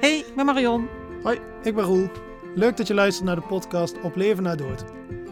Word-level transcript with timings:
Hey, 0.00 0.18
ik 0.18 0.34
ben 0.34 0.44
Marion. 0.44 0.88
Hoi, 1.22 1.38
ik 1.62 1.74
ben 1.74 1.84
Roel. 1.84 2.08
Leuk 2.54 2.76
dat 2.76 2.86
je 2.86 2.94
luistert 2.94 3.26
naar 3.26 3.34
de 3.34 3.46
podcast 3.46 4.00
Op 4.00 4.16
Leven 4.16 4.42
na 4.42 4.54
Dood. 4.54 4.84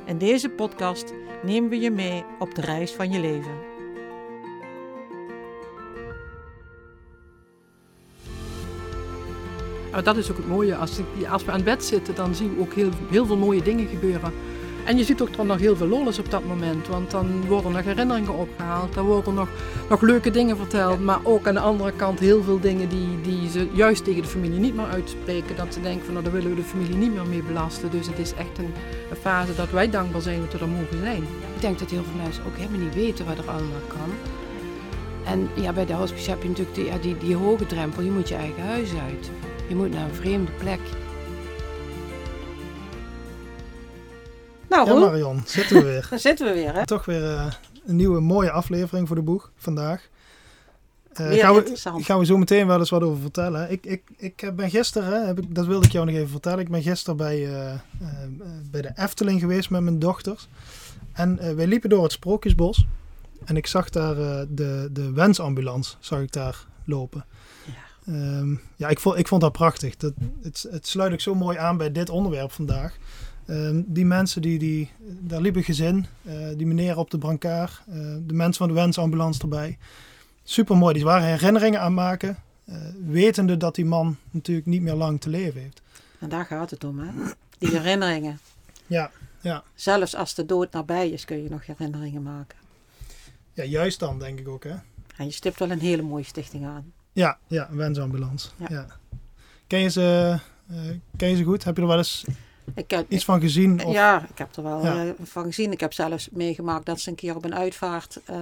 In 0.05 0.19
deze 0.19 0.49
podcast 0.49 1.13
nemen 1.43 1.71
we 1.71 1.81
je 1.81 1.91
mee 1.91 2.25
op 2.39 2.55
de 2.55 2.61
reis 2.61 2.93
van 2.93 3.13
je 3.13 3.21
leven. 3.21 3.53
Maar 9.91 10.03
dat 10.03 10.17
is 10.17 10.31
ook 10.31 10.37
het 10.37 10.49
mooie. 10.49 10.77
Als, 10.77 10.99
ik, 10.99 11.27
als 11.29 11.45
we 11.45 11.51
aan 11.51 11.65
bed 11.65 11.85
zitten, 11.85 12.15
dan 12.15 12.35
zien 12.35 12.55
we 12.55 12.61
ook 12.61 12.73
heel, 12.73 12.91
heel 13.11 13.27
veel 13.27 13.37
mooie 13.37 13.63
dingen 13.63 13.87
gebeuren. 13.87 14.33
En 14.89 14.97
je 14.97 15.05
ziet 15.05 15.23
ook 15.23 15.37
dan 15.37 15.47
nog 15.47 15.59
heel 15.59 15.77
veel 15.77 15.87
lolles 15.87 16.19
op 16.19 16.31
dat 16.31 16.45
moment. 16.45 16.89
Want 16.89 17.11
dan 17.11 17.47
worden 17.47 17.73
nog 17.73 17.85
herinneringen 17.85 18.35
opgehaald. 18.35 18.95
Dan 18.95 19.05
worden 19.05 19.35
nog, 19.35 19.49
nog 19.89 20.01
leuke 20.01 20.31
dingen 20.31 20.57
verteld. 20.57 21.01
Maar 21.01 21.21
ook 21.23 21.47
aan 21.47 21.55
de 21.55 21.61
andere 21.61 21.93
kant 21.93 22.19
heel 22.19 22.43
veel 22.43 22.61
dingen 22.61 22.89
die, 22.89 23.21
die 23.23 23.51
ze 23.51 23.69
juist 23.73 24.05
tegen 24.05 24.23
de 24.23 24.29
familie 24.29 24.59
niet 24.59 24.75
meer 24.75 24.87
uitspreken. 24.87 25.57
Dat 25.57 25.75
ze 25.75 25.81
denken 25.81 26.05
van 26.05 26.13
nou, 26.13 26.25
daar 26.25 26.35
willen 26.35 26.51
we 26.51 26.57
de 26.57 26.63
familie 26.63 26.97
niet 26.97 27.15
meer 27.15 27.27
mee 27.27 27.43
belasten. 27.43 27.91
Dus 27.91 28.07
het 28.07 28.19
is 28.19 28.35
echt 28.35 28.59
een, 28.59 28.73
fase 29.21 29.55
dat 29.55 29.71
wij 29.71 29.91
dankbaar 29.91 30.21
zijn 30.21 30.41
dat 30.41 30.53
we 30.53 30.59
er 30.59 30.69
mogen 30.69 30.99
zijn. 30.99 31.23
Ik 31.55 31.61
denk 31.61 31.79
dat 31.79 31.91
heel 31.91 32.03
veel 32.03 32.23
mensen 32.23 32.45
ook 32.47 32.57
helemaal 32.57 32.81
niet 32.81 32.95
weten 32.95 33.27
wat 33.27 33.39
er 33.39 33.51
allemaal 33.51 33.87
kan. 33.89 34.11
En 35.25 35.49
ja, 35.63 35.73
bij 35.73 35.87
de 35.87 35.93
hospice 35.93 36.31
heb 36.31 36.43
je 36.43 36.49
natuurlijk 36.49 36.75
die, 36.75 36.99
die, 37.01 37.19
die 37.19 37.37
hoge 37.37 37.67
drempel. 37.67 38.03
Je 38.03 38.11
moet 38.11 38.29
je 38.29 38.35
eigen 38.35 38.63
huis 38.63 38.91
uit. 38.91 39.31
Je 39.67 39.75
moet 39.75 39.91
naar 39.91 40.05
een 40.05 40.15
vreemde 40.15 40.51
plek. 40.59 40.81
Nou, 44.85 45.01
Ja, 45.01 45.07
Marion, 45.07 45.43
zitten 45.47 45.77
we 45.77 45.83
weer. 45.83 46.07
daar 46.11 46.19
zitten 46.19 46.47
we 46.47 46.53
weer, 46.53 46.75
hè? 46.75 46.87
Toch 46.87 47.05
weer 47.05 47.25
eh, 47.25 47.47
een 47.87 47.97
nieuwe 47.97 48.21
mooie 48.21 48.51
aflevering 48.51 49.07
voor 49.07 49.17
de 49.17 49.23
boeg 49.23 49.51
vandaag. 49.57 50.09
Weer 51.13 51.39
gaan, 51.39 51.55
we, 51.55 52.03
gaan 52.03 52.19
we 52.19 52.25
zo 52.25 52.37
meteen 52.37 52.67
wel 52.67 52.79
eens 52.79 52.91
wat 52.91 53.03
over 53.03 53.21
vertellen. 53.21 53.71
Ik, 53.71 53.87
ik, 53.87 54.03
ik 54.17 54.57
ben 54.57 54.71
gisteren, 54.71 55.27
heb 55.27 55.39
ik, 55.39 55.55
dat 55.55 55.67
wilde 55.67 55.87
ik 55.87 55.93
jou 55.93 56.07
nog 56.07 56.15
even 56.15 56.29
vertellen. 56.29 56.59
Ik 56.59 56.69
ben 56.69 56.83
gisteren 56.83 57.17
bij, 57.17 57.55
eh, 57.55 57.75
bij 58.71 58.83
de 58.83 58.91
Efteling 58.95 59.41
geweest 59.41 59.71
met 59.71 59.81
mijn 59.81 59.99
dochters. 59.99 60.49
En 61.13 61.57
wij 61.57 61.67
liepen 61.67 61.91
door 61.91 62.03
het 62.03 62.13
Sprookjesbos. 62.13 62.87
En 63.45 63.57
ik 63.57 63.67
zag 63.67 63.91
daar 63.91 64.15
de, 64.49 64.89
de 64.93 65.13
wensambulance, 65.13 65.95
zag 65.99 66.21
ik 66.21 66.33
daar 66.33 66.67
lopen. 66.85 67.25
Ja. 67.65 68.13
Ehm, 68.13 68.55
ja, 68.77 68.89
ik 68.89 68.99
vond, 68.99 69.19
ik 69.19 69.29
vond 69.29 69.41
dat 69.41 69.53
prachtig. 69.53 69.97
Dat, 69.97 70.13
het, 70.43 70.67
het 70.71 70.87
sluit 70.87 71.13
ook 71.13 71.21
zo 71.21 71.35
mooi 71.35 71.59
aan 71.59 71.77
bij 71.77 71.93
dit 71.93 72.11
onderwerp 72.11 72.53
vandaag. 72.53 72.97
Ehm, 73.49 73.83
die 73.87 74.05
mensen, 74.05 74.43
die, 74.43 74.59
die, 74.59 74.91
daar 75.21 75.41
liep 75.41 75.57
een 75.57 75.65
gezin. 75.65 76.07
eh, 76.25 76.49
die 76.57 76.67
meneer 76.67 76.97
op 76.97 77.11
de 77.11 77.19
brancard. 77.19 77.81
eh, 77.89 77.95
de 78.27 78.35
mensen 78.35 78.55
van 78.59 78.69
de 78.69 78.75
wensambulance 78.81 79.41
erbij. 79.41 79.79
Super 80.43 80.77
mooi. 80.77 80.95
Die 80.95 81.05
waren 81.05 81.27
herinneringen 81.27 81.81
aan 81.81 81.95
maken. 81.95 82.37
eh, 82.65 82.77
wetende 83.07 83.57
dat 83.57 83.75
die 83.75 83.85
man 83.85 84.17
natuurlijk 84.31 84.67
niet 84.67 84.83
meer 84.83 84.95
lang 84.95 85.21
te 85.21 85.29
leven 85.29 85.61
heeft. 85.61 85.83
En 86.21 86.29
daar 86.29 86.45
gaat 86.45 86.71
het 86.71 86.85
om, 86.85 86.99
hè? 86.99 87.09
Die 87.59 87.71
herinneringen. 87.71 88.39
Ja, 88.87 89.11
ja. 89.41 89.63
Zelfs 89.75 90.15
als 90.15 90.35
de 90.35 90.47
dood 90.47 90.73
nabij 90.73 91.11
is, 91.11 91.25
kun 91.25 91.43
je 91.43 91.49
nog 91.49 91.67
herinneringen 91.67 92.23
maken. 92.23 92.59
ja, 93.53 93.65
juist 93.65 93.99
dan 93.99 94.19
denk 94.19 94.39
ik 94.39 94.49
ook. 94.49 94.65
Hè? 94.65 94.75
En 95.17 95.25
je 95.25 95.31
stipt 95.31 95.59
wel 95.59 95.71
een 95.71 95.81
hele 95.81 96.03
mooie 96.03 96.25
stichting 96.25 96.67
aan. 96.67 96.93
Ja, 97.13 97.39
ja, 97.47 97.69
een 97.71 97.77
wensambulance. 97.77 98.49
Ja. 98.57 98.67
Ja. 98.71 98.87
Ken, 99.67 99.81
je 99.81 99.89
ze, 99.89 100.39
ken 101.17 101.29
je 101.31 101.37
ze 101.37 101.45
goed? 101.45 101.65
Heb 101.65 101.77
je 101.77 101.83
er 101.83 101.89
wel 101.89 101.97
eens 101.99 102.25
Ik 102.75 102.91
heb, 102.91 103.11
iets 103.11 103.25
van 103.25 103.41
gezien? 103.41 103.85
Of... 103.85 103.93
Ja, 103.93 104.27
ik 104.31 104.39
heb 104.39 104.57
er 104.57 104.63
wel 104.63 104.85
Ja. 104.85 105.05
eh, 105.05 105.11
van 105.23 105.45
gezien. 105.45 105.73
Ik 105.73 105.81
heb 105.81 105.93
zelfs 105.93 106.29
meegemaakt 106.31 106.87
dat 106.87 107.01
ze 107.01 107.09
een 107.11 107.15
keer 107.17 107.37
op 107.37 107.45
een 107.45 107.55
uitvaart 107.55 108.21
eh, 108.25 108.37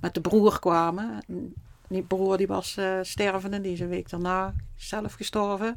met 0.00 0.14
de 0.14 0.20
broer 0.20 0.58
kwamen. 0.60 1.22
En 1.28 1.54
Die 1.88 2.02
broer 2.02 2.36
die 2.36 2.46
was 2.46 2.76
eh, 2.76 2.98
stervende, 3.02 3.60
die 3.60 3.72
is 3.72 3.80
een 3.80 3.88
week 3.88 4.10
daarna 4.10 4.54
zelf 4.76 5.12
gestorven. 5.14 5.76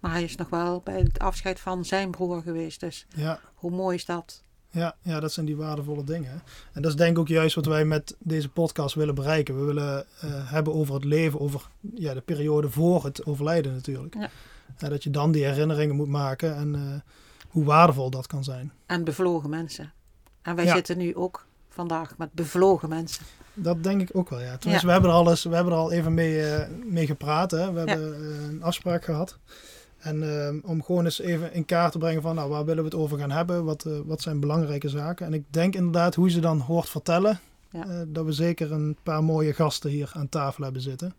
Maar 0.00 0.10
hij 0.10 0.22
is 0.24 0.36
nog 0.36 0.48
wel 0.48 0.80
bij 0.84 0.98
het 0.98 1.18
afscheid 1.18 1.60
van 1.60 1.84
zijn 1.84 2.10
broer 2.10 2.42
geweest. 2.42 2.80
Dus 2.80 3.06
Ja, 3.16 3.40
hoe 3.54 3.70
mooi 3.70 3.96
is 3.96 4.04
dat? 4.04 4.42
ja, 4.70 4.94
ja, 5.02 5.20
dat 5.20 5.32
zijn 5.32 5.46
die 5.46 5.56
waardevolle 5.56 6.04
dingen. 6.04 6.42
En 6.72 6.82
dat 6.82 6.90
is 6.90 6.96
denk 6.96 7.10
ik 7.10 7.18
ook 7.18 7.28
juist 7.28 7.54
wat 7.54 7.66
wij 7.66 7.84
met 7.84 8.16
deze 8.18 8.48
podcast 8.48 8.94
willen 8.94 9.14
bereiken. 9.14 9.58
We 9.58 9.64
willen 9.64 9.98
eh, 10.20 10.50
hebben 10.50 10.74
over 10.74 10.94
het 10.94 11.04
leven, 11.04 11.40
over 11.40 11.68
ja, 11.94 12.14
de 12.14 12.20
periode 12.20 12.70
voor 12.70 13.04
het 13.04 13.26
overlijden 13.26 13.72
natuurlijk. 13.72 14.14
Ja. 14.14 14.30
Dat 14.78 15.02
je 15.02 15.10
dan 15.10 15.32
die 15.32 15.44
herinneringen 15.44 15.96
moet 15.96 16.08
maken 16.08 16.56
en 16.56 16.74
eh, 16.74 16.80
hoe 17.48 17.64
waardevol 17.64 18.10
dat 18.10 18.26
kan 18.26 18.44
zijn. 18.44 18.72
En 18.86 19.04
bevlogen 19.04 19.50
mensen. 19.50 19.92
En 20.42 20.54
wij 20.56 20.64
Ja. 20.64 20.74
zitten 20.74 20.98
nu 20.98 21.14
ook 21.16 21.46
vandaag 21.68 22.16
met 22.18 22.32
bevlogen 22.32 22.88
mensen. 22.88 23.24
Dat 23.54 23.82
denk 23.82 24.00
ik 24.00 24.10
ook 24.12 24.30
wel, 24.30 24.40
ja. 24.40 24.56
Tenminste, 24.56 24.70
Ja. 24.72 24.86
we, 24.86 24.92
hebben 24.92 25.10
er 25.10 25.16
al 25.16 25.30
eens, 25.30 25.44
we 25.44 25.54
hebben 25.54 25.72
er 25.72 25.78
al 25.78 25.92
even 25.92 26.14
mee, 26.14 26.42
eh, 26.50 26.68
mee 26.84 27.06
gepraat. 27.06 27.50
Hè. 27.50 27.72
We 27.72 27.78
hebben 27.78 28.14
eh, 28.14 28.48
een 28.48 28.62
afspraak 28.62 29.04
gehad. 29.04 29.38
En 29.96 30.62
om 30.64 30.82
gewoon 30.82 31.04
eens 31.04 31.20
even 31.20 31.52
in 31.52 31.64
kaart 31.64 31.92
te 31.92 31.98
brengen 31.98 32.22
van, 32.22 32.34
nou, 32.34 32.50
waar 32.50 32.64
willen 32.64 32.82
we 32.84 32.88
het 32.90 32.98
over 32.98 33.18
gaan 33.18 33.30
hebben? 33.30 33.64
Wat, 33.64 33.86
wat 34.04 34.22
zijn 34.22 34.40
belangrijke 34.40 34.88
zaken? 34.88 35.26
En 35.26 35.34
ik 35.34 35.44
denk 35.50 35.74
inderdaad, 35.74 36.14
hoe 36.14 36.30
ze 36.30 36.40
dan 36.40 36.60
hoort 36.60 36.88
vertellen, 36.88 37.40
dat 38.06 38.24
we 38.24 38.32
zeker 38.32 38.72
een 38.72 38.96
paar 39.02 39.24
mooie 39.24 39.52
gasten 39.52 39.90
hier 39.90 40.10
aan 40.14 40.28
tafel 40.28 40.64
hebben 40.64 40.82
zitten. 40.82 41.14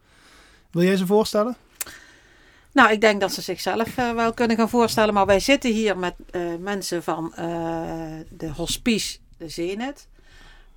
Wil 0.71 0.83
jij 0.83 0.95
ze 0.97 1.05
voorstellen? 1.05 1.55
Nou, 2.77 2.91
ik 2.91 3.01
denk 3.01 3.21
dat 3.21 3.33
ze 3.33 3.41
zichzelf 3.41 3.97
eh, 3.97 4.11
wel 4.13 4.33
kunnen 4.33 4.57
gaan 4.57 4.69
voorstellen. 4.69 5.13
Maar 5.13 5.25
wij 5.25 5.39
zitten 5.39 5.71
hier 5.71 5.97
met 5.97 6.15
mensen 6.59 7.03
van 7.03 7.31
de 8.29 8.51
hospice, 8.55 9.17
de 9.37 9.49
Zenit. 9.49 10.07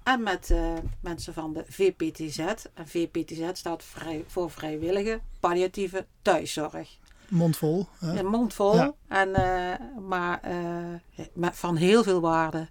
En 0.03 0.23
met 0.23 0.55
mensen 1.01 1.35
van 1.35 1.53
de 1.53 1.65
VPTZ. 1.69 2.39
En 2.75 2.89
VPTZ 2.89 3.43
staat 3.53 3.85
vrij, 3.85 4.25
voor 4.27 4.51
vrijwillige 4.51 5.21
palliatieve 5.41 6.07
thuiszorg. 6.23 6.99
Mondvol. 7.29 7.87
Hè? 7.99 8.19
Een 8.19 8.27
mond 8.27 8.55
vol, 8.55 8.75
Ja. 8.75 8.93
en, 9.09 9.35
eh, 9.35 10.03
maar 10.09 10.41
eh, 10.43 11.27
met, 11.33 11.57
van 11.57 11.77
heel 11.77 12.03
veel 12.03 12.21
waarde. 12.21 12.69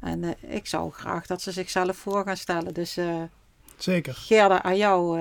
En 0.00 0.34
ik 0.50 0.66
zou 0.66 0.92
graag 0.92 1.26
dat 1.26 1.42
ze 1.42 1.52
zichzelf 1.52 1.96
voor 1.96 2.24
gaan 2.24 2.36
stellen. 2.36 2.74
Dus 2.74 2.98
Zeker. 3.76 4.14
Gerda, 4.14 4.62
aan 4.62 4.76
jou 4.76 5.18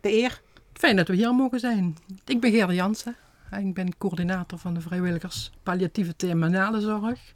de 0.00 0.12
eer. 0.12 0.42
Fijn 0.74 0.96
dat 0.96 1.08
we 1.08 1.14
hier 1.14 1.34
mogen 1.34 1.60
zijn. 1.60 1.96
Ik 2.24 2.40
ben 2.40 2.50
Gerda 2.50 2.72
Jansen. 2.72 3.16
En 3.50 3.66
Ik 3.66 3.74
ben 3.74 3.98
coördinator 3.98 4.58
van 4.58 4.74
de 4.74 4.80
vrijwilligers 4.80 5.50
palliatieve 5.62 6.16
terminale 6.16 6.80
zorg. 6.80 7.32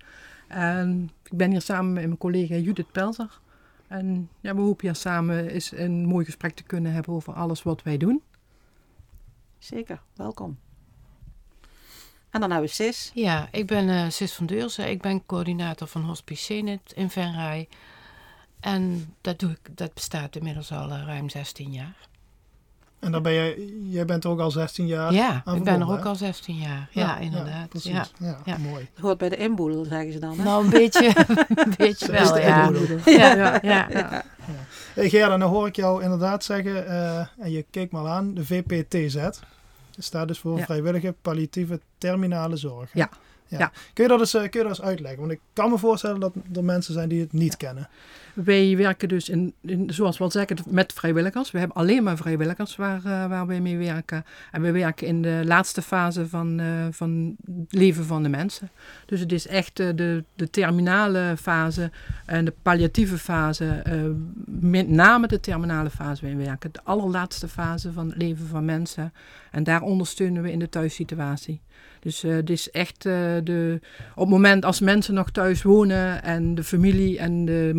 En 0.49 1.11
ik 1.23 1.37
ben 1.37 1.51
hier 1.51 1.61
samen 1.61 1.93
met 1.93 2.05
mijn 2.05 2.19
collega 2.19 2.55
Judith 2.55 2.93
Pelzer. 2.93 3.41
En 3.87 4.29
ja, 4.41 4.55
we 4.55 4.61
hopen 4.61 4.87
hier 4.87 4.97
samen 4.97 5.49
eens 5.49 5.73
een 5.73 6.07
mooi 6.07 6.25
gesprek 6.25 6.55
te 6.55 6.63
kunnen 6.63 6.93
hebben 6.93 7.15
over 7.15 7.33
alles 7.33 7.63
wat 7.63 7.83
wij 7.83 7.97
doen. 7.97 8.23
Zeker, 9.59 10.01
welkom. 10.15 10.59
En 12.31 12.41
dan 12.41 12.51
hebben 12.51 12.69
we 12.69 12.75
Sis. 12.75 13.11
Ja, 13.15 13.49
ik 13.53 13.67
ben 13.67 13.89
eh 13.89 14.09
Sis 14.09 14.33
van 14.33 14.47
Deurzen. 14.47 14.91
Ik 14.91 15.01
ben 15.01 15.27
coördinator 15.27 15.87
van 15.89 16.03
Hospice 16.03 16.45
Zenit 16.45 16.93
in 16.95 17.11
Venray. 17.11 17.69
En 18.61 19.15
dat, 19.21 19.39
doe 19.39 19.51
ik, 19.51 19.77
dat 19.77 19.95
bestaat 19.95 20.37
inmiddels 20.37 20.73
al 20.73 20.91
eh, 20.91 21.03
ruim 21.05 21.29
16 21.29 21.73
jaar. 21.73 22.09
En 23.01 23.13
dan 23.13 23.23
ben 23.23 23.35
jij, 23.35 23.59
jij 23.89 24.05
bent 24.05 24.27
ook 24.27 24.41
al 24.41 24.51
16 24.51 24.87
jaar 24.87 25.13
ja, 25.13 25.43
ik 25.55 25.63
ben 25.63 25.81
er 25.81 25.91
ook 25.91 26.05
al 26.05 26.15
16 26.15 26.57
jaar. 26.57 26.89
Ja, 26.91 27.19
inderdaad. 27.19 27.83
Ja. 27.83 28.07
Ja, 28.19 28.39
Ja. 28.45 28.57
mooi. 28.59 28.89
Hoort 29.01 29.19
bij 29.19 29.29
de 29.29 29.37
inboedel, 29.37 29.85
zeggen 29.85 30.13
ze 30.13 30.19
dan. 30.19 30.39
Hè? 30.39 30.45
Nou, 30.45 30.65
een 30.65 30.71
beetje, 30.71 31.07
een 31.49 31.75
beetje 31.77 32.13
wel, 32.13 32.33
de 32.33 32.41
ja. 32.41 32.67
inboedel. 32.67 32.99
Ja, 33.05 33.35
ja, 33.35 33.59
ja. 33.63 34.25
Hey 34.95 35.09
Gerda, 35.09 35.37
nou 35.37 35.51
hoor 35.51 35.67
ik 35.67 35.77
jou 35.77 36.03
inderdaad 36.03 36.45
zeggen, 36.45 36.87
eh, 36.87 37.19
en 37.39 37.51
je 37.51 37.65
keek 37.71 37.93
me 37.93 37.99
al 37.99 38.09
aan, 38.09 38.35
de 38.35 38.45
VPTZ. 38.45 39.15
Dat 39.15 39.41
staat 39.99 40.29
dus 40.29 40.39
voor 40.39 40.59
Ja. 40.59 40.65
Vrijwillige 40.65 41.15
Palliatieve 41.23 41.81
Terminale 41.99 42.57
Zorg. 42.57 42.91
Ja. 42.95 43.09
Ja. 43.47 43.73
Kun, 43.93 44.05
je 44.05 44.11
dat 44.11 44.21
eens, 44.21 44.35
eh, 44.35 44.41
kun 44.41 44.61
je 44.61 44.69
dat 44.69 44.79
eens 44.79 44.87
uitleggen? 44.87 45.21
Want 45.21 45.33
ik 45.33 45.41
kan 45.53 45.71
me 45.71 45.79
voorstellen 45.79 46.21
dat 46.21 46.33
er 46.55 46.65
mensen 46.65 46.95
zijn 46.95 47.09
die 47.09 47.21
het 47.21 47.33
niet 47.33 47.57
kennen. 47.57 47.89
Wij 48.45 48.77
werken 48.77 49.09
dus, 49.09 49.29
in, 49.29 49.55
zoals 49.87 50.19
we 50.19 50.25
al 50.25 50.31
zeggen, 50.31 50.57
met 50.69 50.93
vrijwilligers. 50.93 51.51
We 51.51 51.59
hebben 51.59 51.77
alleen 51.77 52.03
maar 52.03 52.17
vrijwilligers 52.17 52.77
waar, 52.77 53.05
eh, 53.05 53.27
waar 53.27 53.47
wij 53.47 53.61
mee 53.61 53.77
werken. 53.77 54.25
En 54.53 54.63
we 54.63 54.73
werken 54.73 55.07
in 55.07 55.23
de 55.23 55.43
laatste 55.45 55.83
fase 55.83 56.29
van, 56.29 56.61
eh, 56.61 56.67
van 56.91 57.37
het 57.45 57.73
leven 57.73 58.05
van 58.05 58.23
de 58.23 58.29
mensen. 58.29 58.71
Dus 59.07 59.21
het 59.21 59.33
is 59.33 59.47
echt 59.47 59.81
eh, 59.81 59.89
de, 59.95 60.25
de 60.35 60.51
terminale 60.51 61.35
fase 61.41 61.91
en 62.27 62.45
de 62.45 62.55
palliatieve 62.63 63.19
fase. 63.19 63.83
met 64.47 64.89
name 64.89 65.27
de 65.27 65.41
terminale 65.41 65.91
fase 65.91 66.21
waarin 66.21 66.39
we 66.39 66.45
werken. 66.45 66.73
De 66.73 66.81
allerlaatste 66.85 67.49
fase 67.49 67.93
van 67.93 68.09
het 68.09 68.17
leven 68.17 68.47
van 68.47 68.65
mensen. 68.65 69.13
En 69.51 69.65
daar 69.65 69.83
ondersteunen 69.83 70.43
we 70.43 70.53
in 70.53 70.59
de 70.59 70.69
thuissituatie. 70.69 71.61
Dus 72.01 72.23
het 72.23 72.51
is 72.51 72.71
echt 72.71 73.03
de, 73.03 73.81
op 74.15 74.21
het 74.21 74.29
moment 74.29 74.65
als 74.65 74.81
mensen 74.81 75.15
nog 75.15 75.31
thuis 75.31 75.63
wonen 75.63 76.23
en 76.23 76.55
de 76.55 76.65
familie 76.65 77.19
en 77.19 77.45
de 77.45 77.71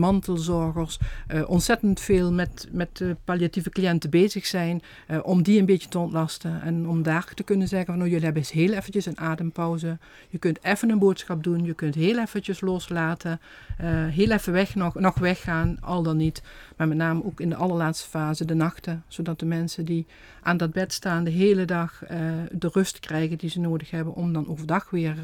eh, 1.27 1.49
ontzettend 1.49 1.99
veel 1.99 2.33
met, 2.33 2.67
met 2.71 3.03
palliatieve 3.25 3.69
cliënten 3.69 4.09
bezig 4.09 4.45
zijn, 4.45 4.81
eh, 5.07 5.19
om 5.21 5.43
die 5.43 5.59
een 5.59 5.65
beetje 5.65 5.89
te 5.89 5.99
ontlasten. 5.99 6.61
En 6.61 6.87
om 6.87 7.03
daar 7.03 7.31
te 7.33 7.43
kunnen 7.43 7.67
zeggen 7.67 7.87
van 7.87 7.97
nou, 7.97 8.09
jullie 8.09 8.25
hebben 8.25 8.41
eens 8.41 8.51
heel 8.51 8.73
eventjes 8.73 9.05
een 9.05 9.19
adempauze. 9.19 9.97
Je 10.29 10.37
kunt 10.37 10.63
even 10.63 10.89
een 10.89 10.99
boodschap 10.99 11.43
doen, 11.43 11.63
je 11.63 11.73
kunt 11.73 11.95
heel 11.95 12.19
eventjes 12.19 12.61
loslaten, 12.61 13.39
eh, 13.77 13.87
heel 14.05 14.31
even 14.31 14.53
weg, 14.53 14.75
nog, 14.75 14.95
nog 14.95 15.19
weggaan, 15.19 15.77
al 15.81 16.03
dan 16.03 16.17
niet. 16.17 16.41
Maar 16.77 16.87
met 16.87 16.97
name 16.97 17.23
ook 17.23 17.39
in 17.39 17.49
de 17.49 17.55
allerlaatste 17.55 18.09
fase, 18.09 18.45
de 18.45 18.53
nachten. 18.53 19.03
Zodat 19.07 19.39
de 19.39 19.45
mensen 19.45 19.85
die 19.85 20.05
aan 20.41 20.57
dat 20.57 20.71
bed 20.71 20.93
staan 20.93 21.23
de 21.23 21.31
hele 21.31 21.65
dag 21.65 22.03
de 22.51 22.69
rust 22.71 22.99
krijgen 22.99 23.37
die 23.37 23.49
ze 23.49 23.59
nodig 23.59 23.91
hebben 23.91 24.15
om 24.15 24.33
dan 24.33 24.47
overdag 24.47 24.89
weer 24.89 25.15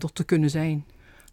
er 0.00 0.12
te 0.12 0.24
kunnen 0.24 0.50
zijn. 0.50 0.84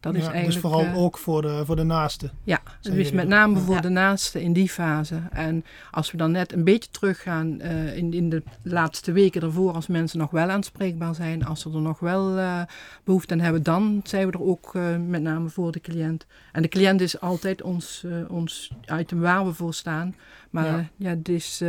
Dat 0.08 0.16
is 0.16 0.28
dus 0.28 0.34
eigenlijk, 0.34 0.62
dus 0.62 0.72
vooral 0.72 0.96
uh, 0.96 1.04
ook 1.04 1.18
voor 1.18 1.42
de, 1.42 1.64
voor 1.66 1.76
de 1.76 1.84
naasten. 1.84 2.32
Ja, 2.44 2.62
dus 2.82 3.12
met 3.12 3.28
name 3.28 3.60
voor 3.60 3.82
de 3.82 3.90
naasten 3.90 4.42
in 4.42 4.54
die 4.54 4.70
fase. 4.70 5.22
En 5.32 5.66
als 5.92 6.12
we 6.12 6.18
dan 6.18 6.32
net 6.32 6.54
een 6.54 6.64
beetje 6.64 6.90
teruggaan 6.92 7.62
uh, 7.62 7.98
in, 7.98 8.14
in 8.14 8.30
de 8.30 8.44
laatste 8.62 9.12
weken 9.12 9.42
ervoor, 9.42 9.74
als 9.74 9.88
mensen 9.88 10.20
nog 10.20 10.32
wel 10.32 10.50
aanspreekbaar 10.50 11.16
zijn, 11.16 11.46
als 11.46 11.62
ze 11.62 11.70
er 11.70 11.82
nog 11.82 12.00
wel 12.00 12.38
uh, 12.38 12.62
behoefte 13.04 13.34
aan 13.34 13.40
hebben, 13.40 13.64
dan 13.64 14.02
zijn 14.04 14.28
we 14.28 14.34
er 14.34 14.44
ook 14.44 14.74
met 15.08 15.22
name 15.22 15.50
voor 15.50 15.72
de 15.72 15.82
cliënt. 15.82 16.26
En 16.52 16.62
de 16.62 16.68
cliënt 16.68 17.02
is 17.02 17.20
altijd 17.20 17.62
ons, 17.62 18.06
ons 18.28 18.72
item 19.00 19.20
waar 19.20 19.46
we 19.46 19.54
voor 19.54 19.74
staan. 19.74 20.16
Maar 20.50 20.66
ja, 20.66 20.88
ja 20.96 21.10
het 21.10 21.30
is 21.30 21.64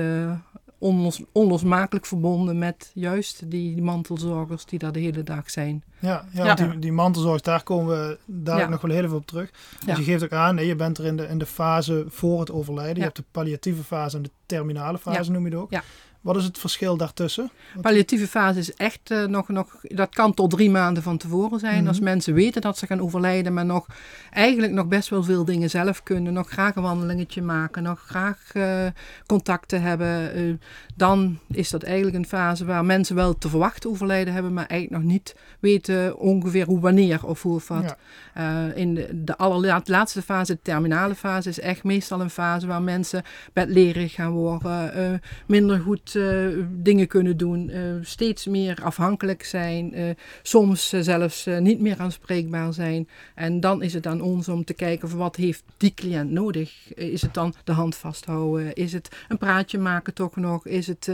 onlos, 0.78 1.22
onlosmakelijk 1.32 2.06
verbonden 2.06 2.58
met 2.58 2.90
juist 2.94 3.50
die, 3.50 3.74
die, 3.74 3.82
mantelzorgers 3.82 4.64
die 4.64 4.78
daar 4.78 4.92
de 4.92 5.00
hele 5.00 5.22
dag 5.22 5.50
zijn. 5.50 5.84
Ja, 5.98 6.24
ja, 6.32 6.44
ja. 6.44 6.54
Die, 6.54 6.78
die 6.78 6.92
mantelzorgers, 6.92 7.42
daar 7.42 7.62
komen 7.62 8.08
we 8.08 8.18
daar 8.24 8.58
ja. 8.58 8.68
nog 8.68 8.80
wel 8.80 8.90
heel 8.90 9.04
even 9.04 9.16
op 9.16 9.26
terug. 9.26 9.50
Dus 9.86 9.96
je 9.96 10.02
geeft 10.02 10.24
ook 10.24 10.32
aan, 10.32 10.54
nee, 10.54 10.66
je 10.66 10.76
bent 10.76 10.98
er 10.98 11.04
in 11.04 11.16
de, 11.16 11.26
in 11.26 11.38
de 11.38 11.46
fase 11.46 12.04
voor 12.08 12.40
het 12.40 12.50
overlijden. 12.50 12.96
Je 12.96 13.02
hebt 13.02 13.16
de 13.16 13.24
palliatieve 13.30 13.82
fase 13.82 14.16
en 14.16 14.22
de 14.22 14.30
terminale 14.46 14.98
fase, 14.98 15.30
noem 15.30 15.46
je 15.46 15.50
het 15.50 15.60
ook. 15.60 15.70
Wat 16.20 16.36
is 16.36 16.44
het 16.44 16.58
verschil 16.58 16.96
daartussen? 16.96 17.50
Palliatieve 17.80 18.26
fase 18.26 18.58
is 18.58 18.74
echt 18.74 19.10
uh, 19.10 19.24
nog, 19.24 19.48
nog, 19.48 19.76
dat 19.82 20.14
kan 20.14 20.34
tot 20.34 20.50
drie 20.50 20.70
maanden 20.70 21.02
van 21.02 21.18
tevoren 21.18 21.58
zijn. 21.58 21.88
Als 21.88 21.96
mhm. 21.96 22.04
mensen 22.04 22.34
weten 22.34 22.60
dat 22.60 22.78
ze 22.78 22.86
gaan 22.86 23.00
overlijden, 23.00 23.54
maar 23.54 23.64
nog 23.64 23.86
eigenlijk 24.30 24.72
nog 24.72 24.86
best 24.86 25.08
wel 25.08 25.22
veel 25.22 25.44
dingen 25.44 25.70
zelf 25.70 26.02
kunnen. 26.02 26.32
Nog 26.32 26.48
graag 26.48 26.74
een 26.74 26.82
wandelingetje 26.82 27.42
maken, 27.42 27.82
nog 27.82 28.00
graag 28.00 28.38
uh, 28.54 28.86
contacten 29.26 29.82
hebben. 29.82 30.38
Uh, 30.38 30.54
dan 30.98 31.38
is 31.46 31.70
dat 31.70 31.82
eigenlijk 31.82 32.16
een 32.16 32.26
fase 32.26 32.64
waar 32.64 32.84
mensen 32.84 33.14
wel 33.14 33.38
te 33.38 33.48
verwachten 33.48 33.90
overlijden 33.90 34.34
hebben, 34.34 34.52
maar 34.52 34.66
eigenlijk 34.66 35.02
nog 35.02 35.12
niet 35.12 35.36
weten 35.60 36.18
ongeveer 36.18 36.66
hoe 36.66 36.80
wanneer 36.80 37.26
of 37.26 37.42
hoe 37.42 37.54
of 37.54 37.68
wat. 37.68 37.96
Ja. 38.34 38.72
in 38.74 38.94
de, 38.94 39.24
de 39.24 39.36
allerlaatste 39.36 40.22
fase, 40.22 40.52
de 40.52 40.58
terminale 40.62 41.14
fase, 41.14 41.48
is 41.48 41.60
echt 41.60 41.84
meestal 41.84 42.20
een 42.20 42.30
fase 42.30 42.66
waar 42.66 42.82
mensen 42.82 43.22
bedlerig 43.52 44.12
gaan 44.14 44.30
worden, 44.30 45.20
minder 45.46 45.80
goed 45.80 46.14
uh, 46.14 46.64
dingen 46.70 47.06
kunnen 47.06 47.36
doen, 47.36 47.72
steeds 48.02 48.46
meer 48.46 48.78
afhankelijk 48.82 49.44
zijn, 49.44 50.16
soms 50.42 50.88
zelfs 50.88 51.46
niet 51.58 51.80
meer 51.80 51.98
aanspreekbaar 51.98 52.72
zijn. 52.72 53.08
En 53.34 53.60
dan 53.60 53.82
is 53.82 53.94
het 53.94 54.06
aan 54.06 54.20
ons 54.20 54.48
om 54.48 54.64
te 54.64 54.74
kijken 54.74 55.08
van 55.08 55.18
wat 55.18 55.36
heeft 55.36 55.62
die 55.76 55.94
cliënt 55.94 56.30
nodig. 56.30 56.94
Is 56.94 57.22
het 57.22 57.34
dan 57.34 57.54
de 57.64 57.72
hand 57.72 57.96
vasthouden? 57.96 58.74
Is 58.74 58.92
het 58.92 59.08
een 59.28 59.38
praatje 59.38 59.78
maken 59.78 60.14
toch 60.14 60.36
nog? 60.36 60.66
Is 60.66 60.86
het 60.88 61.10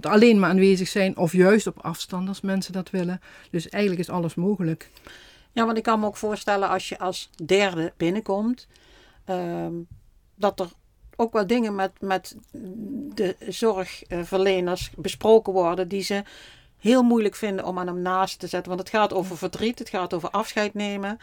alleen 0.00 0.38
maar 0.38 0.50
aanwezig 0.50 0.88
zijn 0.88 1.16
of 1.16 1.32
juist 1.32 1.66
op 1.66 1.78
afstand 1.78 2.28
als 2.28 2.40
mensen 2.40 2.72
dat 2.72 2.90
willen? 2.90 3.20
Dus 3.50 3.68
eigenlijk 3.68 4.02
is 4.02 4.14
alles 4.14 4.34
mogelijk. 4.34 4.90
Ja, 5.52 5.64
want 5.64 5.76
ik 5.76 5.82
kan 5.82 6.00
me 6.00 6.06
ook 6.06 6.16
voorstellen 6.16 6.68
als 6.68 6.88
je 6.88 6.98
als 6.98 7.30
derde 7.44 7.92
binnenkomt, 7.96 8.66
ehm, 9.24 9.72
dat 10.34 10.60
er 10.60 10.68
ook 11.16 11.32
wel 11.32 11.46
dingen 11.46 11.74
met, 11.74 11.92
met 12.00 12.36
de 13.14 13.36
zorgverleners 13.48 14.90
besproken 14.96 15.52
worden 15.52 15.88
die 15.88 16.02
ze 16.02 16.22
heel 16.78 17.02
moeilijk 17.02 17.34
vinden 17.34 17.64
om 17.64 17.78
aan 17.78 17.86
hem 17.86 18.02
naast 18.02 18.38
te 18.38 18.46
zetten. 18.46 18.68
Want 18.68 18.80
het 18.88 18.96
gaat 18.96 19.12
over 19.12 19.36
verdriet, 19.36 19.78
het 19.78 19.88
gaat 19.88 20.14
over 20.14 20.30
afscheid 20.30 20.74
nemen. 20.74 21.18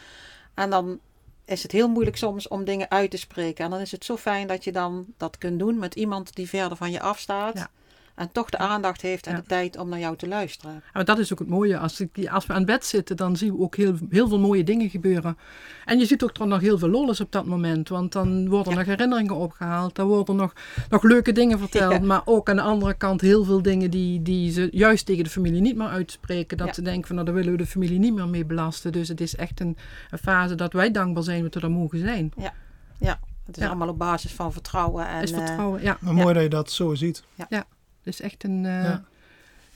En 0.54 0.70
dan 0.70 1.00
is 1.46 1.64
het 1.64 1.72
heel 1.72 1.90
moeilijk 1.90 2.18
soms 2.18 2.48
om 2.48 2.64
dingen 2.64 2.90
uit 2.90 3.12
te 3.12 3.18
spreken. 3.18 3.66
En 3.66 3.72
dan 3.72 3.80
is 3.80 3.92
het 3.92 4.06
zo 4.06 4.18
fijn 4.18 4.48
dat 4.48 4.64
je 4.64 4.72
dan 4.72 5.06
dat 5.18 5.38
kunt 5.38 5.60
doen 5.60 5.80
met 5.80 5.96
iemand 5.96 6.36
die 6.36 6.50
verder 6.50 6.78
van 6.78 6.92
je 6.92 7.00
afstaat. 7.02 7.58
Ja. 7.58 7.70
En 8.20 8.32
toch 8.32 8.50
de 8.50 8.58
aandacht 8.58 9.02
heeft 9.02 9.28
en 9.28 9.36
de 9.36 9.44
tijd 9.44 9.78
om 9.78 9.90
naar 9.90 10.00
jou 10.00 10.16
te 10.16 10.28
luisteren. 10.28 10.84
Maar 10.94 11.06
dat 11.06 11.20
is 11.20 11.32
ook 11.32 11.40
het 11.40 11.48
mooie. 11.48 11.78
Als, 11.78 12.00
ik, 12.00 12.28
als 12.30 12.46
we 12.46 12.54
aan 12.54 12.58
het 12.58 12.68
bed 12.68 12.86
zitten, 12.86 13.18
dan 13.18 13.36
zien 13.36 13.56
we 13.56 13.60
ook 13.60 13.76
heel, 13.76 13.96
heel 14.10 14.28
veel 14.28 14.40
mooie 14.40 14.64
dingen 14.64 14.90
gebeuren. 14.90 15.38
En 15.86 16.00
je 16.00 16.06
ziet 16.06 16.24
ook 16.24 16.38
er 16.38 16.48
nog 16.48 16.60
heel 16.62 16.78
veel 16.78 16.90
lolles 16.90 17.22
op 17.22 17.32
dat 17.32 17.46
moment. 17.46 17.90
Want 17.90 18.12
dan 18.12 18.50
worden 18.50 18.72
er 18.72 18.78
nog 18.78 18.88
herinneringen 18.88 19.36
opgehaald. 19.36 19.96
Dan 19.96 20.08
worden 20.08 20.36
nog, 20.36 20.54
nog 20.90 21.04
leuke 21.04 21.32
dingen 21.32 21.60
verteld. 21.60 22.02
Maar 22.02 22.22
ook 22.26 22.50
aan 22.50 22.56
de 22.56 22.62
andere 22.62 22.94
kant 22.94 23.22
heel 23.22 23.44
veel 23.44 23.62
dingen 23.62 23.92
die, 23.92 24.22
die 24.22 24.52
ze 24.52 24.68
juist 24.72 25.06
tegen 25.06 25.24
de 25.24 25.30
familie 25.30 25.62
niet 25.62 25.76
meer 25.76 25.88
uitspreken. 25.88 26.58
Dat 26.58 26.76
ze 26.76 26.82
denken 26.82 27.08
van 27.08 27.16
nou, 27.16 27.28
daar 27.28 27.36
willen 27.36 27.52
we 27.52 27.58
de 27.58 27.66
familie 27.66 28.00
niet 28.00 28.14
meer 28.14 28.28
mee 28.28 28.46
belasten. 28.46 28.92
Dus 28.92 29.08
het 29.08 29.22
is 29.22 29.36
echt 29.36 29.60
een, 29.60 29.78
een 30.10 30.18
fase 30.18 30.56
dat 30.56 30.74
wij 30.74 30.92
dankbaar 30.92 31.24
zijn 31.24 31.44
dat 31.44 31.54
we 31.54 31.60
er 31.60 31.72
mogen 31.72 32.00
zijn. 32.00 32.32
Ja, 32.38 32.54
ja. 33.00 33.20
Het 33.46 33.58
is 33.58 33.64
allemaal 33.64 33.88
op 33.88 33.98
basis 33.98 34.32
van 34.32 34.54
vertrouwen. 34.54 35.08
En, 35.08 35.22
is 35.22 35.32
vertrouwen, 35.32 35.82
ja. 35.82 35.98
Maar 36.00 36.14
mooi 36.14 36.34
dat 36.34 36.44
je 36.44 36.50
dat 36.50 36.72
zo 36.72 36.96
ziet. 36.96 37.24
ja 37.50 37.66
is 38.04 38.22
echt 38.22 38.44
een. 38.44 38.64
Uh, 38.64 38.96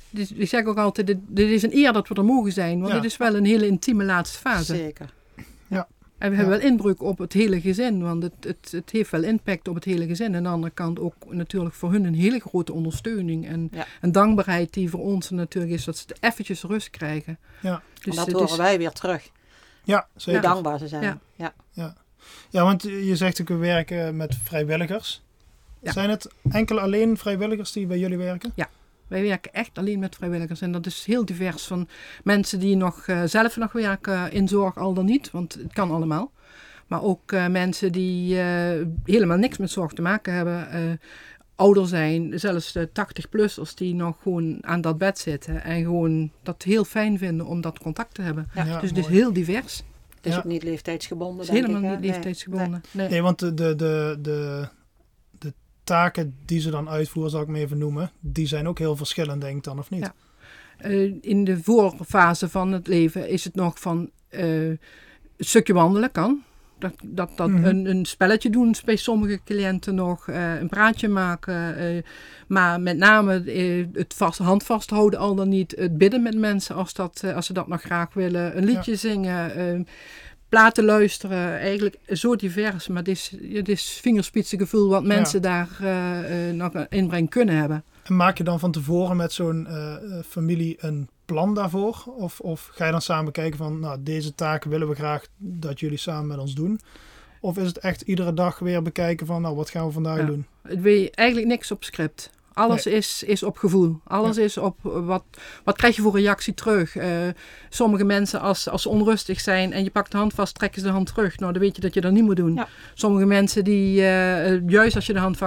dus, 0.10 0.32
ik 0.32 0.48
zeg 0.48 0.66
ook 0.66 0.78
altijd: 0.78 1.08
dit, 1.08 1.18
dit, 1.28 1.50
is 1.50 1.64
een 1.64 1.76
eer 1.76 1.94
dat 1.94 2.08
we 2.08 2.16
er 2.16 2.26
mogen 2.26 2.52
zijn, 2.52 2.80
want 2.80 2.94
ja. 2.94 3.00
dit 3.00 3.12
is 3.12 3.18
wel 3.18 3.36
een 3.36 3.46
hele 3.46 3.68
intieme 3.68 4.04
laatste 4.04 4.38
fase. 4.38 4.76
Zeker. 4.76 5.14
Ja. 5.68 5.88
En 6.18 6.30
we 6.30 6.36
hebben 6.36 6.60
wel 6.60 6.68
inbreuk 6.68 7.02
op 7.02 7.18
het 7.18 7.34
hele 7.34 7.62
gezin, 7.62 8.02
want 8.02 8.24
het, 8.24 8.34
het, 8.40 8.72
het 8.72 8.90
heeft 8.90 9.12
wel 9.12 9.24
impact 9.24 9.68
op 9.68 9.76
het 9.76 9.84
hele 9.84 10.08
gezin. 10.08 10.28
En 10.28 10.36
aan 10.36 10.44
de 10.44 10.50
andere 10.50 10.74
kant 10.74 11.00
ook 11.00 11.14
natuurlijk 11.30 11.76
voor 11.76 11.92
hun 11.92 12.04
een 12.04 12.16
hele 12.16 12.40
grote 12.40 12.74
ondersteuning 12.74 13.48
en 13.48 13.72
een 14.02 14.12
dankbaarheid 14.12 14.74
die 14.74 14.90
voor 14.90 15.00
ons 15.00 15.30
natuurlijk 15.30 15.74
is 15.74 15.84
dat 15.84 15.98
ze 15.98 16.06
eventjes 16.20 16.64
rust 16.64 16.90
krijgen. 16.90 17.38
Ja. 17.62 17.82
Dus 17.94 18.18
en 18.18 18.26
dat 18.26 18.42
horen 18.42 18.58
wij 18.58 18.78
weer 18.78 18.92
terug. 18.92 19.30
Ja, 19.84 20.08
zeker. 20.16 20.42
Hoe 20.42 20.50
dankbaar 20.50 20.80
ze 20.80 20.88
zijn. 20.88 21.04
Ja. 21.04 21.20
Ja. 21.36 21.54
ja. 21.72 21.96
ja, 22.50 22.64
want 22.64 22.82
je 22.82 23.16
zegt 23.16 23.42
ook 23.42 23.48
we 23.48 23.56
werken 23.56 24.16
met 24.16 24.36
vrijwilligers. 24.44 25.23
Zijn 25.84 26.10
het 26.10 26.28
enkele 26.50 26.80
alleen 26.80 27.18
vrijwilligers 27.18 27.72
die 27.72 27.86
bij 27.86 28.00
jullie 28.00 28.18
werken? 28.18 28.52
Ja. 28.56 28.70
Wij 29.08 29.22
werken 29.22 29.54
echt 29.54 29.78
alleen 29.78 30.00
met 30.00 30.16
vrijwilligers 30.16 30.62
en 30.62 30.72
dat 30.72 30.86
is 30.86 31.06
heel 31.06 31.26
divers 31.26 31.64
van 31.64 31.88
mensen 32.24 32.60
die 32.60 32.76
nog 32.76 33.08
uh, 33.08 33.22
zelf 33.26 33.58
nog 33.58 33.72
werken 33.72 34.32
in 34.32 34.48
zorg, 34.48 34.78
al 34.78 34.94
dan 34.94 35.06
niet, 35.06 35.32
want 35.32 35.54
het 35.54 35.74
kan 35.74 35.92
allemaal. 35.92 36.32
Maar 36.88 37.04
ook 37.04 37.32
uh, 37.32 37.48
mensen 37.48 37.92
die 37.92 38.36
uh, 38.36 38.42
helemaal 39.04 39.38
niks 39.38 39.58
met 39.58 39.72
zorg 39.72 39.94
te 39.94 40.02
maken 40.02 40.34
hebben, 40.34 41.00
ouder 41.56 41.88
zijn, 41.88 42.40
zelfs 42.40 42.72
de 42.72 42.90
80-plussers 42.90 43.74
die 43.76 43.96
nog 43.96 44.16
gewoon 44.22 44.58
aan 44.62 44.82
dat 44.82 44.98
bed 44.98 45.20
zitten 45.20 45.64
en 45.64 45.84
gewoon 45.84 46.32
dat 46.44 46.64
heel 46.64 46.84
fijn 46.84 47.18
vinden 47.18 47.46
om 47.46 47.62
dat 47.62 47.80
contact 47.80 48.14
te 48.14 48.22
hebben. 48.22 48.48
Ja, 48.56 48.80
dus 48.80 48.90
het 48.90 48.98
is 48.98 49.08
heel 49.08 49.34
divers. 49.34 49.84
Het 50.16 50.26
is 50.26 50.38
ook 50.38 50.44
niet 50.44 50.64
leeftijdsgebonden. 50.64 51.46
Het 51.46 51.56
is 51.56 51.62
helemaal 51.62 51.92
niet 51.92 52.00
leeftijdsgebonden. 52.00 52.70
Nee, 52.70 52.82
nee. 52.92 53.10
nee 53.10 53.22
want 53.22 53.40
de, 53.40 53.54
de, 53.54 54.18
de 54.22 54.68
taken 55.84 56.36
die 56.46 56.60
ze 56.60 56.70
dan 56.70 56.90
uitvoeren, 56.90 57.32
zal 57.32 57.42
ik 57.42 57.48
me 57.48 57.60
even 57.60 57.78
noemen, 57.78 58.12
die 58.20 58.48
zijn 58.48 58.68
ook 58.68 58.80
heel 58.80 58.96
verschillend, 58.96 59.42
denk 59.42 59.58
ik 59.58 59.64
dan, 59.64 59.80
of 59.80 59.90
niet? 59.90 60.02
Ja. 60.04 60.14
Uh, 60.90 61.14
in 61.22 61.44
de 61.44 61.64
voorfase 61.64 62.50
van 62.50 62.72
het 62.72 62.88
leven 62.88 63.30
is 63.30 63.44
het 63.44 63.56
nog 63.56 63.80
van 63.80 64.10
uh, 64.30 64.68
een 64.68 64.80
stukje 65.38 65.74
wandelen 65.74 66.12
kan. 66.12 66.42
Dat, 66.80 66.94
dat, 67.04 67.32
dat 67.36 67.48
mm 67.48 67.56
-hmm. 67.56 67.66
een, 67.66 67.86
een, 67.86 68.06
spelletje 68.06 68.50
doen 68.50 68.76
bij 68.86 68.96
sommige 68.96 69.40
cliënten 69.46 69.96
nog, 69.96 70.28
uh, 70.28 70.60
een 70.60 70.70
praatje 70.70 71.08
maken. 71.08 72.04
maar 72.48 72.82
met 72.82 72.98
name 72.98 73.44
het 73.94 74.14
vast, 74.14 74.40
hand 74.40 74.64
vasthouden 74.64 75.20
al 75.20 75.36
dan 75.36 75.50
niet. 75.50 75.74
Het 75.78 75.98
bidden 75.98 76.22
met 76.22 76.38
mensen 76.38 76.76
als, 76.76 76.94
dat, 76.94 77.24
als 77.36 77.46
ze 77.46 77.54
dat 77.54 77.68
nog 77.68 77.82
graag 77.82 78.14
willen. 78.14 78.58
Een 78.58 78.66
liedje 78.66 78.92
ja. 78.92 78.98
zingen 78.98 79.88
platen 80.54 80.84
luisteren. 80.84 81.60
Eigenlijk 81.60 81.98
zo 82.08 82.36
divers, 82.36 82.88
maar 82.88 82.98
het 82.98 83.08
is, 83.08 83.34
is 83.64 84.00
vingerspitsengevoel 84.02 84.90
wat 84.90 85.04
mensen 85.04 85.42
daar 85.42 85.70
uh, 85.82 86.48
uh, 86.48 86.54
nog 86.54 86.72
inbreng 86.90 87.30
kunnen 87.30 87.56
hebben. 87.56 87.84
En 88.04 88.16
maak 88.16 88.38
je 88.38 88.44
dan 88.44 88.60
van 88.60 88.72
tevoren 88.72 89.18
met 89.18 89.32
zo'n 89.34 89.68
uh, 89.70 89.96
familie 90.26 90.76
een 90.80 91.10
plan 91.26 91.54
daarvoor? 91.54 92.04
Of, 92.18 92.40
of 92.40 92.70
ga 92.72 92.86
je 92.86 92.92
dan 92.92 93.02
samen 93.02 93.32
kijken 93.32 93.58
van, 93.58 93.80
nou, 93.80 94.04
deze 94.04 94.36
taken 94.36 94.70
willen 94.70 94.90
we 94.90 94.96
graag 94.96 95.26
dat 95.38 95.80
jullie 95.80 95.98
samen 95.98 96.28
met 96.28 96.38
ons 96.38 96.56
doen? 96.56 96.80
Of 97.40 97.58
is 97.58 97.68
het 97.68 97.78
echt 97.78 98.02
iedere 98.02 98.34
dag 98.34 98.60
weer 98.60 98.82
bekijken 98.82 99.26
van, 99.26 99.42
nou, 99.42 99.56
wat 99.56 99.70
gaan 99.70 99.86
we 99.86 99.92
vandaag 99.92 100.18
ja. 100.18 100.26
doen? 100.26 100.46
Het 100.62 100.82
weet 100.82 101.16
eigenlijk 101.16 101.48
niks 101.48 101.72
op 101.72 101.84
script. 101.84 102.30
Alles 102.54 102.86
is, 102.86 103.24
is 103.24 103.44
op 103.44 103.58
gevoel. 103.58 104.00
Alles 104.04 104.38
is 104.38 104.58
op 104.58 104.78
wat, 104.82 105.24
wat 105.64 105.78
krijg 105.78 105.96
je 105.96 106.02
voor 106.02 106.20
reactie 106.20 106.54
terug. 106.54 106.96
Uh, 106.96 107.06
sommige 107.70 108.04
mensen, 108.04 108.42
als, 108.42 108.70
als 108.70 108.82
ze 108.82 108.90
onrustig 108.90 109.40
zijn 109.40 109.74
en 109.74 109.84
je 109.84 109.90
pakt 109.90 110.12
de 110.12 110.18
hand 110.18 110.34
vast, 110.34 110.56
trekken 110.56 110.82
ze 110.82 110.88
de 110.88 110.94
hand 110.94 111.08
terug. 111.14 111.40
Nou, 111.40 111.54
dan 111.54 111.62
weet 111.62 111.76
je 111.76 111.82
dat 111.82 111.94
je 111.94 112.02
dat 112.02 112.12
niet 112.12 112.24
moet 112.24 112.36
doen. 112.36 112.54
Ja. 112.54 112.68
Sommige 112.94 113.26
mensen 113.26 113.64
die, 113.64 113.98
uh, 113.98 114.70
juist 114.70 114.96
als 114.96 115.06
je 115.06 115.14
de 115.14 115.20
hand 115.20 115.38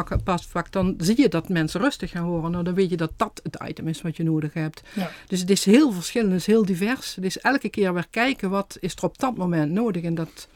pakt, 0.52 0.72
dan 0.72 0.94
zie 0.98 1.20
je 1.20 1.28
dat 1.28 1.48
mensen 1.48 1.80
rustig 1.80 2.10
gaan 2.10 2.26
worden. 2.26 2.50
Nou, 2.50 2.64
dan 2.64 2.74
weet 2.74 2.90
je 2.90 2.96
dat 2.96 3.12
dat 3.16 3.40
het 3.42 3.58
item 3.68 3.88
is 3.88 4.02
wat 4.02 4.16
je 4.16 4.22
nodig 4.22 4.54
hebt. 4.54 4.82
Ja. 4.92 5.10
Dus 5.26 5.40
het 5.40 5.50
is 5.50 5.64
heel 5.64 5.92
verschillend, 5.92 6.30
het 6.32 6.40
is 6.40 6.46
heel 6.46 6.64
divers. 6.64 7.14
Het 7.14 7.24
is 7.24 7.38
elke 7.38 7.68
keer 7.68 7.94
weer 7.94 8.06
kijken 8.10 8.50
wat 8.50 8.76
is 8.80 8.94
er 8.94 9.04
op 9.04 9.18
dat 9.18 9.36
moment 9.36 9.72
nodig. 9.72 10.02
En 10.02 10.14
dat 10.14 10.48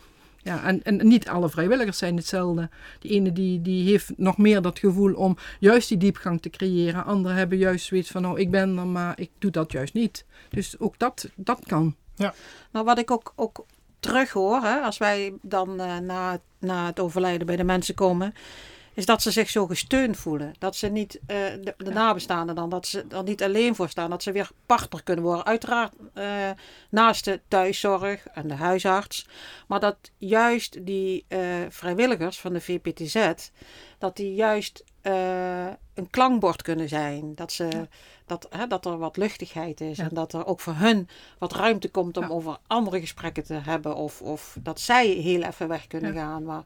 ja, 0.42 0.64
en, 0.64 0.82
en 0.82 1.08
niet 1.08 1.28
alle 1.28 1.48
vrijwilligers 1.48 1.98
zijn 1.98 2.16
hetzelfde. 2.16 2.68
De 2.98 3.08
ene 3.08 3.32
die, 3.32 3.62
die 3.62 3.90
heeft 3.90 4.12
nog 4.16 4.38
meer 4.38 4.62
dat 4.62 4.78
gevoel 4.78 5.14
om 5.14 5.36
juist 5.58 5.88
die 5.88 5.98
diepgang 5.98 6.42
te 6.42 6.50
creëren. 6.50 7.04
Anderen 7.04 7.36
hebben 7.36 7.58
juist 7.58 7.86
zoiets 7.86 8.10
van, 8.10 8.22
nou, 8.22 8.40
ik 8.40 8.50
ben 8.50 8.78
er, 8.78 8.86
maar 8.86 9.20
ik 9.20 9.30
doe 9.38 9.50
dat 9.50 9.72
juist 9.72 9.94
niet. 9.94 10.24
Dus 10.48 10.78
ook 10.78 10.98
dat, 10.98 11.30
dat 11.34 11.60
kan. 11.66 11.94
Ja. 12.14 12.34
Nou, 12.70 12.84
wat 12.84 12.98
ik 12.98 13.10
ook, 13.10 13.32
ook 13.36 13.64
terug 14.00 14.30
hoor, 14.30 14.62
hè, 14.62 14.80
als 14.80 14.98
wij 14.98 15.32
dan 15.42 15.80
uh, 15.80 15.98
na, 15.98 16.38
na 16.58 16.86
het 16.86 17.00
overlijden 17.00 17.46
bij 17.46 17.56
de 17.56 17.64
mensen 17.64 17.94
komen, 17.94 18.34
is 19.00 19.06
dat 19.06 19.22
ze 19.22 19.30
zich 19.30 19.50
zo 19.50 19.66
gesteund 19.66 20.16
voelen. 20.16 20.54
Dat 20.58 20.76
ze 20.76 20.88
niet, 20.88 21.20
eh, 21.26 21.36
de, 21.60 21.74
de 21.76 21.90
nabestaanden 21.90 22.54
dan, 22.54 22.68
dat 22.68 22.86
ze 22.86 23.04
er 23.08 23.22
niet 23.22 23.42
alleen 23.42 23.74
voor 23.74 23.88
staan. 23.88 24.10
Dat 24.10 24.22
ze 24.22 24.32
weer 24.32 24.50
partner 24.66 25.02
kunnen 25.02 25.24
worden. 25.24 25.44
Uiteraard 25.44 25.92
eh, 26.14 26.50
naast 26.90 27.24
de 27.24 27.40
thuiszorg 27.48 28.26
en 28.26 28.48
de 28.48 28.54
huisarts. 28.54 29.26
Maar 29.66 29.80
dat 29.80 29.96
juist 30.18 30.86
die 30.86 31.24
eh, 31.28 31.40
vrijwilligers 31.68 32.40
van 32.40 32.52
de 32.52 32.60
VPTZ, 32.60 33.32
dat 33.98 34.16
die 34.16 34.34
juist 34.34 34.84
een 35.02 36.10
klankbord 36.10 36.62
kunnen 36.62 36.88
zijn. 36.88 37.34
Dat, 37.34 37.52
ze, 37.52 37.88
dat, 38.26 38.46
hè, 38.50 38.66
dat 38.66 38.86
er 38.86 38.98
wat 38.98 39.16
luchtigheid 39.16 39.80
is. 39.80 39.96
Ja. 39.96 40.04
En 40.04 40.14
dat 40.14 40.32
er 40.32 40.46
ook 40.46 40.60
voor 40.60 40.74
hun 40.74 41.08
wat 41.38 41.52
ruimte 41.52 41.90
komt 41.90 42.16
om 42.16 42.22
Ja. 42.22 42.28
over 42.28 42.58
andere 42.66 43.00
gesprekken 43.00 43.44
te 43.44 43.54
hebben. 43.54 43.96
Of, 43.96 44.22
of 44.22 44.56
dat 44.62 44.80
zij 44.80 45.06
heel 45.06 45.42
even 45.42 45.68
weg 45.68 45.86
kunnen 45.86 46.14
gaan. 46.14 46.42
Maar 46.44 46.64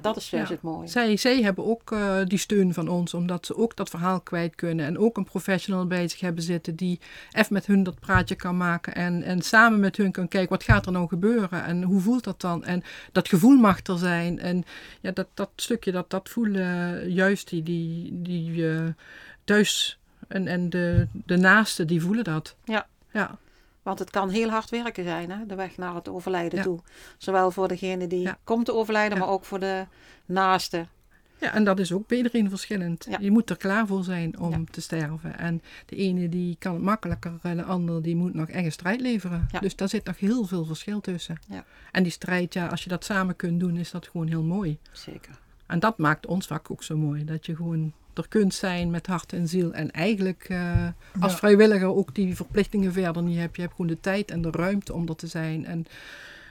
dat 0.00 0.16
is 0.16 0.30
juist 0.30 0.48
Ja. 0.48 0.54
het 0.54 0.62
mooie. 0.62 0.86
Zij, 0.88 1.16
zij 1.16 1.42
hebben 1.42 1.64
ook 1.66 1.92
eh, 1.92 2.16
die 2.24 2.38
steun 2.38 2.74
van 2.74 2.88
ons, 2.88 3.14
omdat 3.14 3.46
ze 3.46 3.56
ook 3.56 3.76
dat 3.76 3.90
verhaal 3.90 4.20
kwijt 4.20 4.54
kunnen. 4.54 4.86
En 4.86 4.98
ook 4.98 5.16
een 5.16 5.24
professional 5.24 5.86
bij 5.86 6.08
zich 6.08 6.20
hebben 6.20 6.42
zitten 6.42 6.76
die 6.76 7.00
even 7.32 7.52
met 7.52 7.66
hun 7.66 7.82
dat 7.82 8.00
praatje 8.00 8.34
kan 8.34 8.56
maken. 8.56 8.94
En, 8.94 9.22
en 9.22 9.42
samen 9.42 9.80
met 9.80 9.96
hun 9.96 10.12
kan 10.12 10.28
kijken, 10.28 10.50
wat 10.50 10.62
gaat 10.62 10.86
er 10.86 10.92
nou 10.92 11.08
gebeuren? 11.08 11.64
En 11.64 11.82
hoe 11.82 12.00
voelt 12.00 12.24
dat 12.24 12.40
dan? 12.40 12.64
En 12.64 12.82
dat 13.12 13.28
gevoel 13.28 13.56
mag 13.56 13.86
er 13.86 13.98
zijn. 13.98 14.38
En 14.38 14.64
ja, 15.00 15.10
dat, 15.10 15.26
dat 15.34 15.50
stukje, 15.56 15.92
dat, 15.92 16.10
dat 16.10 16.28
voelen 16.28 17.00
eh, 17.02 17.08
juist 17.14 17.48
die, 17.48 17.62
die, 17.62 18.10
die 18.22 18.70
eh, 18.70 18.84
thuis 19.44 19.98
en, 20.28 20.46
en 20.46 20.70
de, 20.70 21.06
de 21.12 21.36
naasten, 21.36 21.86
die 21.86 22.02
voelen 22.02 22.24
dat. 22.24 22.56
Ja. 22.64 22.86
Ja, 23.12 23.38
Want 23.88 24.00
het 24.00 24.10
kan 24.10 24.28
heel 24.30 24.48
hard 24.48 24.70
werken 24.70 25.04
zijn, 25.04 25.30
hè? 25.30 25.46
de 25.46 25.54
weg 25.54 25.76
naar 25.76 25.94
het 25.94 26.08
overlijden 26.08 26.58
Ja. 26.58 26.64
toe. 26.64 26.80
Zowel 27.18 27.50
voor 27.50 27.68
degene 27.68 28.06
die 28.06 28.20
Ja. 28.20 28.38
komt 28.44 28.64
te 28.64 28.74
overlijden, 28.74 29.18
Ja. 29.18 29.24
maar 29.24 29.32
ook 29.32 29.44
voor 29.44 29.58
de 29.60 29.86
naaste. 30.26 30.86
Ja, 31.40 31.54
en 31.54 31.64
dat 31.64 31.78
is 31.78 31.92
ook 31.92 32.06
bij 32.06 32.16
iedereen 32.16 32.48
verschillend. 32.48 33.06
Je 33.20 33.30
moet 33.30 33.50
er 33.50 33.56
klaar 33.56 33.86
voor 33.86 34.04
zijn 34.04 34.38
om 34.38 34.70
te 34.70 34.80
sterven. 34.80 35.38
En 35.38 35.62
de 35.86 35.96
ene 35.96 36.28
die 36.28 36.56
kan 36.58 36.74
het 36.74 36.82
makkelijker 36.82 37.32
en 37.42 37.56
de 37.56 37.62
ander 37.62 38.02
die 38.02 38.16
moet 38.16 38.34
nog 38.34 38.48
echt 38.48 38.64
een 38.64 38.72
strijd 38.72 39.00
leveren. 39.00 39.48
Dus 39.60 39.76
daar 39.76 39.88
zit 39.88 40.04
nog 40.04 40.18
heel 40.18 40.44
veel 40.44 40.64
verschil 40.64 41.00
tussen. 41.00 41.38
Ja. 41.46 41.64
En 41.92 42.02
die 42.02 42.12
strijd, 42.12 42.54
ja, 42.54 42.66
als 42.66 42.82
je 42.82 42.88
dat 42.88 43.04
samen 43.04 43.36
kunt 43.36 43.60
doen, 43.60 43.76
is 43.76 43.90
dat 43.90 44.08
gewoon 44.08 44.26
heel 44.26 44.42
mooi. 44.42 44.78
Zeker. 44.92 45.38
En 45.66 45.78
dat 45.78 45.98
maakt 45.98 46.26
ons 46.26 46.46
vak 46.46 46.70
ook 46.70 46.82
zo 46.82 46.96
mooi. 46.96 47.24
Dat 47.24 47.46
je 47.46 47.56
gewoon 47.56 47.92
er 48.18 48.28
kunt 48.28 48.54
zijn 48.54 48.90
met 48.90 49.06
hart 49.06 49.32
en 49.32 49.48
ziel. 49.48 49.72
En 49.72 49.90
eigenlijk 49.90 50.46
eh, 50.48 50.86
als 51.20 51.32
Ja. 51.32 51.38
vrijwilliger 51.38 51.94
ook 51.94 52.14
die 52.14 52.36
verplichtingen 52.36 52.92
verder 52.92 53.22
niet 53.22 53.38
hebt. 53.38 53.56
Je 53.56 53.62
hebt 53.62 53.74
gewoon 53.74 53.90
de 53.90 54.00
tijd 54.00 54.30
en 54.30 54.42
de 54.42 54.50
ruimte 54.50 54.92
om 54.94 55.08
er 55.08 55.16
te 55.16 55.26
zijn. 55.26 55.66
En 55.66 55.86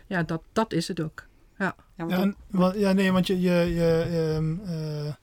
ja, 0.08 0.24
dat, 0.24 0.42
dat 0.54 0.74
is 0.74 0.88
het 0.88 1.00
ook. 1.02 1.26
Ja, 1.58 1.76
want 1.96 2.12
Ja, 2.12 2.18
en, 2.22 2.36
wa- 2.48 2.74
ja, 2.76 2.92
nee, 2.92 3.12
want 3.12 3.28
je, 3.28 3.40
je, 3.42 3.52
je, 3.52 4.08
ehm, 4.36 4.56
eh, 4.70 5.14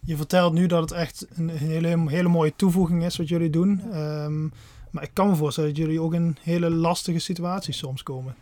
je 0.00 0.16
vertelt 0.16 0.52
nu 0.52 0.66
dat 0.66 0.80
het 0.80 0.90
echt 0.92 1.26
een 1.34 1.48
hele, 1.48 2.10
hele 2.10 2.28
mooie 2.28 2.52
toevoeging 2.56 3.04
is 3.04 3.16
wat 3.16 3.28
jullie 3.28 3.50
doen. 3.50 3.82
Ehm, 3.92 4.42
maar 4.90 5.02
ik 5.02 5.10
kan 5.12 5.28
me 5.28 5.34
voorstellen 5.36 5.68
dat 5.70 5.78
jullie 5.78 6.00
ook 6.00 6.14
in 6.14 6.36
hele 6.42 6.70
lastige 6.70 7.18
situaties 7.18 7.78
soms 7.78 8.02
komen. 8.02 8.34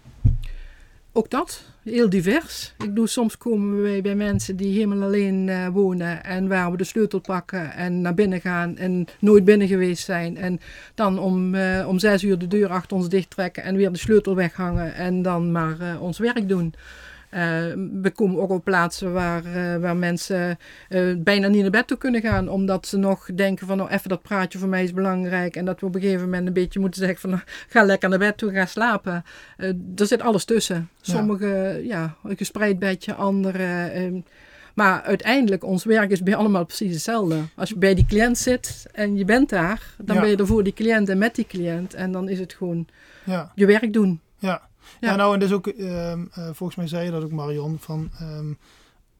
Ook 1.12 1.30
dat, 1.30 1.62
heel 1.90 2.10
divers. 2.10 2.74
Ik 2.78 2.96
doe 2.96 3.06
soms 3.06 3.38
komen 3.38 3.82
we 3.82 4.00
bij 4.02 4.14
mensen 4.14 4.56
die 4.56 4.74
helemaal 4.74 5.02
alleen 5.02 5.48
eh, 5.48 5.68
wonen 5.68 6.24
en 6.24 6.48
waar 6.48 6.70
we 6.70 6.76
de 6.76 6.84
sleutel 6.84 7.20
pakken 7.20 7.72
en 7.72 8.00
naar 8.00 8.14
binnen 8.14 8.40
gaan 8.40 8.76
en 8.76 9.06
nooit 9.20 9.44
binnen 9.44 9.68
geweest 9.68 10.04
zijn. 10.04 10.36
En 10.36 10.60
dan 10.94 11.18
om, 11.18 11.54
eh, 11.54 11.88
om 11.88 11.98
zes 11.98 12.24
uur 12.24 12.38
de 12.38 12.46
deur 12.46 12.68
achter 12.68 12.96
ons 12.96 13.08
dicht 13.08 13.30
trekken 13.30 13.62
en 13.62 13.76
weer 13.76 13.92
de 13.92 13.98
sleutel 13.98 14.34
weghangen 14.34 14.94
en 14.94 15.22
dan 15.22 15.52
maar 15.52 15.80
eh, 15.80 16.02
ons 16.02 16.18
werk 16.18 16.48
doen. 16.48 16.74
Eh, 17.30 17.40
we 18.02 18.10
komen 18.14 18.40
ook 18.40 18.50
op 18.50 18.64
plaatsen 18.64 19.12
waar, 19.12 19.44
eh, 19.44 19.76
waar 19.76 19.96
mensen 19.96 20.58
eh, 20.88 21.02
bijna 21.18 21.48
niet 21.48 21.62
naar 21.62 21.70
bed 21.70 21.86
toe 21.86 21.96
kunnen 21.98 22.20
gaan. 22.20 22.48
Omdat 22.48 22.86
ze 22.86 22.96
nog 22.96 23.28
denken 23.34 23.66
van 23.66 23.76
nou 23.76 23.90
even 23.90 24.08
dat 24.08 24.22
praatje 24.22 24.58
voor 24.58 24.68
mij 24.68 24.82
is 24.84 24.92
belangrijk. 24.92 25.56
En 25.56 25.64
dat 25.64 25.80
we 25.80 25.86
op 25.86 25.94
een 25.94 26.00
gegeven 26.00 26.24
moment 26.24 26.46
een 26.46 26.52
beetje 26.52 26.80
moeten 26.80 27.00
zeggen 27.00 27.30
van 27.30 27.40
ga 27.68 27.82
lekker 27.82 28.08
naar 28.08 28.18
bed 28.18 28.36
toe, 28.38 28.52
ga 28.52 28.66
slapen. 28.66 29.24
Er 29.96 30.06
zit 30.06 30.22
alles 30.22 30.44
tussen. 30.44 30.88
Sommige, 31.00 31.80
ja, 31.84 32.14
een 32.24 32.36
gespreid 32.36 32.78
bedje, 32.78 33.14
andere. 33.14 33.84
ehm, 33.86 34.20
maar 34.74 35.02
uiteindelijk, 35.02 35.64
ons 35.64 35.84
werk 35.84 36.10
is 36.10 36.22
bij 36.22 36.36
allemaal 36.36 36.64
precies 36.64 36.92
hetzelfde. 36.92 37.36
Als 37.54 37.68
je 37.68 37.78
bij 37.78 37.94
die 37.94 38.06
cliënt 38.06 38.38
zit 38.38 38.86
en 38.92 39.16
je 39.16 39.24
bent 39.24 39.48
daar, 39.48 39.82
dan 39.98 40.14
Ja. 40.14 40.20
ben 40.22 40.30
je 40.30 40.36
er 40.36 40.46
voor 40.46 40.64
die 40.64 40.72
cliënt 40.72 41.08
en 41.08 41.18
met 41.18 41.34
die 41.34 41.46
cliënt. 41.46 41.94
En 41.94 42.12
dan 42.12 42.28
is 42.28 42.38
het 42.38 42.52
gewoon 42.54 42.86
Ja, 43.24 43.52
je 43.54 43.66
werk 43.66 43.92
doen. 43.92 44.20
ja. 44.38 44.62
Ja. 45.00 45.10
ja. 45.10 45.16
nou 45.16 45.34
en 45.34 45.40
dus 45.40 45.52
ook, 45.52 45.66
ehm, 45.66 46.24
eh, 46.32 46.44
volgens 46.52 46.74
mij 46.74 46.86
zei 46.86 47.04
je 47.04 47.10
dat 47.10 47.22
ook 47.24 47.30
Marion, 47.30 47.78
van 47.80 48.10
ehm, 48.20 48.52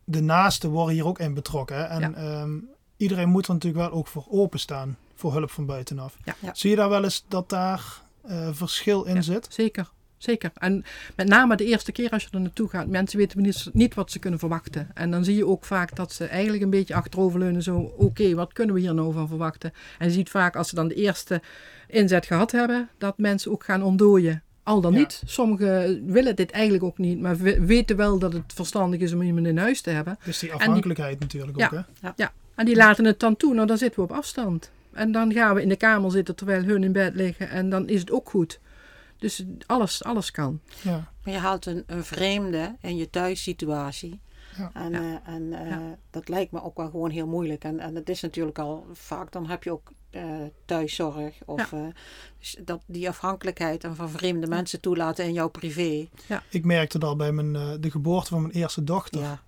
de 0.05 0.21
naasten 0.23 0.71
worden 0.71 0.95
hier 0.95 1.07
ook 1.07 1.19
in 1.19 1.35
betrokken. 1.35 1.77
Hè? 1.77 1.83
En 1.85 2.01
Ja. 2.01 2.13
ehm, 2.15 2.51
iedereen 2.97 3.29
moet 3.29 3.47
er 3.47 3.53
natuurlijk 3.55 3.89
wel 3.89 3.99
ook 3.99 4.07
voor 4.07 4.25
openstaan, 4.31 4.97
voor 5.15 5.33
hulp 5.33 5.51
van 5.51 5.67
buitenaf. 5.67 6.17
Ja. 6.25 6.55
Zie 6.55 6.71
je 6.71 6.77
daar 6.77 6.89
wel 6.89 7.05
eens 7.05 7.25
dat 7.29 7.49
daar 7.49 8.05
eh, 8.23 8.49
verschil 8.53 9.05
in 9.05 9.23
zit? 9.23 9.47
Zeker. 9.51 9.91
Zeker. 10.19 10.51
En 10.55 10.85
met 11.17 11.29
name 11.29 11.57
de 11.57 11.65
eerste 11.65 11.93
keer 11.93 12.11
als 12.11 12.23
je 12.23 12.29
er 12.33 12.41
naartoe 12.41 12.69
gaat, 12.69 12.87
mensen 12.87 13.19
weten 13.19 13.43
niet, 13.43 13.69
niet 13.73 13.95
wat 13.95 14.11
ze 14.11 14.19
kunnen 14.19 14.39
verwachten. 14.39 14.89
En 14.95 15.11
dan 15.11 15.25
zie 15.25 15.37
je 15.37 15.47
ook 15.47 15.65
vaak 15.65 15.97
dat 15.97 16.13
ze 16.13 16.25
eigenlijk 16.25 16.63
een 16.63 16.71
beetje 16.71 16.95
achteroverleunen. 16.95 17.63
Zo, 17.63 17.77
oké, 17.79 18.35
wat 18.35 18.53
kunnen 18.53 18.75
we 18.75 18.81
hier 18.81 18.95
nou 18.95 19.13
van 19.13 19.29
verwachten? 19.29 19.73
En 19.99 20.07
je 20.07 20.13
ziet 20.13 20.31
vaak 20.31 20.57
als 20.57 20.69
ze 20.69 20.75
dan 20.75 20.89
de 20.89 20.95
eerste 20.95 21.43
inzet 21.89 22.27
gehad 22.27 22.53
hebben, 22.53 22.89
dat 22.99 23.19
mensen 23.19 23.51
ook 23.51 23.65
gaan 23.65 23.83
ontdooien. 23.83 24.43
Al 24.67 24.81
dan 24.81 24.93
Ja. 24.93 24.99
niet. 24.99 25.23
Sommigen 25.27 26.03
willen 26.13 26.37
dit 26.37 26.51
eigenlijk 26.51 26.85
ook 26.85 26.99
niet, 26.99 27.21
maar 27.21 27.37
we- 27.37 27.61
weten 27.65 27.97
wel 27.97 28.19
dat 28.19 28.33
het 28.33 28.53
verstandig 28.55 29.01
is 29.01 29.13
om 29.13 29.23
iemand 29.23 29.47
in 29.47 29.59
huis 29.59 29.81
te 29.81 29.91
hebben. 29.91 30.19
Dus 30.25 30.39
die 30.39 30.53
afhankelijkheid 30.53 31.19
natuurlijk 31.21 31.59
Ja. 31.59 31.65
ook, 31.67 31.85
hè? 32.01 32.09
Ja, 32.17 32.33
en 32.55 32.65
die 32.67 32.77
laten 32.77 33.05
het 33.05 33.21
dan 33.21 33.37
toe. 33.37 33.55
Nou, 33.55 33.67
dan 33.67 33.79
zitten 33.79 34.01
we 34.03 34.11
op 34.11 34.17
afstand. 34.17 34.71
En 34.93 35.13
dan 35.13 35.33
gaan 35.33 35.55
we 35.55 35.63
in 35.63 35.69
de 35.69 35.77
kamer 35.77 36.11
zitten 36.11 36.35
terwijl 36.37 36.63
hun 36.65 36.85
in 36.85 36.93
bed 36.93 37.15
liggen. 37.15 37.49
En 37.51 37.71
dan 37.71 37.89
is 37.89 38.01
het 38.01 38.11
ook 38.11 38.29
goed. 38.31 38.61
Dus 39.19 39.45
alles, 39.67 40.05
alles 40.05 40.31
kan. 40.31 40.61
Ja. 40.83 41.11
Maar 41.25 41.35
je 41.35 41.41
haalt 41.41 41.67
een, 41.67 41.83
een 41.87 42.05
vreemde 42.05 42.77
in 42.81 42.97
je 42.97 43.11
thuissituatie. 43.11 44.21
Ja. 44.59 44.71
En, 44.75 44.91
Ja. 44.93 44.99
eh, 45.27 45.35
en 45.35 45.53
eh, 45.53 45.69
Ja. 45.71 45.97
dat 46.11 46.29
lijkt 46.29 46.53
me 46.53 46.63
ook 46.63 46.77
wel 46.77 46.91
gewoon 46.91 47.11
heel 47.11 47.27
moeilijk. 47.27 47.65
En, 47.65 47.81
en 47.81 47.95
het 47.95 48.09
is 48.09 48.21
natuurlijk 48.21 48.59
al 48.59 48.87
vaak, 48.93 49.33
dan 49.33 49.47
heb 49.49 49.63
je 49.63 49.73
ook 49.73 49.93
eh, 50.11 50.23
thuiszorg. 50.65 51.35
Of, 51.45 51.73
eh, 51.73 51.81
dus 52.39 52.57
dat, 52.65 52.81
die 52.87 53.09
afhankelijkheid 53.09 53.85
en 53.85 53.97
van 53.97 54.11
vreemde 54.11 54.47
mensen 54.47 54.81
toelaten 54.81 55.25
in 55.25 55.33
jouw 55.33 55.49
privé. 55.49 56.09
Ik 56.51 56.65
merkte 56.65 56.99
dat 56.99 57.09
al 57.09 57.17
bij 57.17 57.33
mijn, 57.33 57.57
eh, 57.57 57.69
de 57.81 57.91
geboorte 57.91 58.29
van 58.31 58.41
mijn 58.43 58.55
eerste 58.55 58.85
dochter. 58.85 59.21
Ja. 59.21 59.41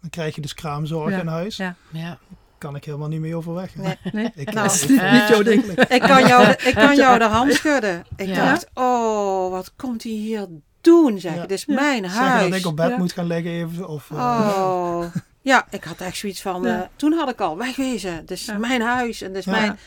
Dan 0.00 0.10
krijg 0.10 0.34
je 0.34 0.40
dus 0.40 0.54
kraamzorg 0.54 1.10
Ja. 1.10 1.20
in 1.20 1.26
huis. 1.26 1.56
Ja. 1.56 1.74
Ja. 1.92 2.18
Kan 2.58 2.76
ik 2.76 2.84
helemaal 2.84 3.08
niet 3.08 3.20
meer 3.20 3.36
overweg. 3.36 3.74
Nee. 3.76 3.96
Nee? 4.12 4.30
Ik, 4.34 4.52
Nou, 4.52 4.66
ik- 4.66 4.72
Dat 4.72 4.72
is 4.72 4.88
niet, 4.88 5.28
jouw 5.28 5.42
ding. 5.42 5.64
Ik 5.64 6.00
kan 6.00 6.26
jou, 6.26 6.46
de- 6.46 6.62
ik 6.68 6.74
kan 6.74 6.96
jou 7.04 7.18
de 7.18 7.24
hand 7.24 7.52
schudden. 7.52 8.04
Ik 8.16 8.26
Ja. 8.26 8.44
dacht, 8.50 8.66
oh, 8.74 9.50
wat 9.50 9.74
komt 9.76 10.02
hij 10.02 10.12
hier 10.12 10.48
doen? 10.84 11.18
Zeg. 11.20 11.34
Ja. 11.34 11.40
Het 11.40 11.50
is 11.50 11.66
mijn 11.66 12.02
Zeggen 12.04 12.26
huis. 12.26 12.50
dat 12.50 12.58
ik 12.58 12.66
op 12.66 12.76
bed 12.76 12.88
Ja. 12.88 12.96
moet 12.98 13.12
gaan 13.12 13.26
liggen 13.26 13.50
even. 13.50 13.88
Of, 13.88 14.10
eh, 14.10 14.16
Oh. 14.18 15.04
Ja, 15.44 15.66
ik 15.70 15.84
had 15.84 16.00
echt 16.00 16.16
zoiets 16.16 16.42
van, 16.42 16.62
Ja. 16.62 16.82
eh, 16.82 16.88
toen 16.96 17.12
had 17.12 17.28
ik 17.30 17.40
al 17.40 17.56
wegwezen. 17.56 18.14
Het 18.14 18.30
is 18.30 18.44
Ja. 18.44 18.58
mijn 18.58 18.80
huis 18.82 19.20
en 19.22 19.28
het 19.28 19.36
is 19.36 19.44
Ja. 19.44 19.50
mijn... 19.50 19.78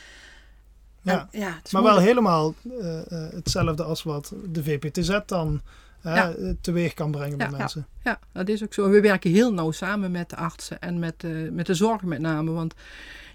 ja. 1.02 1.28
en, 1.32 1.40
ja, 1.40 1.60
Maar 1.72 1.84
wel 1.84 1.98
helemaal 1.98 2.54
eh, 2.80 3.00
eh, 3.12 3.32
hetzelfde 3.34 3.84
als 3.84 4.04
wat 4.04 4.34
de 4.50 4.64
VPTZ 4.64 5.20
dan 5.26 5.62
Ja. 6.04 6.34
teweeg 6.62 6.94
kan 6.94 7.12
brengen 7.12 7.38
bij 7.38 7.50
Ja. 7.50 7.58
mensen. 7.58 7.88
Ja, 8.04 8.20
dat 8.32 8.48
is 8.50 8.64
ook 8.64 8.74
zo. 8.74 8.84
En 8.86 8.92
we 8.92 9.02
werken 9.02 9.32
heel 9.32 9.54
nauw 9.54 9.72
samen 9.72 10.12
met 10.12 10.30
de 10.30 10.36
artsen 10.36 10.80
en 10.80 11.00
met 11.00 11.14
de, 11.20 11.50
met 11.52 11.66
de 11.66 11.74
zorg 11.74 12.02
met 12.02 12.20
name. 12.20 12.52
Want 12.52 12.74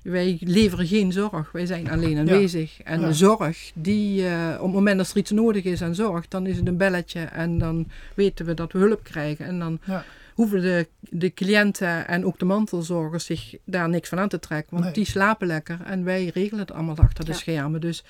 wij 0.02 0.36
leveren 0.40 0.86
geen 0.86 1.12
zorg. 1.12 1.52
Wij 1.52 1.66
zijn 1.66 1.90
alleen 1.90 2.18
aanwezig. 2.18 2.80
En 2.82 3.00
Ja. 3.00 3.06
de 3.06 3.14
zorg, 3.14 3.70
die, 3.74 4.26
eh, 4.28 4.54
op 4.56 4.62
het 4.64 4.72
moment 4.72 4.96
dat 4.98 5.10
er 5.10 5.16
iets 5.16 5.30
nodig 5.30 5.64
is 5.64 5.82
aan 5.82 5.94
zorg, 5.94 6.28
dan 6.28 6.46
is 6.46 6.56
het 6.56 6.66
een 6.68 6.76
belletje. 6.76 7.20
En 7.20 7.58
dan 7.58 7.88
weten 8.14 8.46
we 8.46 8.54
dat 8.54 8.72
we 8.72 8.78
hulp 8.78 9.02
krijgen. 9.04 9.46
En 9.46 9.58
dan 9.58 9.78
Ja. 9.84 10.04
hoeven 10.34 10.60
de, 10.60 10.86
de 11.00 11.34
cliënten 11.34 12.08
en 12.08 12.26
ook 12.26 12.38
de 12.38 12.44
mantelzorgers 12.44 13.24
zich 13.24 13.54
daar 13.64 13.88
niks 13.88 14.08
van 14.08 14.18
aan 14.18 14.28
te 14.28 14.38
trekken. 14.38 14.70
Want 14.72 14.84
Nee. 14.84 14.92
die 14.94 15.04
slapen 15.04 15.46
lekker. 15.46 15.78
En 15.84 16.04
wij 16.04 16.30
regelen 16.34 16.60
het 16.60 16.72
allemaal 16.72 16.96
achter 16.96 17.24
de 17.24 17.32
schermen. 17.32 17.80
Dus 17.80 18.04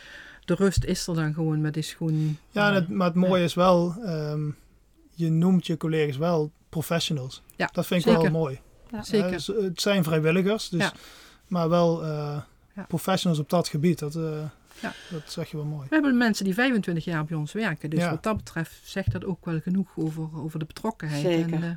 de 0.44 0.54
rust 0.54 0.84
is 0.84 1.06
er 1.06 1.14
dan 1.14 1.34
gewoon. 1.34 1.64
Het 1.64 1.76
is 1.76 1.92
gewoon... 1.92 2.36
Ja, 2.50 2.66
en 2.68 2.74
eh, 2.74 2.80
het, 2.80 2.88
maar 2.88 3.06
het 3.06 3.16
mooie 3.16 3.44
is 3.44 3.54
wel, 3.54 3.94
ehm, 4.04 4.40
je 5.14 5.30
noemt 5.30 5.66
je 5.66 5.76
collega's 5.76 6.16
wel 6.16 6.50
professionals. 6.68 7.42
Ja, 7.56 7.68
dat 7.72 7.86
vind 7.86 8.00
ik 8.00 8.06
zeker. 8.12 8.22
wel 8.22 8.40
mooi. 8.40 8.58
Ja. 8.90 9.02
Zeker. 9.02 9.40
Ze- 9.40 9.60
het 9.62 9.80
zijn 9.80 10.04
vrijwilligers, 10.04 10.68
dus, 10.68 10.80
Ja. 10.82 10.92
Maar 11.50 11.68
wel 11.68 12.02
eh, 12.02 12.40
Ja. 12.74 12.82
professionals 12.88 13.40
op 13.40 13.50
dat 13.50 13.68
gebied. 13.68 13.98
Dat, 13.98 14.14
eh, 14.14 14.22
Ja. 14.80 14.92
dat 15.10 15.22
zeg 15.26 15.50
je 15.50 15.56
wel 15.56 15.66
mooi. 15.66 15.86
We 15.88 15.94
hebben 15.94 16.16
mensen 16.16 16.44
die 16.44 16.54
25 16.54 17.04
jaar 17.04 17.24
bij 17.24 17.36
ons 17.36 17.52
werken. 17.52 17.90
Dus 17.90 18.00
Ja. 18.00 18.10
wat 18.10 18.22
dat 18.22 18.36
betreft 18.36 18.80
zegt 18.84 19.12
dat 19.12 19.24
ook 19.24 19.44
wel 19.44 19.60
genoeg 19.60 19.88
over, 19.96 20.28
over 20.34 20.58
de 20.58 20.64
betrokkenheid. 20.64 21.22
Zeker. 21.22 21.52
En 21.52 21.60
de 21.60 21.76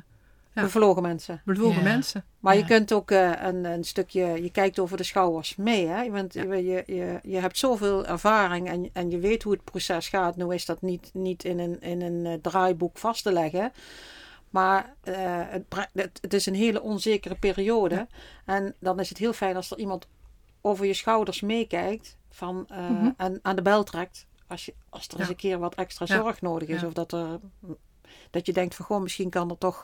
Ja. 0.52 0.62
Bevlogen 0.62 1.02
mensen. 1.02 1.40
bevlogen 1.44 1.76
Ja. 1.76 1.82
mensen. 1.82 2.24
Maar 2.40 2.56
je 2.56 2.64
kunt 2.64 2.92
ook 2.92 3.10
eh, 3.10 3.30
een, 3.42 3.64
een 3.64 3.84
stukje, 3.84 4.42
je 4.42 4.50
kijkt 4.50 4.78
over 4.78 4.96
de 4.96 5.02
schouders 5.02 5.56
mee. 5.56 5.86
Hè? 5.86 6.10
Want 6.10 6.34
Ja. 6.34 6.42
je, 6.42 6.64
je, 6.64 6.82
je, 6.86 7.18
je 7.22 7.36
hebt 7.38 7.58
zoveel 7.58 8.06
ervaring 8.06 8.68
en, 8.68 8.90
en 8.92 9.10
je 9.10 9.18
weet 9.18 9.42
hoe 9.42 9.52
het 9.52 9.64
proces 9.64 10.08
gaat. 10.08 10.36
Nu 10.36 10.54
is 10.54 10.64
dat 10.64 10.82
niet, 10.82 11.10
niet 11.12 11.44
in 11.44 11.58
een, 11.58 11.80
in 11.80 12.02
een 12.02 12.26
eh, 12.26 12.32
draaiboek 12.42 12.98
vast 12.98 13.22
te 13.22 13.32
leggen. 13.32 13.72
Maar 14.54 14.94
eh, 15.02 15.14
het, 15.48 15.64
het, 15.92 16.18
het 16.20 16.34
is 16.34 16.46
een 16.46 16.54
hele 16.54 16.82
onzekere 16.82 17.34
periode. 17.34 18.06
En 18.44 18.74
dan 18.80 19.00
is 19.00 19.08
het 19.08 19.18
heel 19.18 19.32
fijn 19.32 19.56
als 19.56 19.70
er 19.70 19.78
iemand 19.78 20.06
over 20.60 20.86
je 20.86 20.94
schouders 20.94 21.40
meekijkt 21.40 22.16
van, 22.30 22.64
eh, 22.68 22.88
Mhm. 22.90 23.10
en 23.16 23.38
aan 23.42 23.56
de 23.56 23.62
bel 23.62 23.82
trekt. 23.84 24.26
Als, 24.46 24.64
je, 24.64 24.74
als 24.90 25.08
er 25.08 25.18
eens 25.18 25.28
een 25.28 25.36
keer 25.36 25.58
wat 25.58 25.74
extra 25.74 26.04
Ja. 26.08 26.14
zorg 26.22 26.40
nodig 26.40 26.68
is. 26.68 26.82
Of 26.82 26.92
dat, 26.92 27.12
er, 27.12 27.40
dat 28.30 28.46
je 28.46 28.52
denkt 28.52 28.74
van 28.74 28.84
goh, 28.84 29.00
misschien 29.02 29.30
kan 29.30 29.50
er 29.50 29.58
toch 29.58 29.82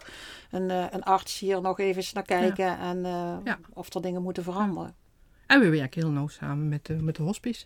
een, 0.50 0.70
eh, 0.70 0.84
een 0.90 1.02
arts 1.02 1.38
hier 1.38 1.60
nog 1.60 1.78
even 1.78 1.96
eens 1.96 2.12
naar 2.12 2.22
kijken. 2.22 2.78
En 2.78 3.06
of 3.72 3.94
er 3.94 4.02
dingen 4.02 4.22
moeten 4.22 4.42
veranderen. 4.42 4.94
En 5.50 5.60
we 5.60 5.68
werken 5.70 6.00
heel 6.02 6.10
nauw 6.10 6.28
samen 6.28 6.68
met 6.68 6.86
de, 6.86 6.94
met 6.94 7.16
de 7.16 7.22
hospice. 7.22 7.64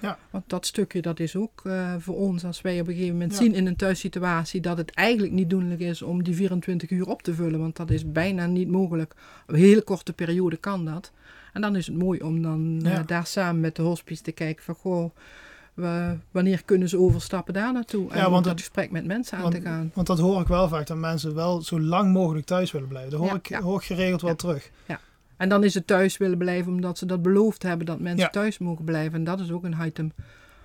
Ja. 0.00 0.18
Want 0.30 0.44
dat 0.48 0.66
stukje 0.66 1.02
dat 1.02 1.20
is 1.20 1.36
ook 1.36 1.60
eh, 1.64 1.94
voor 1.98 2.16
ons, 2.16 2.44
als 2.44 2.60
wij 2.60 2.80
op 2.80 2.86
een 2.86 2.92
gegeven 2.92 3.12
moment 3.12 3.32
Ja. 3.32 3.38
zien 3.38 3.54
in 3.54 3.66
een 3.66 3.76
thuissituatie 3.76 4.60
dat 4.60 4.76
het 4.78 4.90
eigenlijk 4.90 5.32
niet 5.32 5.50
doenlijk 5.50 5.80
is 5.80 6.02
om 6.02 6.22
die 6.22 6.34
24 6.34 6.90
uur 6.90 7.06
op 7.06 7.22
te 7.22 7.34
vullen. 7.34 7.60
Want 7.60 7.76
dat 7.76 7.90
is 7.90 8.12
bijna 8.12 8.46
niet 8.46 8.68
mogelijk. 8.68 9.14
Op 9.42 9.54
een 9.54 9.60
hele 9.60 9.82
korte 9.82 10.12
periode 10.12 10.56
kan 10.56 10.84
dat. 10.84 11.12
En 11.52 11.60
dan 11.60 11.76
is 11.76 11.86
het 11.86 11.96
mooi 11.96 12.20
om 12.20 12.42
dan 12.42 12.80
eh, 12.84 12.92
Ja. 12.92 13.02
daar 13.02 13.26
samen 13.26 13.60
met 13.60 13.76
de 13.76 13.82
hospice 13.82 14.22
te 14.22 14.32
kijken 14.32 14.64
van 14.64 14.74
goh, 14.74 15.10
wa- 15.74 16.18
wanneer 16.30 16.62
kunnen 16.64 16.88
ze 16.88 16.98
overstappen 16.98 17.54
daar 17.54 17.72
naartoe? 17.72 18.10
En 18.10 18.18
Ja, 18.18 18.26
om 18.26 18.32
want 18.32 18.44
dat 18.44 18.52
het- 18.52 18.62
gesprek 18.62 18.90
met 18.90 19.04
mensen 19.06 19.36
aan 19.36 19.42
Want, 19.42 19.54
te 19.54 19.60
gaan. 19.60 19.90
want 19.94 20.06
dat 20.06 20.18
hoor 20.18 20.40
ik 20.40 20.46
wel 20.48 20.68
vaak, 20.68 20.86
dat 20.86 20.96
mensen 20.96 21.34
wel 21.34 21.62
zo 21.62 21.80
lang 21.80 22.12
mogelijk 22.12 22.46
thuis 22.46 22.72
willen 22.72 22.88
blijven. 22.88 23.10
Dat 23.10 23.20
hoor, 23.20 23.28
Ja, 23.28 23.34
ik, 23.34 23.48
ja. 23.48 23.60
hoor 23.60 23.76
ik 23.78 23.84
geregeld 23.86 24.22
wel 24.22 24.36
Ja. 24.86 25.00
En 25.36 25.48
dan 25.48 25.64
is 25.64 25.74
het 25.74 25.86
thuis 25.86 26.16
willen 26.16 26.38
blijven 26.38 26.72
omdat 26.72 26.98
ze 26.98 27.06
dat 27.06 27.22
beloofd 27.22 27.62
hebben 27.62 27.86
dat 27.86 28.00
mensen 28.00 28.24
Ja. 28.24 28.30
thuis 28.30 28.58
mogen 28.58 28.84
blijven. 28.84 29.18
En 29.18 29.24
dat 29.24 29.40
is 29.40 29.50
ook 29.50 29.64
een 29.64 29.76
item. 29.84 30.12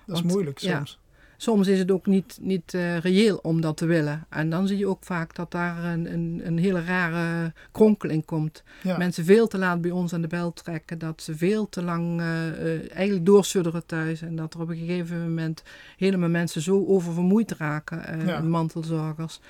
Dat 0.06 0.16
is 0.16 0.22
moeilijk 0.22 0.58
ja. 0.58 0.76
soms. 0.76 1.00
Soms 1.36 1.66
is 1.66 1.78
het 1.78 1.90
ook 1.90 2.06
niet, 2.06 2.38
niet 2.40 2.74
eh, 2.74 2.98
reëel 2.98 3.36
om 3.36 3.60
dat 3.60 3.76
te 3.76 3.86
willen. 3.86 4.26
En 4.28 4.50
dan 4.50 4.66
zie 4.66 4.78
je 4.78 4.86
ook 4.86 5.04
vaak 5.04 5.34
dat 5.34 5.50
daar 5.50 5.84
een, 5.84 6.12
een, 6.12 6.40
een 6.44 6.58
hele 6.58 6.84
rare 6.84 7.52
kronkel 7.72 8.08
in 8.08 8.24
komt. 8.24 8.62
Ja. 8.82 8.96
Mensen 8.96 9.24
veel 9.24 9.46
te 9.46 9.58
laat 9.58 9.80
bij 9.80 9.90
ons 9.90 10.12
aan 10.12 10.20
de 10.20 10.28
bel 10.28 10.52
trekken. 10.52 10.98
Dat 10.98 11.22
ze 11.22 11.36
veel 11.36 11.68
te 11.68 11.82
lang 11.82 12.20
eh, 12.20 12.48
eh, 12.48 12.80
eigenlijk 12.92 13.26
doorsudderen 13.26 13.86
thuis. 13.86 14.22
En 14.22 14.36
dat 14.36 14.54
er 14.54 14.60
op 14.60 14.68
een 14.68 14.76
gegeven 14.76 15.22
moment 15.22 15.62
helemaal 15.96 16.28
mensen 16.28 16.62
zo 16.62 16.84
oververmoeid 16.86 17.52
raken. 17.52 18.26
Ja. 18.26 18.40
Mantelzorgers. 18.40 19.40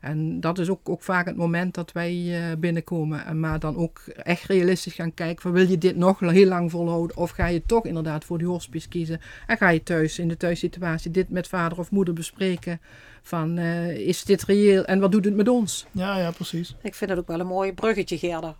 En 0.00 0.40
dat 0.40 0.58
is 0.58 0.68
ook, 0.68 0.88
ook 0.88 1.02
vaak 1.02 1.26
het 1.26 1.36
moment 1.36 1.74
dat 1.74 1.92
wij 1.92 2.12
eh, 2.12 2.56
binnenkomen. 2.58 3.24
En 3.24 3.40
maar 3.40 3.58
dan 3.58 3.76
ook 3.76 3.98
echt 4.06 4.44
realistisch 4.44 4.94
gaan 4.94 5.14
kijken. 5.14 5.42
Van, 5.42 5.52
wil 5.52 5.68
je 5.68 5.78
dit 5.78 5.96
nog 5.96 6.20
heel 6.20 6.46
lang 6.48 6.70
volhouden? 6.70 7.16
Of 7.16 7.30
ga 7.30 7.46
je 7.46 7.62
toch 7.66 7.84
inderdaad 7.84 8.24
voor 8.24 8.38
die 8.38 8.46
hospice 8.46 8.88
kiezen? 8.88 9.20
En 9.46 9.56
ga 9.56 9.68
je 9.68 9.82
thuis 9.82 10.18
in 10.18 10.28
de 10.28 10.36
thuissituatie 10.36 11.10
dit 11.10 11.28
met 11.28 11.48
vader 11.48 11.78
of 11.78 11.90
moeder 11.90 12.14
bespreken? 12.14 12.80
Van 13.22 13.58
eh, 13.58 13.90
is 13.90 14.24
dit 14.24 14.42
reëel 14.42 14.84
en 14.84 15.00
wat 15.00 15.12
doet 15.12 15.24
het 15.24 15.34
met 15.34 15.48
ons? 15.48 15.86
Ja, 15.92 16.18
ja, 16.18 16.30
precies. 16.30 16.76
Ik 16.82 16.94
vind 16.94 17.10
het 17.10 17.18
ook 17.18 17.26
wel 17.26 17.40
een 17.40 17.46
mooi 17.46 17.72
bruggetje, 17.72 18.18
Gerda. 18.18 18.56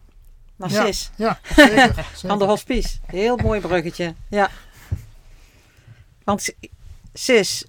Naar 0.56 0.70
Ja. 0.70 0.86
Sis. 0.86 1.10
Ja, 1.16 1.38
zeker. 1.56 2.04
Van 2.14 2.38
de 2.38 2.44
hospice. 2.44 2.98
Heel 3.06 3.36
mooi 3.36 3.60
bruggetje. 3.60 4.14
Ja. 4.28 4.50
Want 6.24 6.54
Sis, 7.12 7.66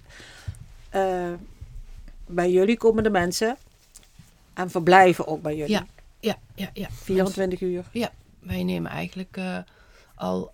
eh, 0.88 1.32
bij 2.32 2.50
jullie 2.50 2.76
komen 2.76 3.02
de 3.02 3.10
mensen 3.10 3.56
en 4.54 4.70
verblijven 4.70 5.26
ook 5.26 5.42
bij 5.42 5.56
jullie. 5.56 5.72
Ja, 5.72 5.86
ja, 6.20 6.38
ja, 6.54 6.70
ja. 6.72 6.88
24 6.90 7.60
uur. 7.60 7.84
Wij 8.38 8.62
nemen 8.64 8.90
eigenlijk 8.90 9.36
eh, 9.36 9.58
al 10.14 10.52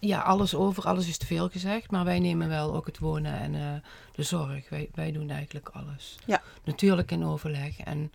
ja, 0.00 0.20
alles 0.20 0.54
over. 0.54 0.84
Alles 0.84 1.08
is 1.08 1.18
te 1.18 1.26
veel 1.26 1.48
gezegd. 1.48 1.90
Maar 1.90 2.04
wij 2.04 2.18
nemen 2.18 2.48
wel 2.48 2.74
ook 2.74 2.86
het 2.86 2.98
wonen 2.98 3.38
en 3.38 3.54
eh, 3.54 3.90
de 4.12 4.22
zorg. 4.22 4.68
Wij, 4.68 4.88
wij 4.94 5.12
doen 5.12 5.30
eigenlijk 5.30 5.68
alles. 5.68 6.16
Ja. 6.24 6.42
Natuurlijk 6.64 7.10
in 7.10 7.24
overleg. 7.24 7.80
En 7.80 8.12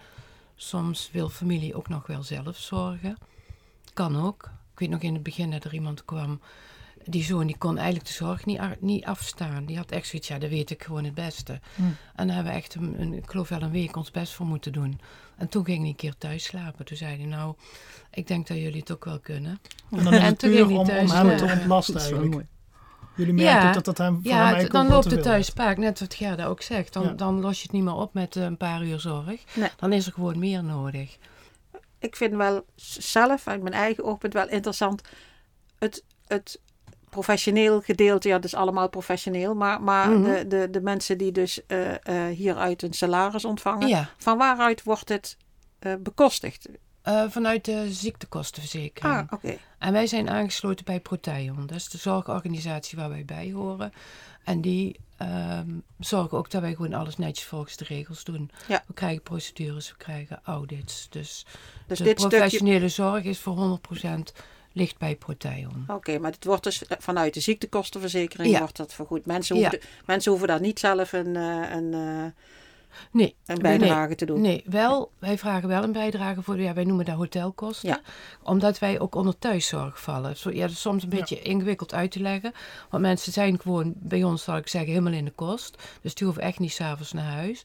soms 0.55 1.09
wil 1.11 1.29
familie 1.29 1.75
ook 1.75 1.89
nog 1.89 2.07
wel 2.07 2.23
zelf 2.23 2.57
zorgen. 2.57 3.17
Kan 3.93 4.25
ook. 4.25 4.49
Ik 4.73 4.79
weet 4.79 4.89
nog 4.89 5.01
in 5.01 5.13
het 5.13 5.23
begin 5.23 5.51
dat 5.51 5.63
er 5.63 5.73
iemand 5.73 6.05
kwam. 6.05 6.41
Die 7.05 7.23
zoon 7.23 7.47
die 7.47 7.57
kon 7.57 7.77
eigenlijk 7.77 8.07
de 8.07 8.13
zorg 8.13 8.45
niet, 8.45 8.61
niet 8.79 9.05
afstaan. 9.05 9.65
Die 9.65 9.77
had 9.77 9.91
echt 9.91 10.07
zoiets, 10.07 10.27
ja, 10.27 10.37
dat 10.37 10.49
weet 10.49 10.69
ik 10.69 10.83
gewoon 10.83 11.03
het 11.03 11.13
beste. 11.13 11.59
Hm. 11.75 11.81
En 12.15 12.27
daar 12.27 12.35
hebben 12.35 12.53
we 12.53 12.59
echt, 12.59 12.75
een, 12.75 13.01
een, 13.01 13.13
ik 13.13 13.29
geloof 13.29 13.49
wel 13.49 13.61
een 13.61 13.71
week 13.71 13.95
ons 13.95 14.11
best 14.11 14.33
voor 14.33 14.45
moeten 14.45 14.71
doen. 14.71 14.99
En 15.37 15.49
toen 15.49 15.65
ging 15.65 15.79
hij 15.79 15.87
een 15.87 15.95
keer 15.95 16.17
thuis 16.17 16.43
slapen. 16.43 16.85
Toen 16.85 16.97
zei 16.97 17.17
hij, 17.17 17.25
nou, 17.25 17.55
ik 18.11 18.27
denk 18.27 18.47
dat 18.47 18.57
jullie 18.57 18.79
het 18.79 18.91
ook 18.91 19.05
wel 19.05 19.19
kunnen. 19.19 19.59
En 19.91 20.03
dan 20.03 20.13
is 20.13 20.21
het 20.21 20.37
puur 20.37 20.65
ging 20.65 20.79
om, 20.79 20.87
hem 20.87 21.37
te 21.37 21.45
Dat 21.45 21.57
ontlasten 21.57 21.99
eigenlijk. 21.99 22.45
Jullie 23.15 23.33
merken 23.33 23.67
Ja. 23.67 23.71
dat 23.71 23.85
dat 23.85 23.97
hem 23.97 24.13
voor 24.13 24.31
Ja, 24.31 24.63
dan 24.63 24.87
loopt 24.87 25.11
het 25.11 25.23
thuis 25.23 25.53
net 25.75 25.99
wat 25.99 26.13
Gerda 26.13 26.45
ook 26.45 26.61
zegt. 26.61 26.93
Dan, 26.93 27.03
Ja. 27.03 27.11
dan 27.13 27.39
los 27.39 27.57
je 27.57 27.63
het 27.63 27.71
niet 27.71 27.83
meer 27.83 27.93
op 27.93 28.13
met 28.13 28.35
eh, 28.35 28.43
een 28.43 28.57
paar 28.57 28.83
uur 28.83 28.99
zorg. 28.99 29.43
Nee. 29.53 29.69
Dan 29.77 29.93
is 29.93 30.05
er 30.05 30.13
gewoon 30.13 30.39
meer 30.39 30.63
nodig. 30.63 31.17
Ik 31.99 32.15
vind 32.15 32.35
wel 32.35 32.65
zelf, 32.75 33.47
uit 33.47 33.61
mijn 33.61 33.73
eigen 33.73 34.03
oogpunt, 34.03 34.33
wel 34.33 34.49
interessant. 34.49 35.01
Het, 35.79 36.03
het 36.27 36.59
professioneel 37.13 37.81
gedeelte, 37.81 38.27
ja, 38.27 38.35
dat 38.35 38.43
is 38.45 38.53
allemaal 38.55 38.89
professioneel. 38.89 39.55
Maar, 39.55 39.81
maar 39.81 40.09
Mhm. 40.09 40.23
de, 40.23 40.47
de, 40.47 40.67
de 40.69 40.81
mensen 40.81 41.17
die 41.17 41.31
dus 41.31 41.65
eh, 41.65 41.91
eh, 42.29 42.35
hieruit 42.35 42.81
een 42.81 42.93
salaris 42.93 43.45
ontvangen. 43.45 43.87
Ja, 43.87 44.09
Van 44.17 44.37
waaruit 44.37 44.83
wordt 44.83 45.07
dit 45.07 45.37
eh, 45.79 45.93
bekostigd? 45.99 46.67
vanuit 47.29 47.65
de 47.65 47.93
ziektekostenverzekering. 47.93 49.15
Ah, 49.15 49.23
oké. 49.29 49.57
En 49.79 49.93
wij 49.93 50.07
zijn 50.07 50.29
aangesloten 50.29 50.85
bij 50.85 50.99
Proteion. 50.99 51.65
Dat 51.67 51.77
is 51.77 51.89
de 51.89 51.97
zorgorganisatie 51.97 52.97
waar 52.97 53.09
wij 53.09 53.25
bij 53.25 53.51
horen. 53.51 53.93
En 54.43 54.61
die 54.61 54.99
ehm, 55.17 55.69
zorgen 55.99 56.37
ook 56.37 56.49
dat 56.51 56.61
wij 56.61 56.75
gewoon 56.75 56.93
alles 56.93 57.17
netjes 57.17 57.47
volgens 57.47 57.77
de 57.77 57.83
regels 57.85 58.23
doen. 58.23 58.51
Ja. 58.67 58.83
We 58.87 58.93
krijgen 58.93 59.21
procedures, 59.23 59.89
we 59.89 59.97
krijgen 59.97 60.39
audits. 60.43 61.07
Dus, 61.09 61.45
Dus 61.87 61.97
de 61.97 62.03
dit 62.03 62.19
stukje. 62.19 62.37
professionele 62.37 62.89
zorg 62.89 63.23
is 63.23 63.39
voor 63.39 63.55
100% 63.55 64.33
ligt 64.73 64.97
bij 64.97 65.15
Proteion. 65.15 65.85
Oké, 65.87 66.19
maar 66.19 66.31
dit 66.31 66.45
wordt 66.45 66.63
dus 66.63 66.83
vanuit 66.99 67.33
de 67.33 67.39
ziektekostenverzekering 67.39 68.51
Ja. 68.51 68.59
wordt 68.59 68.77
dat 68.77 68.93
vergoed. 68.93 69.25
Mensen 69.25 69.55
Ja. 69.55 69.61
hoeven, 69.69 69.79
mensen 70.05 70.31
hoeven 70.31 70.47
daar 70.49 70.61
niet 70.61 70.79
zelf 70.79 71.13
een, 71.13 71.35
eh, 71.35 71.71
een, 71.71 71.93
eh, 71.93 72.25
Nee, 73.11 73.35
een 73.45 73.57
Nee, 73.61 73.77
bijdrage 73.77 74.15
te 74.15 74.25
doen. 74.25 74.41
Nee, 74.41 74.63
wel, 74.65 75.11
wij 75.19 75.37
vragen 75.37 75.67
wel 75.67 75.83
een 75.83 75.91
bijdrage 75.91 76.41
voor, 76.41 76.59
ja, 76.59 76.73
wij 76.73 76.83
noemen 76.83 77.05
dat 77.05 77.15
hotelkosten. 77.15 77.89
Ja. 77.89 78.01
Omdat 78.43 78.79
wij 78.79 78.99
ook 78.99 79.15
onder 79.15 79.39
thuiszorg 79.39 80.01
vallen. 80.01 80.37
Zo, 80.37 80.51
ja, 80.51 80.61
dat 80.61 80.69
is 80.69 80.81
soms 80.81 81.03
een 81.03 81.09
Ja. 81.11 81.17
beetje 81.17 81.41
ingewikkeld 81.41 81.93
uit 81.93 82.11
te 82.11 82.19
leggen. 82.19 82.53
Want 82.89 83.03
mensen 83.03 83.31
zijn 83.31 83.59
gewoon, 83.61 83.93
bij 83.95 84.23
ons 84.23 84.43
zal 84.43 84.57
ik 84.57 84.67
zeggen, 84.67 84.89
helemaal 84.89 85.13
in 85.13 85.25
de 85.25 85.31
kost. 85.31 85.83
Dus 86.01 86.13
die 86.13 86.25
hoeven 86.25 86.43
echt 86.43 86.59
niet 86.59 86.71
s'avonds 86.73 87.11
naar 87.13 87.31
huis. 87.31 87.63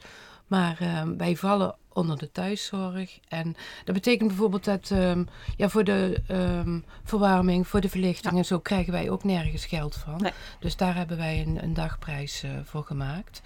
Maar 0.49 0.77
ehm, 0.81 1.17
wij 1.17 1.37
vallen 1.37 1.77
onder 1.93 2.19
de 2.19 2.31
thuiszorg. 2.33 3.19
En 3.29 3.57
dat 3.85 3.95
betekent 3.95 4.29
bijvoorbeeld 4.29 4.65
dat 4.65 4.91
ehm, 4.91 5.25
ja, 5.57 5.69
voor 5.69 5.85
de 5.85 6.23
ehm, 6.27 6.81
verwarming, 7.05 7.69
voor 7.69 7.81
de 7.81 7.89
verlichting 7.89 8.37
en 8.37 8.45
zo 8.45 8.59
krijgen 8.59 8.93
wij 8.93 9.11
ook 9.11 9.25
nergens 9.25 9.67
geld 9.67 9.95
van. 9.95 10.21
Nee. 10.21 10.33
Dus 10.61 10.77
daar 10.77 10.95
hebben 10.95 11.17
wij 11.17 11.43
een, 11.47 11.63
een 11.63 11.75
dagprijs 11.75 12.43
eh, 12.43 12.51
voor 12.65 12.85
gemaakt. 12.85 13.43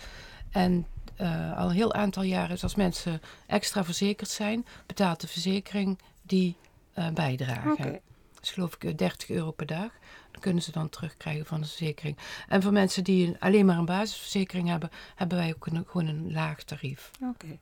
En 0.50 0.86
eh, 1.16 1.58
al 1.58 1.68
een 1.68 1.74
heel 1.74 1.92
aantal 1.92 2.22
jaren 2.22 2.54
is 2.54 2.62
als 2.62 2.74
mensen 2.74 3.20
extra 3.46 3.84
verzekerd 3.84 4.30
zijn, 4.30 4.66
betaalt 4.86 5.20
de 5.20 5.28
verzekering 5.28 5.98
die 6.22 6.56
eh 6.94 7.08
bijdrage. 7.08 8.00
Dat 8.42 8.50
is 8.50 8.56
geloof 8.56 8.74
ik 8.74 8.84
eh, 8.84 8.94
30 8.96 9.30
euro 9.30 9.50
per 9.50 9.66
dag. 9.66 9.90
Dat 10.30 10.40
kunnen 10.40 10.62
ze 10.62 10.72
dan 10.72 10.88
terugkrijgen 10.88 11.46
van 11.46 11.60
de 11.60 11.66
verzekering. 11.66 12.16
En 12.48 12.62
voor 12.62 12.72
mensen 12.72 13.04
die 13.04 13.26
een- 13.26 13.38
alleen 13.38 13.66
maar 13.66 13.78
een 13.78 13.84
basisverzekering 13.84 14.68
hebben, 14.68 14.90
hebben 15.14 15.38
wij 15.38 15.54
ook 15.54 15.66
een, 15.66 15.84
gewoon 15.86 16.06
een 16.06 16.32
laag 16.32 16.62
tarief. 16.64 17.10
Oké. 17.30 17.58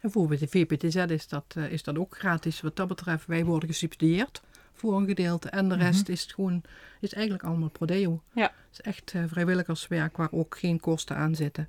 En 0.00 0.10
voor 0.10 0.28
de 0.36 0.46
VPTZ 0.48 0.96
is 0.96 1.28
dat, 1.28 1.44
eh, 1.56 1.70
is 1.72 1.82
dat 1.82 1.98
ook 1.98 2.18
gratis. 2.18 2.60
Wat 2.60 2.76
dat 2.76 2.88
betreft, 2.88 3.26
wij 3.26 3.44
worden 3.44 3.68
gesubsidieerd 3.68 4.42
voor 4.72 4.96
een 4.96 5.06
gedeelte. 5.06 5.48
En 5.48 5.68
de 5.68 5.74
rest 5.76 6.08
is 6.08 6.22
het 6.22 6.32
gewoon, 6.34 6.62
is 7.00 7.12
eigenlijk 7.14 7.44
allemaal 7.44 7.68
prodeo. 7.68 8.22
Ja. 8.34 8.42
Het 8.42 8.52
is 8.72 8.80
echt 8.80 9.12
eh, 9.14 9.22
vrijwilligerswerk 9.26 10.16
waar 10.16 10.32
ook 10.32 10.58
geen 10.58 10.80
kosten 10.80 11.16
aan 11.16 11.34
zitten. 11.34 11.68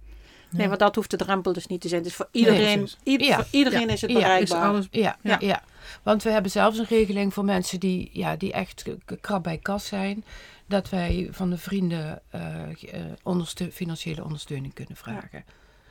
Nee, 0.49 0.61
Ja. 0.61 0.67
maar 0.67 0.77
dat 0.77 0.95
hoeft 0.95 1.09
de 1.11 1.17
drempel 1.17 1.53
dus 1.53 1.67
niet 1.67 1.81
te 1.81 1.87
zijn. 1.87 2.03
Dus 2.03 2.15
voor 2.15 2.27
iedereen, 2.31 2.89
Ja. 3.03 3.35
voor 3.35 3.45
iedereen 3.51 3.87
Ja. 3.87 3.93
is 3.93 4.01
het 4.01 4.13
bereikbaar. 4.13 4.41
Is 4.41 4.51
alles, 4.67 4.87
Ja, 4.91 5.17
Ja. 5.23 5.37
ja. 5.39 5.61
want 6.03 6.23
we 6.23 6.29
hebben 6.29 6.51
zelfs 6.51 6.77
een 6.77 6.85
regeling 6.89 7.33
voor 7.33 7.45
mensen 7.45 7.79
die, 7.79 8.09
ja, 8.13 8.35
die 8.35 8.53
echt 8.53 8.83
krap 9.21 9.43
bij 9.43 9.57
kas 9.57 9.85
zijn. 9.85 10.23
Dat 10.65 10.89
wij 10.89 11.27
van 11.31 11.49
de 11.49 11.57
vrienden 11.57 12.21
eh, 12.29 12.69
eh, 12.69 13.69
financiële 13.71 14.23
ondersteuning 14.23 14.73
kunnen 14.73 14.95
vragen. 14.95 15.43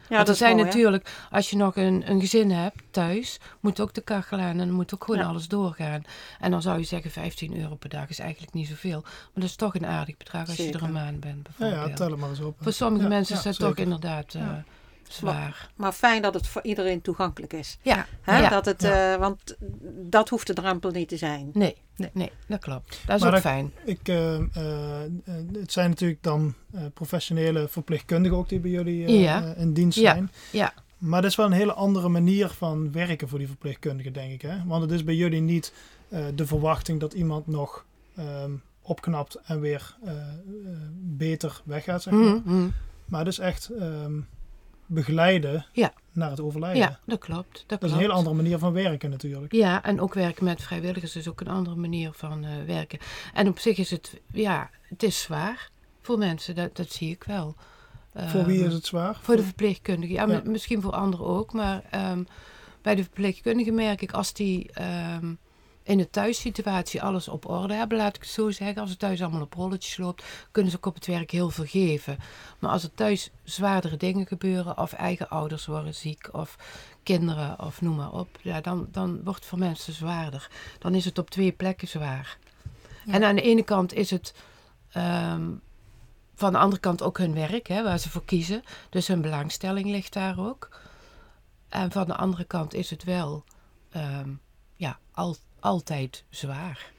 Ja, 0.09 0.15
Want 0.15 0.27
dat 0.27 0.29
er 0.29 0.35
zijn 0.37 0.51
mooi, 0.57 0.63
hè? 0.63 0.69
natuurlijk, 0.75 1.11
als 1.31 1.51
je 1.51 1.57
nog 1.57 1.77
een, 1.77 2.11
een 2.11 2.21
gezin 2.21 2.51
hebt 2.51 2.83
thuis, 2.91 3.39
moet 3.61 3.81
ook 3.81 3.95
de 3.95 4.01
kachel 4.01 4.39
aan 4.39 4.49
en 4.51 4.57
dan 4.59 4.71
moet 4.71 4.95
ook 4.95 5.05
gewoon 5.05 5.21
Ja. 5.21 5.27
alles 5.27 5.49
doorgaan. 5.49 6.05
En 6.41 6.51
dan 6.51 6.63
zou 6.63 6.79
je 6.79 6.85
zeggen 6.85 7.11
15 7.11 7.61
euro 7.61 7.75
per 7.75 7.89
dag 7.89 8.09
is 8.09 8.19
eigenlijk 8.19 8.53
niet 8.53 8.69
zoveel. 8.69 9.01
Maar 9.03 9.31
dat 9.35 9.45
is 9.45 9.57
toch 9.57 9.75
een 9.75 9.87
aardig 9.87 10.17
bedrag 10.17 10.47
als 10.49 10.57
je 10.57 10.73
er 10.73 10.83
een 10.83 10.93
maand 10.93 11.21
bent 11.21 11.37
Ja, 11.37 11.43
bijvoorbeeld. 11.59 11.89
ja, 11.91 11.95
tel 11.97 12.11
het 12.11 12.21
maar 12.21 12.29
eens 12.29 12.41
op. 12.41 12.57
Voor 12.61 12.73
sommige 12.73 13.03
Ja, 13.03 13.09
mensen 13.09 13.35
ja, 13.35 13.39
is 13.41 13.45
dat 13.47 13.55
zeker. 13.57 13.75
toch 13.75 13.85
inderdaad 13.85 14.35
eh, 14.35 14.41
Ja. 14.41 14.65
Zwaar. 15.09 15.71
Maar 15.77 15.93
fijn 15.93 16.23
dat 16.23 16.35
het 16.35 16.47
voor 16.47 16.63
iedereen 16.63 17.01
toegankelijk 17.03 17.53
is. 17.53 17.79
Ja, 17.83 18.07
Hè? 18.21 18.39
ja. 18.39 18.49
Dat 18.49 18.65
het, 18.65 18.83
Ja. 18.83 19.13
eh, 19.15 19.19
want 19.21 19.57
dat 20.03 20.29
hoeft 20.29 20.47
de 20.47 20.55
drempel 20.55 20.91
niet 20.91 21.09
te 21.09 21.17
zijn. 21.17 21.51
Nee, 21.53 21.77
Nee. 21.97 22.11
nee, 22.13 22.31
dat 22.47 22.61
klopt. 22.61 23.01
Dat 23.07 23.17
is 23.17 23.23
Maar 23.23 23.29
ook 23.29 23.35
dat- 23.43 23.53
fijn. 23.53 23.73
Ik, 23.85 24.01
eh, 24.09 24.35
eh, 24.35 24.43
het 25.53 25.73
zijn 25.73 25.91
natuurlijk 25.91 26.23
dan 26.23 26.55
eh, 26.75 26.81
professionele 26.95 27.69
verpleegkundigen 27.69 28.39
ook 28.39 28.49
die 28.49 28.61
bij 28.61 28.71
jullie 28.71 29.19
Ja. 29.19 29.55
in 29.57 29.73
dienst 29.73 29.99
zijn. 29.99 30.31
Ja. 30.53 30.73
Maar 30.99 31.23
dat 31.23 31.31
is 31.31 31.37
wel 31.37 31.47
een 31.47 31.53
hele 31.53 31.73
andere 31.73 32.09
manier 32.09 32.49
van 32.49 32.93
werken 32.93 33.29
voor 33.29 33.39
die 33.39 33.47
verpleegkundigen, 33.49 34.13
denk 34.13 34.33
ik. 34.33 34.43
Hè? 34.43 34.65
Want 34.67 34.83
het 34.83 34.91
is 34.91 35.05
bij 35.05 35.15
jullie 35.15 35.41
niet 35.41 35.73
eh, 36.09 36.25
de 36.35 36.47
verwachting 36.47 37.01
dat 37.01 37.13
iemand 37.13 37.47
nog 37.47 37.85
ehm, 38.17 38.51
opknapt 38.83 39.35
en 39.45 39.61
weer 39.61 39.97
beter 41.01 41.61
weggaat, 41.65 42.03
zeg 42.03 42.13
maar. 42.15 42.23
Mhm, 42.23 42.55
mhm. 42.57 42.69
Maar 43.05 43.21
het 43.21 43.29
is 43.29 43.39
echt 43.39 43.69
ehm, 43.69 44.13
begeleiden 44.87 45.67
Ja. 45.73 45.93
naar 46.13 46.31
het 46.31 46.41
overlijden. 46.41 46.83
Ja, 46.83 46.99
dat 47.05 47.19
klopt. 47.19 47.65
Dat, 47.67 47.81
Dat 47.81 47.89
is 47.89 47.95
een 47.95 48.01
hele 48.01 48.13
andere 48.13 48.37
manier 48.37 48.59
van 48.59 48.73
werken 48.73 49.11
natuurlijk. 49.11 49.53
Ja, 49.53 49.83
en 49.83 50.01
ook 50.01 50.15
werken 50.15 50.45
met 50.45 50.63
vrijwilligers 50.63 51.17
is 51.17 51.29
ook 51.29 51.41
een 51.41 51.49
andere 51.49 51.77
manier 51.77 52.11
van 52.13 52.45
eh, 52.45 52.51
werken. 52.67 52.99
En 53.35 53.49
op 53.49 53.59
zich 53.59 53.79
is 53.79 53.91
het, 53.91 54.21
ja, 54.33 54.71
het 54.83 55.03
is 55.03 55.21
zwaar 55.23 55.71
voor 56.03 56.19
mensen, 56.19 56.55
dat, 56.55 56.77
dat 56.77 56.91
zie 56.91 57.11
ik 57.11 57.25
wel. 57.25 57.55
Voor 58.15 58.45
wie 58.45 58.59
Ehm, 58.59 58.67
is 58.67 58.73
het 58.75 58.87
zwaar? 58.87 59.19
Voor 59.23 59.37
de 59.37 59.43
verpleegkundige. 59.43 60.13
Ja, 60.13 60.27
Ja. 60.27 60.41
mi- 60.45 60.51
misschien 60.51 60.83
voor 60.83 60.93
anderen 60.93 61.27
ook. 61.27 61.53
Maar 61.53 61.83
ehm, 61.91 62.23
bij 62.83 62.95
de 62.95 63.03
verpleegkundige 63.03 63.71
merk 63.71 64.03
ik 64.03 64.13
als 64.13 64.33
die 64.33 64.71
ehm, 64.73 65.35
in 65.87 65.99
de 65.99 66.11
thuissituatie 66.11 67.03
alles 67.03 67.29
op 67.29 67.49
orde 67.49 67.75
hebben, 67.75 67.99
laat 67.99 68.17
ik 68.17 68.23
het 68.23 68.31
zo 68.31 68.51
zeggen. 68.51 68.81
Als 68.81 68.91
het 68.91 68.99
thuis 68.99 69.23
allemaal 69.23 69.43
op 69.43 69.55
rolletjes 69.55 69.97
loopt, 69.97 70.25
kunnen 70.51 70.71
ze 70.71 70.77
ook 70.77 70.87
op 70.87 70.95
het 70.95 71.07
werk 71.07 71.31
heel 71.31 71.51
veel 71.51 71.65
geven. 71.65 72.19
Maar 72.59 72.71
als 72.71 72.83
er 72.83 72.95
thuis 72.95 73.31
zwaardere 73.43 73.97
dingen 73.97 74.27
gebeuren, 74.27 74.79
of 74.79 74.93
eigen 74.93 75.29
ouders 75.29 75.67
worden 75.67 75.95
ziek, 75.95 76.29
of 76.33 76.57
kinderen, 77.03 77.61
of 77.61 77.81
noem 77.81 77.97
maar 77.97 78.13
op, 78.13 78.29
ja, 78.43 78.61
dan, 78.61 78.89
dan 78.91 79.21
wordt 79.25 79.39
het 79.39 79.49
voor 79.49 79.59
mensen 79.59 79.93
zwaarder. 79.93 80.51
Dan 80.79 80.95
is 80.95 81.05
het 81.05 81.19
op 81.19 81.31
twee 81.31 81.53
plekken 81.53 81.89
zwaar. 81.89 82.39
Ja. 83.05 83.13
En 83.13 83.25
aan 83.25 83.37
de 83.37 83.43
ene 83.43 83.63
kant 83.63 83.93
is 83.95 84.11
het 84.11 84.35
ehm, 84.91 85.51
van 86.35 86.53
de 86.53 86.59
andere 86.59 86.81
kant 86.81 87.03
ook 87.03 87.19
hun 87.19 87.35
werk, 87.35 87.67
hè, 87.67 87.83
waar 87.83 87.99
ze 87.99 88.11
voor 88.11 88.25
kiezen. 88.25 88.63
Dus 88.91 89.07
hun 89.07 89.21
belangstelling 89.21 89.87
ligt 89.87 90.13
daar 90.13 90.39
ook. 90.39 90.81
En 91.69 91.93
van 91.93 92.07
de 92.07 92.17
andere 92.17 92.45
kant 92.45 92.75
is 92.75 92.91
het 92.91 93.05
wel 93.05 93.45
ehm, 93.91 94.31
ja, 94.75 94.99
al, 95.13 95.37
altijd 95.61 96.25
zwaar. 96.31 96.93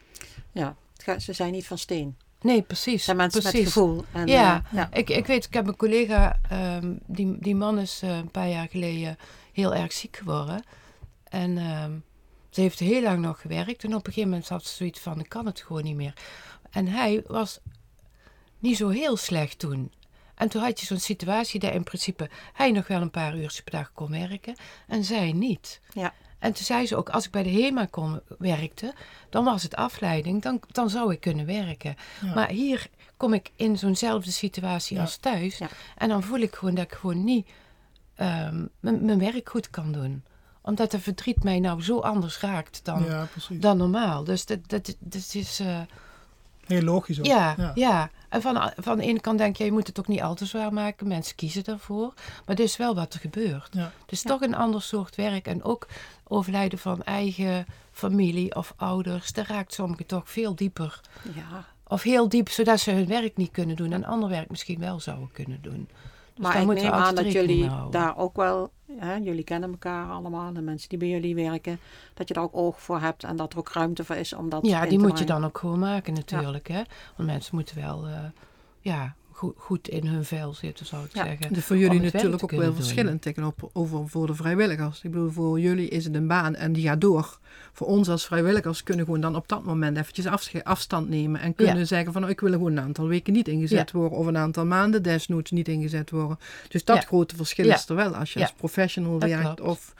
Ja, 0.51 0.75
ze 1.19 1.33
zijn 1.33 1.51
niet 1.51 1.67
van 1.67 1.77
steen. 1.77 2.17
Nee, 2.41 2.61
precies. 2.61 2.93
Het 2.93 3.01
zijn 3.03 3.17
mensen 3.17 3.41
precies. 3.41 3.59
met 3.59 3.67
gevoel. 3.73 4.05
En, 4.11 4.27
Ja. 4.27 4.55
eh, 4.65 4.73
ja. 4.73 4.89
Ik, 4.93 5.09
ik 5.09 5.25
weet, 5.25 5.45
ik 5.45 5.53
heb 5.53 5.67
een 5.67 5.75
collega, 5.75 6.39
ehm, 6.49 6.93
die, 7.05 7.37
die 7.39 7.55
man 7.55 7.79
is 7.79 7.99
eh, 8.03 8.17
een 8.17 8.31
paar 8.31 8.49
jaar 8.49 8.67
geleden 8.69 9.17
heel 9.53 9.75
erg 9.75 9.93
ziek 9.93 10.17
geworden. 10.17 10.63
En 11.23 11.57
ehm, 11.57 11.91
ze 12.49 12.61
heeft 12.61 12.79
heel 12.79 13.01
lang 13.01 13.19
nog 13.19 13.41
gewerkt. 13.41 13.83
En 13.83 13.89
op 13.95 14.07
een 14.07 14.13
gegeven 14.13 14.29
moment 14.29 14.49
had 14.49 14.65
ze 14.65 14.75
zoiets 14.75 14.99
van, 14.99 15.19
ik 15.19 15.29
kan 15.29 15.45
het 15.45 15.61
gewoon 15.61 15.83
niet 15.83 15.95
meer. 15.95 16.13
En 16.69 16.87
hij 16.87 17.23
was 17.27 17.59
niet 18.59 18.77
zo 18.77 18.89
heel 18.89 19.17
slecht 19.17 19.59
toen. 19.59 19.91
En 20.35 20.49
toen 20.49 20.61
had 20.61 20.79
je 20.79 20.85
zo'n 20.85 20.99
situatie 20.99 21.59
dat 21.59 21.73
in 21.73 21.83
principe 21.83 22.29
hij 22.53 22.71
nog 22.71 22.87
wel 22.87 23.01
een 23.01 23.11
paar 23.11 23.35
uurtjes 23.37 23.61
per 23.61 23.71
dag 23.71 23.91
kon 23.93 24.11
werken 24.11 24.55
en 24.87 25.03
zij 25.03 25.31
niet. 25.31 25.81
Ja. 25.93 26.13
En 26.39 26.53
toen 26.53 26.65
zei 26.65 26.87
ze 26.87 26.95
ook, 26.95 27.09
als 27.09 27.25
ik 27.25 27.31
bij 27.31 27.43
de 27.43 27.49
HEMA 27.51 27.85
kon, 27.85 28.19
werkte, 28.37 28.93
dan 29.29 29.43
was 29.43 29.63
het 29.63 29.75
afleiding, 29.75 30.41
dan, 30.41 30.59
dan 30.71 30.89
zou 30.89 31.11
ik 31.13 31.19
kunnen 31.19 31.45
werken. 31.45 31.95
Ja. 32.21 32.33
Maar 32.33 32.49
hier 32.49 32.87
kom 33.17 33.33
ik 33.33 33.51
in 33.55 33.77
zo'nzelfde 33.77 34.31
situatie 34.31 34.95
Ja. 34.95 35.01
als 35.01 35.17
thuis. 35.17 35.57
Ja. 35.57 35.67
En 35.97 36.09
dan 36.09 36.23
voel 36.23 36.39
ik 36.39 36.55
gewoon 36.55 36.75
dat 36.75 36.83
ik 36.83 36.93
gewoon 36.93 37.23
niet 37.23 37.47
ehm, 38.15 38.65
mijn 38.79 39.19
werk 39.19 39.49
goed 39.49 39.69
kan 39.69 39.91
doen. 39.91 40.23
Omdat 40.61 40.91
de 40.91 40.99
verdriet 40.99 41.43
mij 41.43 41.59
nou 41.59 41.81
zo 41.83 41.99
anders 41.99 42.39
raakt 42.39 42.79
dan, 42.85 43.05
dan 43.59 43.77
normaal. 43.77 44.23
Dus 44.23 44.45
dat, 44.45 44.59
dat, 44.69 44.95
dat 44.99 45.33
is... 45.33 45.59
eh, 45.59 45.79
Heel 46.65 46.81
logisch 46.81 47.19
ook. 47.19 47.25
ja, 47.25 47.71
Ja. 47.75 48.09
En 48.29 48.41
van, 48.41 48.71
van 48.77 48.97
de 48.97 49.03
ene 49.03 49.19
kant 49.19 49.37
denk 49.37 49.55
je, 49.57 49.63
je 49.63 49.71
moet 49.71 49.87
het 49.87 49.99
ook 49.99 50.07
niet 50.07 50.21
al 50.21 50.35
te 50.35 50.45
zwaar 50.45 50.73
maken. 50.73 51.07
Mensen 51.07 51.35
kiezen 51.35 51.63
daarvoor. 51.63 52.13
Maar 52.45 52.55
dit 52.55 52.65
is 52.65 52.77
wel 52.77 52.95
wat 52.95 53.13
er 53.13 53.19
gebeurt. 53.19 53.69
Ja. 53.71 53.91
Het 54.01 54.11
is 54.11 54.21
toch 54.21 54.41
een 54.41 54.55
ander 54.55 54.81
soort 54.81 55.15
werk. 55.15 55.47
En 55.47 55.63
ook 55.63 55.87
overlijden 56.23 56.79
van 56.79 57.03
eigen 57.03 57.65
familie 57.91 58.55
of 58.55 58.73
ouders. 58.75 59.33
Dat 59.33 59.47
raakt 59.47 59.73
sommigen 59.73 60.05
toch 60.05 60.29
veel 60.29 60.55
dieper. 60.55 61.01
ja. 61.35 61.65
Of 61.89 62.01
heel 62.01 62.29
diep, 62.29 62.49
zodat 62.49 62.79
ze 62.79 62.91
hun 62.91 63.07
werk 63.07 63.37
niet 63.37 63.51
kunnen 63.51 63.75
doen. 63.75 63.91
En 63.91 64.05
ander 64.05 64.29
werk 64.29 64.49
misschien 64.49 64.79
wel 64.79 64.99
zouden 64.99 65.31
kunnen 65.31 65.61
doen. 65.61 65.89
Dus 66.37 66.45
maar 66.45 66.61
ik 66.61 66.67
neem 66.67 66.91
aan 66.91 67.15
dat 67.15 67.31
jullie 67.31 67.69
daar 67.89 68.17
ook 68.17 68.35
wel, 68.35 68.71
hè, 68.91 69.15
jullie 69.15 69.43
kennen 69.43 69.71
elkaar 69.71 70.09
allemaal, 70.09 70.53
de 70.53 70.61
mensen 70.61 70.89
die 70.89 70.97
bij 70.97 71.07
jullie 71.07 71.35
werken, 71.35 71.79
dat 72.13 72.27
je 72.27 72.33
daar 72.33 72.43
ook 72.43 72.55
oog 72.55 72.81
voor 72.81 72.99
hebt 72.99 73.23
en 73.23 73.35
dat 73.35 73.53
er 73.53 73.59
ook 73.59 73.69
ruimte 73.69 74.03
voor 74.03 74.15
is 74.15 74.33
om 74.33 74.49
dat 74.49 74.65
Ja, 74.65 74.85
die 74.85 74.99
moet 74.99 75.19
je 75.19 75.25
dan 75.25 75.45
ook 75.45 75.57
gewoon 75.57 75.79
maken 75.79 76.13
natuurlijk. 76.13 76.67
Hè? 76.67 76.81
Want 77.15 77.29
mensen 77.29 77.55
moeten 77.55 77.75
wel 77.75 78.07
eh, 78.07 78.19
ja, 78.79 79.15
goed, 79.37 79.53
goed 79.57 79.87
in 79.87 80.05
hun 80.07 80.25
vel 80.25 80.53
zitten, 80.53 80.85
zou 80.85 81.05
ik 81.05 81.13
Ja. 81.15 81.23
zeggen. 81.25 81.53
Dus 81.53 81.63
voor 81.65 81.77
jullie 81.77 81.99
natuurlijk 82.01 82.43
ook 82.43 82.51
wel 82.51 82.73
verschillend 82.73 83.21
tegenover 83.21 83.67
over 83.73 84.09
voor 84.09 84.27
de 84.27 84.35
vrijwilligers. 84.35 85.03
Ik 85.03 85.11
bedoel, 85.11 85.29
voor 85.31 85.59
jullie 85.59 85.87
is 85.87 86.03
het 86.05 86.15
een 86.15 86.27
baan 86.27 86.55
en 86.55 86.73
die 86.73 86.83
gaat 86.87 87.01
door. 87.01 87.39
Voor 87.73 87.87
ons 87.87 88.09
als 88.09 88.25
vrijwilligers 88.25 88.83
kunnen 88.83 89.05
gewoon 89.05 89.21
dan 89.21 89.35
op 89.35 89.47
dat 89.47 89.63
moment 89.63 89.97
eventjes 89.97 90.25
afstand 90.63 91.09
nemen. 91.09 91.41
En 91.41 91.55
kunnen 91.55 91.77
Ja. 91.77 91.85
zeggen 91.85 92.13
van, 92.13 92.23
oh, 92.23 92.29
ik 92.29 92.39
wil 92.39 92.51
gewoon 92.51 92.71
een 92.71 92.83
aantal 92.83 93.07
weken 93.07 93.33
niet 93.33 93.47
ingezet 93.47 93.91
worden. 93.91 94.17
Of 94.17 94.25
een 94.25 94.37
aantal 94.37 94.65
maanden 94.65 95.03
desnoods 95.03 95.51
niet 95.51 95.67
ingezet 95.67 96.09
worden. 96.09 96.39
Dus 96.67 96.83
dat 96.85 97.05
grote 97.05 97.35
verschil 97.35 97.69
is 97.69 97.89
er 97.89 97.95
wel 97.95 98.15
als 98.15 98.33
je 98.33 98.39
als 98.41 98.53
professional 98.53 99.19
Dat 99.19 99.29
werkt. 99.29 99.43
klopt. 99.43 99.61
Of 99.61 99.93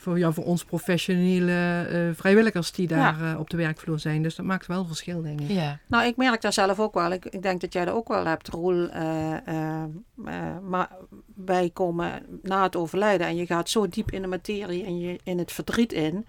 voor, 0.00 0.18
ja, 0.18 0.32
voor 0.32 0.44
ons 0.44 0.64
professionele 0.64 1.82
eh, 1.88 2.14
vrijwilligers 2.20 2.72
die 2.72 2.86
daar 2.86 3.22
eh, 3.32 3.38
op 3.40 3.50
de 3.50 3.56
werkvloer 3.56 3.98
zijn. 3.98 4.22
Dus 4.22 4.34
dat 4.34 4.46
maakt 4.46 4.66
wel 4.66 4.84
verschil, 4.86 5.22
denk 5.22 5.40
ik. 5.40 5.48
Ja, 5.50 5.78
Nou, 5.86 6.04
ik 6.06 6.16
merk 6.16 6.40
daar 6.40 6.52
zelf 6.52 6.78
ook 6.80 6.94
wel. 6.94 7.12
Ik, 7.12 7.24
ik 7.24 7.42
denk 7.42 7.60
dat 7.60 7.72
jij 7.72 7.84
dat 7.84 7.94
ook 7.94 8.08
wel 8.08 8.24
hebt, 8.26 8.48
Roel. 8.48 8.88
eh, 8.88 9.46
eh, 9.46 9.82
eh, 10.24 10.58
maar 10.68 10.88
wij 11.34 11.70
komen 11.72 12.22
na 12.42 12.62
het 12.62 12.76
overlijden 12.76 13.26
en 13.26 13.36
je 13.36 13.46
gaat 13.46 13.68
zo 13.68 13.88
diep 13.88 14.10
in 14.10 14.22
de 14.22 14.28
materie 14.28 14.84
en 14.84 14.98
je 14.98 15.18
in 15.22 15.38
het 15.38 15.52
verdriet 15.52 15.92
in. 15.92 16.26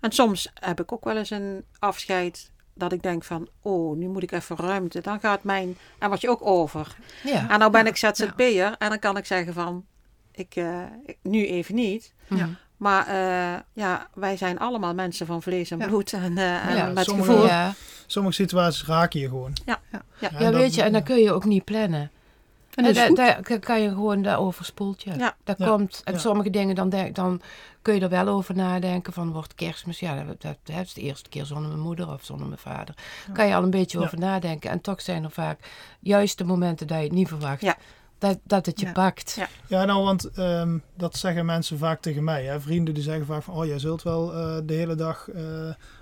En 0.00 0.12
soms 0.12 0.50
heb 0.54 0.80
ik 0.80 0.92
ook 0.92 1.04
wel 1.04 1.16
eens 1.16 1.30
een 1.30 1.64
afscheid 1.78 2.50
dat 2.74 2.92
ik 2.92 3.02
denk 3.02 3.24
van, 3.24 3.48
oh, 3.62 3.96
nu 3.96 4.08
moet 4.08 4.22
ik 4.22 4.32
even 4.32 4.56
ruimte. 4.56 5.00
Dan 5.00 5.20
gaat 5.20 5.42
mijn, 5.42 5.76
en 5.98 6.10
wat 6.10 6.20
je 6.20 6.28
ook 6.30 6.46
over. 6.46 6.96
ja. 7.24 7.50
En 7.50 7.58
nou 7.58 7.70
ben 7.70 7.84
Ja, 7.84 7.88
ik 7.90 7.96
ZZP'er 7.96 8.74
en 8.78 8.88
dan 8.88 8.98
kan 8.98 9.16
ik 9.16 9.24
zeggen 9.26 9.52
van, 9.54 9.84
ik, 10.32 10.56
eh, 10.56 10.82
ik- 11.06 11.18
nu 11.22 11.46
even 11.46 11.74
niet. 11.74 12.14
Mhm. 12.28 12.48
Maar 12.78 13.06
eh, 13.06 13.60
ja, 13.72 14.06
wij 14.14 14.36
zijn 14.36 14.58
allemaal 14.58 14.94
mensen 14.94 15.26
van 15.26 15.42
vlees 15.42 15.70
en 15.70 15.78
Ja. 15.78 15.86
bloed 15.86 16.12
en, 16.12 16.38
eh, 16.38 16.66
en 16.68 16.76
Ja, 16.76 16.86
met 16.86 17.04
sommige- 17.04 17.30
gevoel. 17.30 17.46
ja. 17.46 17.74
Sommige 18.06 18.34
situaties 18.34 18.84
raken 18.86 19.20
je 19.20 19.28
gewoon. 19.28 19.52
Ja. 19.66 19.80
Ja. 19.92 20.02
Ja. 20.38 20.50
weet 20.52 20.74
je, 20.74 20.82
en 20.82 20.92
dan 20.92 21.02
kun 21.02 21.16
je 21.18 21.32
ook 21.32 21.44
niet 21.44 21.64
plannen. 21.64 22.00
En 22.00 22.10
En 22.74 22.82
dat 22.84 22.92
is 22.92 22.96
daar, 23.16 23.34
goed. 23.34 23.46
daar 23.48 23.58
kan- 23.60 23.80
je 23.82 23.88
gewoon 23.88 24.22
daarover 24.22 24.64
spoelt 24.64 25.02
je. 25.02 25.14
Ja. 25.18 25.36
Dat 25.44 25.58
Ja. 25.58 25.66
komt, 25.68 26.00
en 26.04 26.12
Ja. 26.12 26.18
sommige 26.18 26.50
dingen 26.50 26.74
dan, 26.74 26.88
denk, 26.88 27.14
dan 27.14 27.40
kun 27.82 27.94
je 27.94 28.00
er 28.00 28.08
wel 28.08 28.28
over 28.28 28.54
nadenken 28.54 29.12
van 29.12 29.32
wordt 29.32 29.54
kerstmis, 29.54 30.00
ja 30.00 30.24
dat, 30.24 30.40
dat, 30.42 30.56
dat 30.62 30.76
is 30.84 30.92
de 30.94 31.00
eerste 31.00 31.28
keer 31.28 31.44
zonder 31.44 31.68
mijn 31.68 31.80
moeder 31.82 32.08
of 32.12 32.24
zonder 32.24 32.46
mijn 32.46 32.58
vader. 32.58 32.94
Kan 33.32 33.46
je 33.46 33.54
al 33.54 33.62
een 33.62 33.70
beetje 33.70 33.98
Ja. 33.98 34.04
over 34.04 34.18
nadenken 34.18 34.70
en 34.70 34.80
toch 34.80 35.00
zijn 35.00 35.24
er 35.24 35.30
vaak 35.30 35.58
juist 36.00 36.38
de 36.38 36.44
momenten 36.44 36.86
dat 36.86 36.96
je 36.98 37.02
het 37.04 37.12
niet 37.12 37.28
verwacht. 37.28 37.60
Ja. 37.60 37.76
Dat, 38.18 38.38
dat 38.44 38.66
het 38.66 38.80
je 38.80 38.86
Ja. 38.86 38.92
pakt. 38.92 39.34
Ja. 39.36 39.48
Ja, 39.66 39.84
nou, 39.84 40.04
want 40.04 40.30
ehm, 40.30 40.78
dat 40.96 41.16
zeggen 41.16 41.46
mensen 41.46 41.78
vaak 41.78 42.00
tegen 42.00 42.24
mij. 42.24 42.44
Hè? 42.44 42.60
Vrienden 42.60 42.94
die 42.94 43.02
zeggen 43.02 43.26
vaak 43.26 43.42
van, 43.42 43.54
oh, 43.54 43.66
jij 43.66 43.78
zult 43.78 44.02
wel 44.02 44.32
eh, 44.34 44.56
de 44.64 44.74
hele 44.74 44.94
dag 44.94 45.28
eh, 45.30 45.42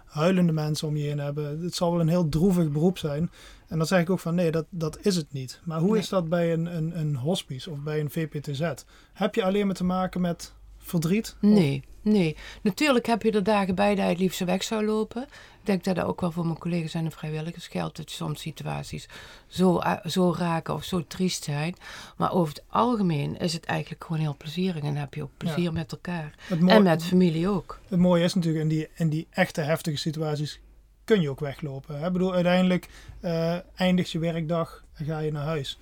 huilende 0.06 0.52
mensen 0.52 0.88
om 0.88 0.96
je 0.96 1.04
heen 1.06 1.18
hebben. 1.18 1.60
Het 1.62 1.74
zal 1.74 1.90
wel 1.90 2.00
een 2.00 2.08
heel 2.08 2.28
droevig 2.28 2.70
beroep 2.70 2.98
zijn. 2.98 3.30
En 3.68 3.78
dan 3.78 3.86
zeg 3.86 4.00
ik 4.00 4.10
ook 4.10 4.20
van, 4.20 4.34
nee, 4.34 4.50
dat, 4.50 4.64
dat 4.70 4.98
is 5.02 5.16
het 5.16 5.32
niet. 5.32 5.60
Maar 5.64 5.80
hoe 5.80 5.90
Nee. 5.90 6.00
is 6.00 6.08
dat 6.08 6.28
bij 6.28 6.52
een, 6.52 6.76
een, 6.76 6.98
een 6.98 7.16
hospice 7.16 7.70
of 7.70 7.78
bij 7.78 8.00
een 8.00 8.10
VPTZ? 8.10 8.70
Heb 9.12 9.34
je 9.34 9.44
alleen 9.44 9.66
maar 9.66 9.74
te 9.74 9.84
maken 9.84 10.20
met 10.20 10.52
verdriet? 10.78 11.36
Of- 11.42 11.48
Nee, 11.48 11.84
nee. 12.02 12.36
Natuurlijk 12.62 13.06
heb 13.06 13.22
je 13.22 13.30
er 13.30 13.42
dagen 13.42 13.74
bij 13.74 13.94
dat 13.94 14.04
je 14.04 14.10
het 14.10 14.18
liefst 14.20 14.44
weg 14.44 14.62
zou 14.62 14.84
lopen. 14.84 15.26
Ik 15.66 15.72
denk 15.72 15.84
dat 15.84 15.94
dat 15.94 16.04
ook 16.04 16.20
wel 16.20 16.32
voor 16.32 16.44
mijn 16.46 16.58
collega's 16.58 16.94
en 16.94 17.04
de 17.04 17.10
vrijwilligers 17.10 17.66
geldt. 17.68 17.96
Dat 17.96 18.10
soms 18.10 18.40
situaties 18.40 19.08
zo, 19.46 19.78
eh, 19.78 20.06
zo 20.06 20.34
raken 20.38 20.74
of 20.74 20.84
zo 20.84 21.06
triest 21.06 21.44
zijn. 21.44 21.74
Maar 22.16 22.32
over 22.32 22.54
het 22.54 22.64
algemeen 22.68 23.36
is 23.38 23.52
het 23.52 23.64
eigenlijk 23.64 24.04
gewoon 24.04 24.20
heel 24.22 24.36
plezierig. 24.36 24.82
En 24.82 24.96
heb 24.96 25.14
je 25.14 25.22
ook 25.22 25.30
plezier 25.36 25.62
Ja. 25.64 25.70
met 25.70 25.92
elkaar. 25.92 26.34
Het, 26.38 26.60
mooi- 26.60 26.72
En 26.72 26.82
met 26.82 27.04
familie 27.04 27.48
ook. 27.48 27.78
het 27.88 27.98
mooie 27.98 28.24
is 28.24 28.34
natuurlijk, 28.34 28.62
in 28.62 28.68
die, 28.68 28.88
in 28.94 29.08
die 29.08 29.26
echte 29.30 29.60
heftige 29.60 29.96
situaties 29.96 30.60
kun 31.04 31.20
je 31.20 31.30
ook 31.30 31.40
weglopen. 31.40 31.98
hè. 31.98 32.06
Ik 32.06 32.12
bedoel, 32.12 32.34
uiteindelijk 32.34 32.88
eh, 33.20 33.56
eindigt 33.76 34.10
je 34.10 34.18
werkdag 34.18 34.84
en 34.94 35.04
ga 35.04 35.18
je 35.18 35.32
naar 35.32 35.44
huis. 35.44 35.78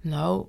Nou, 0.00 0.46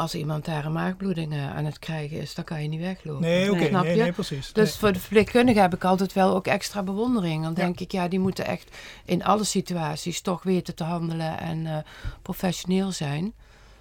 als 0.00 0.14
iemand 0.14 0.44
daar 0.44 0.64
een 0.64 0.72
maagbloeding 0.72 1.32
eh, 1.32 1.56
aan 1.56 1.64
het 1.64 1.78
krijgen 1.78 2.20
is, 2.20 2.34
dan 2.34 2.44
kan 2.44 2.62
je 2.62 2.68
niet 2.68 2.80
weglopen. 2.80 3.20
Nee, 3.22 3.50
oké, 3.52 3.82
Nee, 3.82 4.12
precies. 4.12 4.52
Dus 4.52 4.68
Nee. 4.70 4.78
voor 4.78 4.92
de 4.92 4.98
verpleegkundigen 5.00 5.62
heb 5.62 5.74
ik 5.74 5.84
altijd 5.84 6.12
wel 6.12 6.34
ook 6.34 6.46
extra 6.46 6.82
bewondering. 6.82 7.42
Dan 7.42 7.50
Ja. 7.56 7.56
denk 7.62 7.80
ik, 7.80 7.92
ja, 7.92 8.08
die 8.08 8.18
moeten 8.18 8.46
echt 8.46 8.76
in 9.04 9.24
alle 9.24 9.44
situaties 9.44 10.20
toch 10.20 10.42
weten 10.42 10.74
te 10.74 10.84
handelen 10.84 11.38
en 11.38 11.66
eh, 11.66 11.76
professioneel 12.22 12.92
zijn. 12.92 13.32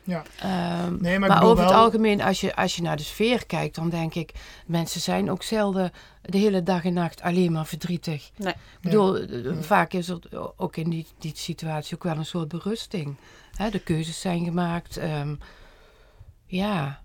Ja. 0.03 0.23
Ehm, 0.39 0.95
Nee, 1.01 1.19
maar, 1.19 1.27
maar 1.29 1.29
ik 1.29 1.33
bedoel 1.35 1.49
over 1.51 1.63
het 1.63 1.73
algemeen, 1.73 2.21
als 2.21 2.41
je, 2.41 2.55
als 2.55 2.75
je 2.75 2.81
naar 2.81 2.97
de 2.97 3.03
sfeer 3.03 3.45
kijkt, 3.45 3.75
dan 3.75 3.89
denk 3.89 4.15
ik, 4.15 4.31
mensen 4.65 5.01
zijn 5.01 5.31
ook 5.31 5.43
zelden 5.43 5.91
de 6.21 6.37
hele 6.37 6.63
dag 6.63 6.85
en 6.85 6.93
nacht 6.93 7.21
alleen 7.21 7.51
maar 7.51 7.65
verdrietig. 7.65 8.29
Nee. 8.35 8.53
Ik 8.53 8.57
bedoel, 8.81 9.17
eh, 9.17 9.43
Ja. 9.43 9.61
vaak 9.61 9.93
is 9.93 10.09
er 10.09 10.19
ook 10.57 10.75
in 10.77 10.89
die, 10.89 11.07
die 11.19 11.31
situatie 11.35 11.95
ook 11.95 12.03
wel 12.03 12.17
een 12.17 12.25
soort 12.25 12.47
berusting. 12.47 13.15
Hè, 13.55 13.69
de 13.69 13.79
keuzes 13.79 14.19
zijn 14.21 14.43
gemaakt. 14.43 14.97
ehm, 14.97 15.35
ja, 16.49 17.01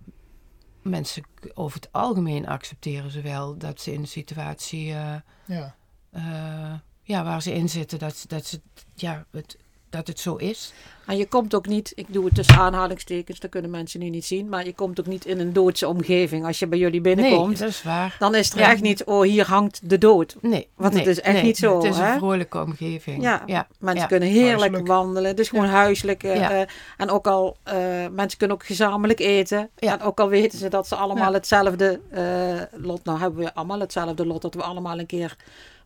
mensen 0.83 1.23
over 1.55 1.81
het 1.81 1.93
algemeen 1.93 2.47
accepteren 2.49 3.11
ze 3.11 3.21
wel 3.21 3.57
dat 3.59 3.81
ze 3.81 3.93
in 3.93 4.01
een 4.01 4.09
situatie 4.09 4.93
eh, 4.93 5.15
Ja. 5.47 5.75
eh, 6.11 6.75
ja, 7.03 7.25
waar 7.25 7.43
ze 7.43 7.53
in 7.55 7.69
zitten, 7.69 7.99
dat, 7.99 8.17
ze- 8.17 8.29
dat, 8.29 8.47
ze, 8.47 8.61
ja, 8.95 9.27
het, 9.31 9.57
dat 9.97 10.07
het 10.07 10.21
zo 10.21 10.37
is. 10.37 10.73
En 11.07 11.17
je 11.17 11.27
komt 11.29 11.55
ook 11.55 11.67
niet, 11.67 11.93
ik 11.95 12.07
doe 12.13 12.25
het 12.25 12.35
tussen 12.35 12.57
aanhalingstekens, 12.57 13.41
dat 13.41 13.51
kunnen 13.51 13.71
mensen 13.71 14.01
nu 14.01 14.09
niet 14.09 14.25
zien, 14.25 14.49
maar 14.49 14.65
je 14.67 14.75
komt 14.75 15.01
ook 15.01 15.07
niet 15.07 15.25
in 15.25 15.41
een 15.41 15.53
doodse 15.53 15.89
omgeving. 15.89 16.47
Als 16.47 16.59
je 16.59 16.67
bij 16.67 16.79
jullie 16.79 17.01
binnenkomt, 17.01 17.49
Nee, 17.49 17.59
dat 17.59 17.69
is 17.69 17.83
waar. 17.83 18.17
dan 18.19 18.35
is 18.35 18.53
er 18.53 18.59
Ja. 18.59 18.71
echt 18.71 18.81
niet, 18.83 19.05
oh 19.05 19.23
hier 19.23 19.47
hangt 19.47 19.81
de 19.91 19.99
dood. 19.99 20.37
Nee, 20.41 20.69
Want 20.77 20.95
het 20.95 21.07
is 21.07 21.21
echt 21.21 21.35
nee. 21.35 21.43
niet 21.45 21.57
zo, 21.57 21.75
Het 21.77 21.85
is 21.85 21.97
hè? 21.99 22.13
een 22.13 22.19
vrolijke 22.19 22.61
omgeving. 22.63 23.23
Ja, 23.23 23.43
ja. 23.47 23.67
Mensen 23.79 24.01
ja. 24.03 24.07
kunnen 24.07 24.29
heerlijk 24.29 24.51
Huiselijk. 24.59 24.87
wandelen. 24.87 25.31
Het 25.31 25.39
is 25.39 25.49
gewoon 25.49 25.65
huiselijk. 25.67 26.23
eh, 26.23 26.37
Ja. 26.37 26.51
eh, 26.51 26.67
en 26.97 27.11
ook 27.11 27.27
al, 27.27 27.57
eh, 27.63 27.75
mensen 28.13 28.39
kunnen 28.39 28.57
ook 28.57 28.65
gezamenlijk 28.67 29.21
eten. 29.21 29.71
Ja. 29.77 29.93
En 29.93 30.03
ook 30.07 30.21
al 30.21 30.29
weten 30.29 30.59
ze 30.59 30.69
dat 30.69 30.89
ze 30.89 30.95
allemaal 30.95 31.29
Ja. 31.29 31.33
hetzelfde 31.33 32.01
eh, 32.11 32.81
lot, 32.83 33.05
nou 33.05 33.19
hebben 33.19 33.45
we 33.45 33.55
allemaal 33.55 33.81
hetzelfde 33.81 34.27
lot, 34.27 34.43
dat 34.43 34.55
we 34.55 34.63
allemaal 34.63 34.99
een 34.99 35.07
keer, 35.07 35.37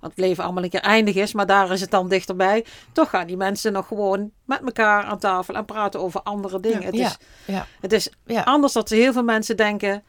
dat 0.01 0.11
het 0.11 0.19
leven 0.19 0.45
allemaal 0.45 0.63
een 0.63 0.71
keer 0.71 0.81
eindig 0.81 1.15
is, 1.15 1.33
maar 1.33 1.47
daar 1.47 1.71
is 1.73 1.81
het 1.81 1.91
dan 1.91 2.09
dichterbij. 2.09 2.65
Toch 2.93 3.11
gaan 3.11 3.27
die 3.27 3.37
mensen 3.37 3.73
nog 3.73 3.87
gewoon 3.87 4.31
met 4.45 4.61
elkaar 4.65 5.05
aan 5.05 5.19
tafel 5.19 5.55
en 5.55 5.65
praten 5.65 6.01
over 6.01 6.23
andere 6.23 6.61
dingen. 6.61 6.83
het, 6.83 6.97
Ja, 6.97 7.07
is, 7.07 7.17
ja. 7.47 7.67
het 7.81 7.93
is 7.93 8.11
Ja. 8.27 8.43
anders 8.43 8.73
dat 8.73 8.89
heel 8.89 9.13
veel 9.13 9.23
mensen 9.23 9.57
denken 9.57 10.03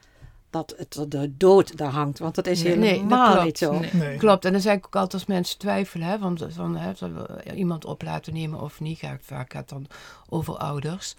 dat 0.50 0.74
het, 0.76 1.04
de 1.10 1.36
dood 1.36 1.76
daar 1.76 1.90
hangt. 1.90 2.18
Want 2.18 2.34
dat 2.34 2.46
is 2.46 2.62
Nee, 2.62 2.76
nee, 2.76 2.88
dat 2.90 2.96
helemaal 3.00 3.30
klopt. 3.30 3.44
niet 3.44 3.58
zo. 3.58 3.78
Nee. 3.78 3.90
Nee. 3.92 4.16
Klopt, 4.16 4.44
en 4.44 4.52
dan 4.52 4.60
zeg 4.60 4.74
ik 4.76 4.86
ook 4.86 4.94
altijd 4.94 5.14
als 5.14 5.26
mensen 5.26 5.58
twijfelen, 5.58 6.06
hè, 6.06 6.18
want 6.18 6.46
van, 6.48 6.76
hè, 6.76 6.94
zullen 6.94 7.26
we 7.44 7.54
iemand 7.54 7.84
op 7.84 8.02
laten 8.02 8.32
nemen 8.32 8.60
of 8.60 8.80
niet, 8.80 8.98
gaat, 8.98 9.20
vaak 9.22 9.52
gaat 9.52 9.60
het 9.60 9.68
dan 9.68 9.86
over 10.28 10.56
ouders. 10.56 11.14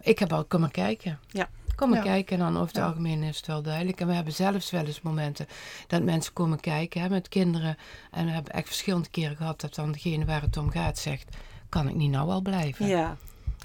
Ik 0.00 0.18
heb 0.18 0.32
al, 0.32 0.44
kom 0.44 0.60
maar 0.60 0.70
kijken. 0.70 1.18
Ja. 1.28 1.48
Kom 1.76 1.88
maar 1.88 1.98
Ja. 1.98 2.04
kijken 2.04 2.36
en 2.38 2.42
dan 2.44 2.54
over 2.54 2.66
het 2.66 2.76
Ja. 2.76 2.86
algemeen 2.86 3.22
is 3.22 3.36
het 3.36 3.46
wel 3.46 3.62
duidelijk. 3.62 4.00
En 4.00 4.06
we 4.06 4.12
hebben 4.12 4.32
zelfs 4.32 4.70
wel 4.70 4.84
eens 4.84 5.00
momenten 5.00 5.46
dat 5.86 6.02
mensen 6.02 6.32
komen 6.32 6.60
kijken 6.60 7.00
hè, 7.00 7.08
met 7.08 7.28
kinderen. 7.28 7.76
En 8.10 8.24
we 8.24 8.30
hebben 8.30 8.52
echt 8.52 8.66
verschillende 8.66 9.08
keren 9.08 9.36
gehad 9.36 9.60
dat 9.60 9.74
dan 9.74 9.92
degene 9.92 10.24
waar 10.24 10.42
het 10.42 10.56
om 10.56 10.70
gaat 10.70 10.98
zegt, 10.98 11.36
kan 11.68 11.88
ik 11.88 11.94
niet 11.94 12.10
nou 12.10 12.30
al 12.30 12.40
blijven? 12.40 12.86
Ja. 12.86 13.16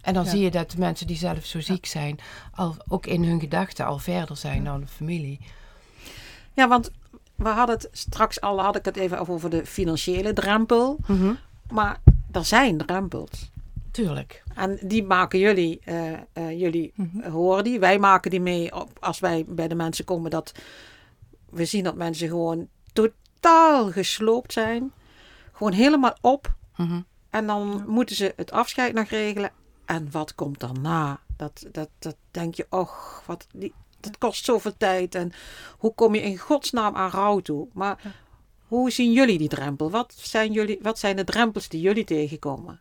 En 0.02 0.14
dan 0.14 0.24
Ja. 0.24 0.30
zie 0.30 0.40
je 0.42 0.52
dat 0.52 0.72
de 0.72 0.78
mensen 0.80 1.08
die 1.08 1.18
zelf 1.18 1.46
zo 1.46 1.60
ziek 1.60 1.86
zijn, 1.86 2.20
al, 2.56 2.76
ook 2.88 3.06
in 3.06 3.24
hun 3.24 3.40
gedachten 3.40 3.86
al 3.86 3.98
verder 4.00 4.38
zijn 4.38 4.64
dan 4.64 4.80
de 4.80 4.88
familie. 4.88 5.40
ja, 6.54 6.68
want 6.68 6.92
we 7.36 7.50
hadden 7.50 7.76
het 7.76 7.88
straks 7.92 8.42
al, 8.42 8.62
had 8.62 8.76
ik 8.76 8.86
het 8.86 8.96
even 8.98 9.28
over 9.28 9.50
de 9.50 9.66
financiële 9.66 10.34
drempel. 10.34 10.98
Maar 11.72 12.00
er 12.32 12.46
zijn 12.46 12.78
drempels. 12.78 13.52
Tuurlijk. 13.92 14.44
En 14.56 14.80
die 14.82 15.04
maken 15.04 15.40
jullie, 15.40 15.80
eh, 15.84 16.14
eh, 16.14 16.60
jullie 16.60 16.92
Mhm. 16.96 17.30
horen 17.32 17.64
die. 17.64 17.80
Wij 17.80 18.00
maken 18.00 18.32
die 18.32 18.42
mee 18.42 18.76
op, 18.76 18.90
als 19.00 19.20
wij 19.20 19.46
bij 19.48 19.68
de 19.68 19.76
mensen 19.76 20.06
komen. 20.06 20.32
Dat 20.32 20.52
we 21.50 21.66
zien 21.66 21.84
dat 21.84 21.96
mensen 21.96 22.28
gewoon 22.28 22.68
totaal 22.94 23.92
gesloopt 23.92 24.54
zijn. 24.54 24.92
Gewoon 25.52 25.74
helemaal 25.74 26.18
op. 26.22 26.54
Mhm. 26.76 27.02
En 27.30 27.48
dan 27.48 27.84
moeten 27.88 28.16
ze 28.16 28.34
het 28.36 28.52
afscheid 28.52 28.94
nog 28.94 29.08
regelen. 29.10 29.52
En 29.86 30.12
wat 30.12 30.36
komt 30.36 30.60
daarna? 30.60 31.20
Dat, 31.38 31.66
dat, 31.72 31.90
dat 32.00 32.16
denk 32.32 32.56
je, 32.56 32.66
och, 32.70 33.24
wat, 33.26 33.48
die, 33.54 33.74
dat 34.00 34.18
kost 34.18 34.46
zoveel 34.46 34.78
tijd. 34.78 35.16
En 35.16 35.32
hoe 35.78 35.94
kom 35.94 36.16
je 36.16 36.22
in 36.22 36.38
godsnaam 36.38 36.96
aan 36.96 37.10
rouw 37.10 37.40
toe? 37.40 37.68
Maar 37.74 38.16
hoe 38.68 38.92
zien 38.92 39.12
jullie 39.12 39.38
die 39.38 39.48
drempel? 39.48 39.90
Wat 39.92 40.14
zijn, 40.18 40.52
jullie, 40.52 40.80
wat 40.82 41.00
zijn 41.00 41.16
de 41.16 41.24
drempels 41.24 41.70
die 41.70 41.82
jullie 41.82 42.04
tegenkomen? 42.04 42.80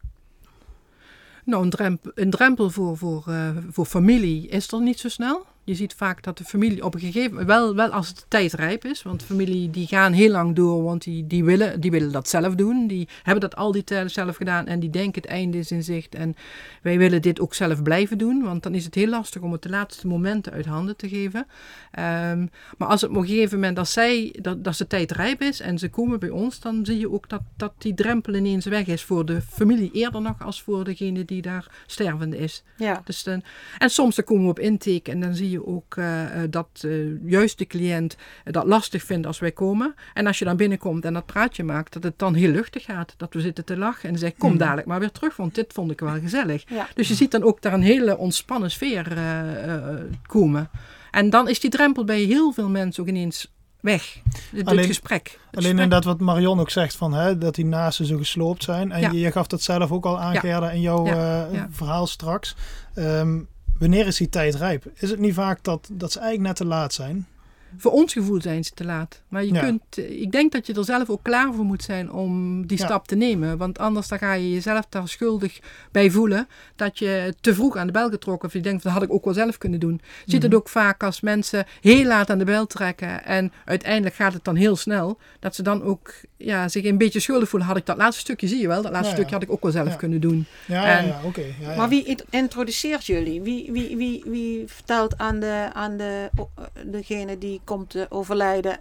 Nou, 1.48 1.62
een 1.62 1.70
drempel, 1.70 2.11
een 2.14 2.30
drempel 2.30 2.70
voor, 2.70 2.96
voor, 2.96 3.24
eh, 3.26 3.50
voor 3.70 3.84
familie 3.84 4.48
is 4.48 4.72
er 4.72 4.80
niet 4.80 4.98
zo 4.98 5.08
snel. 5.08 5.46
Je 5.68 5.74
ziet 5.74 5.94
vaak 5.94 6.22
dat 6.22 6.38
de 6.38 6.44
familie 6.44 6.85
op 6.85 6.94
een 6.94 7.00
gegeven 7.00 7.31
moment, 7.31 7.46
wel, 7.48 7.74
wel 7.74 7.90
als 7.90 8.09
het 8.09 8.24
tijd 8.28 8.52
rijp 8.52 8.85
is, 8.85 9.02
want 9.02 9.22
familie 9.22 9.70
die 9.70 9.87
gaan 9.87 10.12
heel 10.12 10.31
lang 10.31 10.54
door, 10.54 10.83
want 10.83 11.02
die, 11.02 11.26
die, 11.26 11.44
willen, 11.44 11.81
die 11.81 11.90
willen 11.90 12.12
dat 12.12 12.28
zelf 12.28 12.54
doen. 12.54 12.87
Die 12.87 13.09
hebben 13.22 13.40
dat 13.40 13.57
al 13.57 13.72
die 13.72 13.85
tijd 13.85 14.11
zelf 14.11 14.37
gedaan 14.37 14.66
en 14.66 14.81
die 14.81 14.90
denken 14.90 15.22
het 15.22 15.31
einde 15.31 15.59
is 15.59 15.70
in 15.70 15.83
zicht. 15.83 16.14
En 16.14 16.37
wij 16.83 16.98
willen 16.98 17.22
dit 17.22 17.40
ook 17.40 17.54
zelf 17.54 17.83
blijven 17.83 18.18
doen, 18.18 18.42
want 18.42 18.62
dan 18.62 18.74
is 18.74 18.85
het 18.85 18.94
heel 18.94 19.09
lastig 19.09 19.42
om 19.42 19.52
het 19.52 19.62
de 19.62 19.68
laatste 19.68 20.07
momenten 20.07 20.52
uit 20.52 20.66
handen 20.66 20.96
te 20.96 21.09
geven. 21.09 21.46
Ehm, 21.90 22.46
maar 22.78 22.88
als 22.88 23.00
het 23.00 23.11
op 23.11 23.16
een 23.16 23.26
gegeven 23.26 23.59
moment, 23.59 23.78
als 23.78 23.92
zij, 23.92 24.35
dat, 24.40 24.64
dat 24.64 24.76
de 24.76 24.87
tijd 24.87 25.12
rijp 25.12 25.42
is 25.42 25.61
en 25.61 25.78
ze 25.78 25.88
komen 25.88 26.18
bij 26.18 26.31
ons, 26.31 26.61
dan 26.61 26.87
zie 26.87 26.98
je 26.98 27.11
ook 27.11 27.28
dat, 27.28 27.42
dat 27.57 27.72
die 27.78 27.94
drempel 27.94 28.35
ineens 28.35 28.64
weg 28.64 28.87
is 28.87 29.02
voor 29.02 29.26
de 29.26 29.42
familie 29.42 29.90
eerder 29.92 30.20
nog 30.20 30.44
als 30.44 30.62
voor 30.62 30.85
degene 30.85 31.24
die 31.24 31.42
daar 31.42 31.66
stervende 31.87 32.38
is. 32.38 32.62
Ja, 32.76 33.02
Dus 33.04 33.22
dan, 33.22 33.42
en 33.78 33.90
soms 33.90 34.16
dan 34.16 34.24
komen 34.24 34.44
we 34.44 34.50
op 34.50 34.59
intake 34.59 35.11
en 35.11 35.20
dan 35.20 35.35
zie 35.35 35.50
je 35.50 35.57
ook 35.66 35.97
eh, 35.97 36.42
eh, 36.42 36.51
dat 36.51 36.68
eh, 36.81 36.90
juist 37.31 37.59
de 37.59 37.66
cliënt 37.66 38.16
dat 38.44 38.66
lastig 38.66 39.03
vindt 39.03 39.27
als 39.27 39.38
wij 39.38 39.53
komen. 39.53 39.94
En 40.14 40.27
als 40.27 40.38
je 40.38 40.44
dan 40.44 40.57
binnenkomt 40.57 41.05
en 41.05 41.12
dat 41.14 41.27
praatje 41.27 41.64
maakt, 41.64 41.92
dat 41.92 42.03
het 42.03 42.18
dan 42.18 42.35
heel 42.35 42.51
luchtig 42.51 42.85
gaat. 42.85 43.14
Dat 43.16 43.35
we 43.35 43.40
zitten 43.40 43.64
te 43.64 43.77
lachen 43.77 44.09
en 44.09 44.18
zeggen, 44.18 44.38
kom 44.38 44.51
Mhm. 44.51 44.59
dadelijk 44.59 44.87
maar 44.87 45.01
weer 45.01 45.11
terug, 45.12 45.37
want 45.37 45.55
dit 45.55 45.73
vond 45.73 45.90
ik 45.90 46.01
wel 46.01 46.21
gezellig. 46.21 46.64
ja. 46.68 46.88
Dus 46.94 47.09
je 47.09 47.14
ziet 47.14 47.31
dan 47.31 47.42
ook 47.42 47.62
daar 47.62 47.73
een 47.73 47.83
hele 47.83 48.16
ontspannen 48.16 48.71
sfeer 48.71 49.12
eh, 49.16 49.75
eh, 49.75 49.94
komen. 50.27 50.71
En 51.11 51.31
dan 51.31 51.49
is 51.49 51.61
die 51.61 51.71
drempel 51.71 52.05
bij 52.05 52.21
heel 52.21 52.53
veel 52.53 52.68
mensen 52.68 53.03
ook 53.03 53.09
ineens 53.09 53.53
weg. 53.81 54.18
Het, 54.55 54.66
Alleen- 54.66 54.79
het 54.79 54.87
gesprek. 54.87 55.25
Het 55.25 55.33
Alleen 55.35 55.40
gesprek. 55.51 55.71
inderdaad 55.71 56.05
wat 56.05 56.21
Marion 56.21 56.61
ook 56.61 56.71
zegt, 56.71 56.97
van, 56.97 57.12
hè, 57.14 57.38
dat 57.38 57.55
die 57.55 57.64
naasten 57.64 58.07
zo 58.07 58.16
gesloopt 58.16 58.62
zijn. 58.62 58.92
En 58.92 59.01
Ja. 59.01 59.11
je, 59.11 59.18
je 59.21 59.33
gaf 59.33 59.47
dat 59.47 59.62
zelf 59.62 59.92
ook 59.92 60.05
al 60.07 60.21
aan, 60.21 60.33
Ja. 60.33 60.40
Gerda, 60.40 60.71
in 60.71 60.81
jouw 60.81 61.07
Ja. 61.07 61.47
eh, 61.47 61.55
Ja. 61.55 61.68
verhaal 61.71 62.07
straks. 62.07 62.57
Ehm, 62.94 63.38
wanneer 63.79 64.07
is 64.07 64.17
die 64.17 64.29
tijd 64.29 64.55
rijp? 64.55 64.91
Is 64.95 65.11
het 65.11 65.19
niet 65.19 65.35
vaak 65.35 65.62
dat, 65.62 65.88
dat 65.93 66.12
ze 66.12 66.19
eigenlijk 66.19 66.49
net 66.49 66.57
te 66.57 66.75
laat 66.75 66.93
zijn? 66.93 67.27
Voor 67.76 67.92
ons 67.92 68.12
gevoel 68.12 68.40
zijn 68.42 68.64
ze 68.64 68.70
te 68.74 68.85
laat. 68.85 69.22
Maar 69.28 69.44
je 69.44 69.52
Ja. 69.52 69.61
kunt, 69.61 69.83
eh, 69.90 70.20
ik 70.20 70.33
denk 70.33 70.52
dat 70.52 70.66
je 70.66 70.74
er 70.74 70.85
zelf 70.85 71.11
ook 71.11 71.22
klaar 71.22 71.54
voor 71.54 71.64
moet 71.64 71.83
zijn 71.83 72.12
om 72.12 72.66
die 72.66 72.78
Ja. 72.78 72.85
stap 72.85 73.09
te 73.09 73.14
nemen. 73.14 73.59
Want 73.59 73.78
anders 73.78 74.09
dan 74.09 74.18
ga 74.18 74.33
je 74.33 74.52
jezelf 74.52 74.87
daar 74.88 75.09
schuldig 75.09 75.59
bij 75.92 76.11
voelen 76.11 76.48
dat 76.76 76.98
je 76.98 77.35
te 77.40 77.54
vroeg 77.54 77.76
aan 77.76 77.87
de 77.87 77.92
bel 77.92 78.09
getrokken. 78.11 78.48
Of 78.48 78.54
je 78.54 78.61
denkt, 78.61 78.83
dat 78.83 78.92
had 78.92 79.02
ik 79.02 79.12
ook 79.12 79.24
wel 79.24 79.35
zelf 79.35 79.59
kunnen 79.59 79.81
doen. 79.81 80.00
Je 80.24 80.31
ziet 80.31 80.42
het 80.42 80.50
Mhm. 80.50 80.61
ook 80.61 80.68
vaak 80.68 81.02
als 81.02 81.20
mensen 81.20 81.66
heel 81.81 82.04
laat 82.04 82.31
aan 82.31 82.38
de 82.38 82.44
bel 82.44 82.66
trekken. 82.66 83.24
En 83.24 83.52
uiteindelijk 83.64 84.14
gaat 84.14 84.33
het 84.33 84.44
dan 84.44 84.57
heel 84.57 84.76
snel. 84.76 85.18
Dat 85.40 85.54
ze 85.54 85.62
dan 85.62 85.83
ook 85.83 86.12
ja, 86.37 86.68
zich 86.68 86.85
een 86.85 86.98
beetje 86.98 87.20
schuldig 87.20 87.48
voelen. 87.48 87.68
Had 87.68 87.76
ik 87.76 87.87
dat 87.87 87.96
laatste 87.96 88.20
stukje, 88.20 88.48
zie 88.48 88.61
je 88.61 88.66
wel, 88.68 88.83
dat 88.83 88.92
laatste 88.92 89.00
Ja, 89.02 89.09
ja. 89.11 89.14
stukje 89.16 89.35
had 89.35 89.42
ik 89.42 89.50
ook 89.50 89.62
wel 89.62 89.72
zelf 89.72 89.88
Ja. 89.88 89.94
kunnen 89.94 90.20
doen. 90.20 90.46
Ja, 90.66 90.87
ja, 90.87 90.98
En- 90.98 91.07
ja 91.07 91.20
oké. 91.24 91.40
ja, 91.61 91.70
ja. 91.70 91.76
Maar 91.76 91.88
wie 91.88 92.04
int- 92.04 92.24
introduceert 92.31 93.07
jullie? 93.07 93.42
Wie, 93.42 93.72
wie, 93.72 93.96
wie, 93.96 94.22
wie 94.26 94.62
vertelt 94.66 95.18
aan, 95.18 95.40
de, 95.40 95.70
aan 95.72 95.96
de, 95.96 96.31
o- 96.37 96.50
degene 96.87 97.38
die 97.38 97.61
komt 97.68 97.90
te 97.90 98.07
overlijden, 98.09 98.78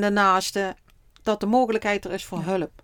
de 0.00 0.10
naaste, 0.10 0.74
dat 1.22 1.40
de 1.40 1.46
mogelijkheid 1.46 2.04
er 2.04 2.12
is 2.12 2.24
voor 2.24 2.42
hulp? 2.42 2.82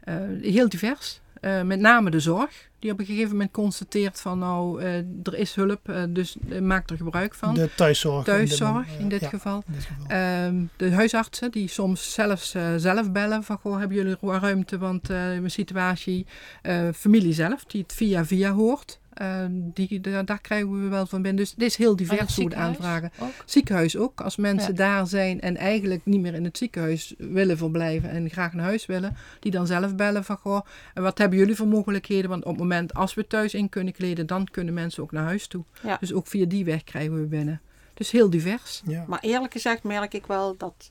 Eh, 0.00 0.14
heel 0.40 0.68
divers. 0.68 1.20
Eh, 1.40 1.62
met 1.62 1.80
name 1.80 2.10
de 2.10 2.20
zorg. 2.20 2.68
Die 2.78 2.92
op 2.92 2.98
een 2.98 3.06
gegeven 3.06 3.30
moment 3.30 3.50
constateert 3.50 4.20
van 4.20 4.38
nou, 4.38 4.82
eh, 4.82 4.94
er 5.22 5.34
is 5.34 5.54
hulp, 5.54 5.88
eh, 5.88 6.02
dus 6.08 6.36
maak 6.62 6.90
er 6.90 6.96
gebruik 6.96 7.34
van. 7.34 7.54
De 7.54 7.70
thuiszorg. 7.76 8.26
in 8.26 8.34
dit 8.34 8.34
Thuiszorg 8.56 8.98
in 8.98 9.08
dit 9.08 9.20
ja, 9.20 9.28
geval. 9.28 9.62
in 9.66 9.72
dit 9.74 9.84
geval. 9.84 10.06
Ehm, 10.16 10.62
de 10.76 10.92
huisartsen 10.92 11.50
die 11.50 11.68
soms 11.68 12.12
zelfs 12.12 12.54
eh, 12.54 12.74
zelf 12.76 13.12
bellen 13.12 13.44
van 13.44 13.58
goh, 13.58 13.78
hebben 13.78 13.96
jullie 13.96 14.16
ru- 14.20 14.38
ruimte, 14.38 14.78
want 14.78 15.10
eh 15.10 15.16
mijn 15.16 15.50
situatie, 15.50 16.26
eh, 16.62 16.88
familie 16.94 17.32
zelf, 17.32 17.64
die 17.64 17.82
het 17.82 17.92
via 17.92 18.24
via 18.24 18.52
hoort. 18.52 18.99
Eh, 19.20 19.44
die, 19.50 20.00
da- 20.00 20.22
daar 20.22 20.40
krijgen 20.40 20.82
we 20.82 20.88
wel 20.88 21.06
van 21.06 21.22
binnen. 21.22 21.42
Dus 21.42 21.50
het 21.50 21.62
is 21.62 21.76
heel 21.76 21.88
het 21.88 21.98
divers 21.98 22.36
hoe 22.36 22.54
aanvragen. 22.56 23.10
ook? 23.20 23.32
Ziekenhuis 23.44 23.96
ook. 23.96 24.20
Als 24.20 24.36
mensen 24.36 24.70
Ja. 24.70 24.76
daar 24.76 25.06
zijn 25.06 25.40
en 25.40 25.56
eigenlijk 25.56 26.04
niet 26.04 26.20
meer 26.20 26.34
in 26.34 26.44
het 26.44 26.58
ziekenhuis 26.58 27.14
willen 27.18 27.56
verblijven 27.56 28.10
en 28.10 28.30
graag 28.30 28.52
naar 28.52 28.64
huis 28.64 28.86
willen, 28.86 29.16
die 29.40 29.50
dan 29.52 29.66
zelf 29.66 29.94
bellen 29.94 30.24
van 30.24 30.36
goh, 30.36 30.60
en 30.94 31.02
wat 31.02 31.18
hebben 31.18 31.38
jullie 31.38 31.54
voor 31.56 31.68
mogelijkheden? 31.68 32.30
Want 32.30 32.44
op 32.44 32.50
het 32.50 32.58
moment 32.60 32.94
als 32.94 33.14
we 33.14 33.26
thuis 33.26 33.54
in 33.54 33.68
kunnen 33.68 33.92
kleden, 33.92 34.26
dan 34.26 34.44
kunnen 34.50 34.74
mensen 34.74 35.02
ook 35.02 35.12
naar 35.12 35.24
huis 35.24 35.46
toe. 35.46 35.64
Ja. 35.82 35.96
Dus 36.00 36.12
ook 36.12 36.26
via 36.26 36.46
die 36.46 36.64
weg 36.64 36.84
krijgen 36.84 37.20
we 37.20 37.26
binnen. 37.26 37.60
Dus 37.94 38.10
heel 38.10 38.30
divers. 38.30 38.82
ja. 38.86 39.04
Maar 39.08 39.20
eerlijk 39.20 39.52
gezegd 39.52 39.82
merk 39.82 40.14
ik 40.14 40.26
wel 40.26 40.56
dat 40.56 40.90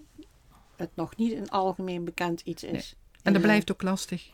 het 0.75 0.89
nog 0.95 1.15
niet 1.17 1.33
een 1.33 1.49
algemeen 1.49 2.03
bekend 2.03 2.41
iets 2.43 2.63
is. 2.63 2.71
Nee. 2.71 2.83
En 3.23 3.33
dat 3.33 3.41
blijft 3.41 3.71
ook 3.71 3.81
lastig. 3.81 4.29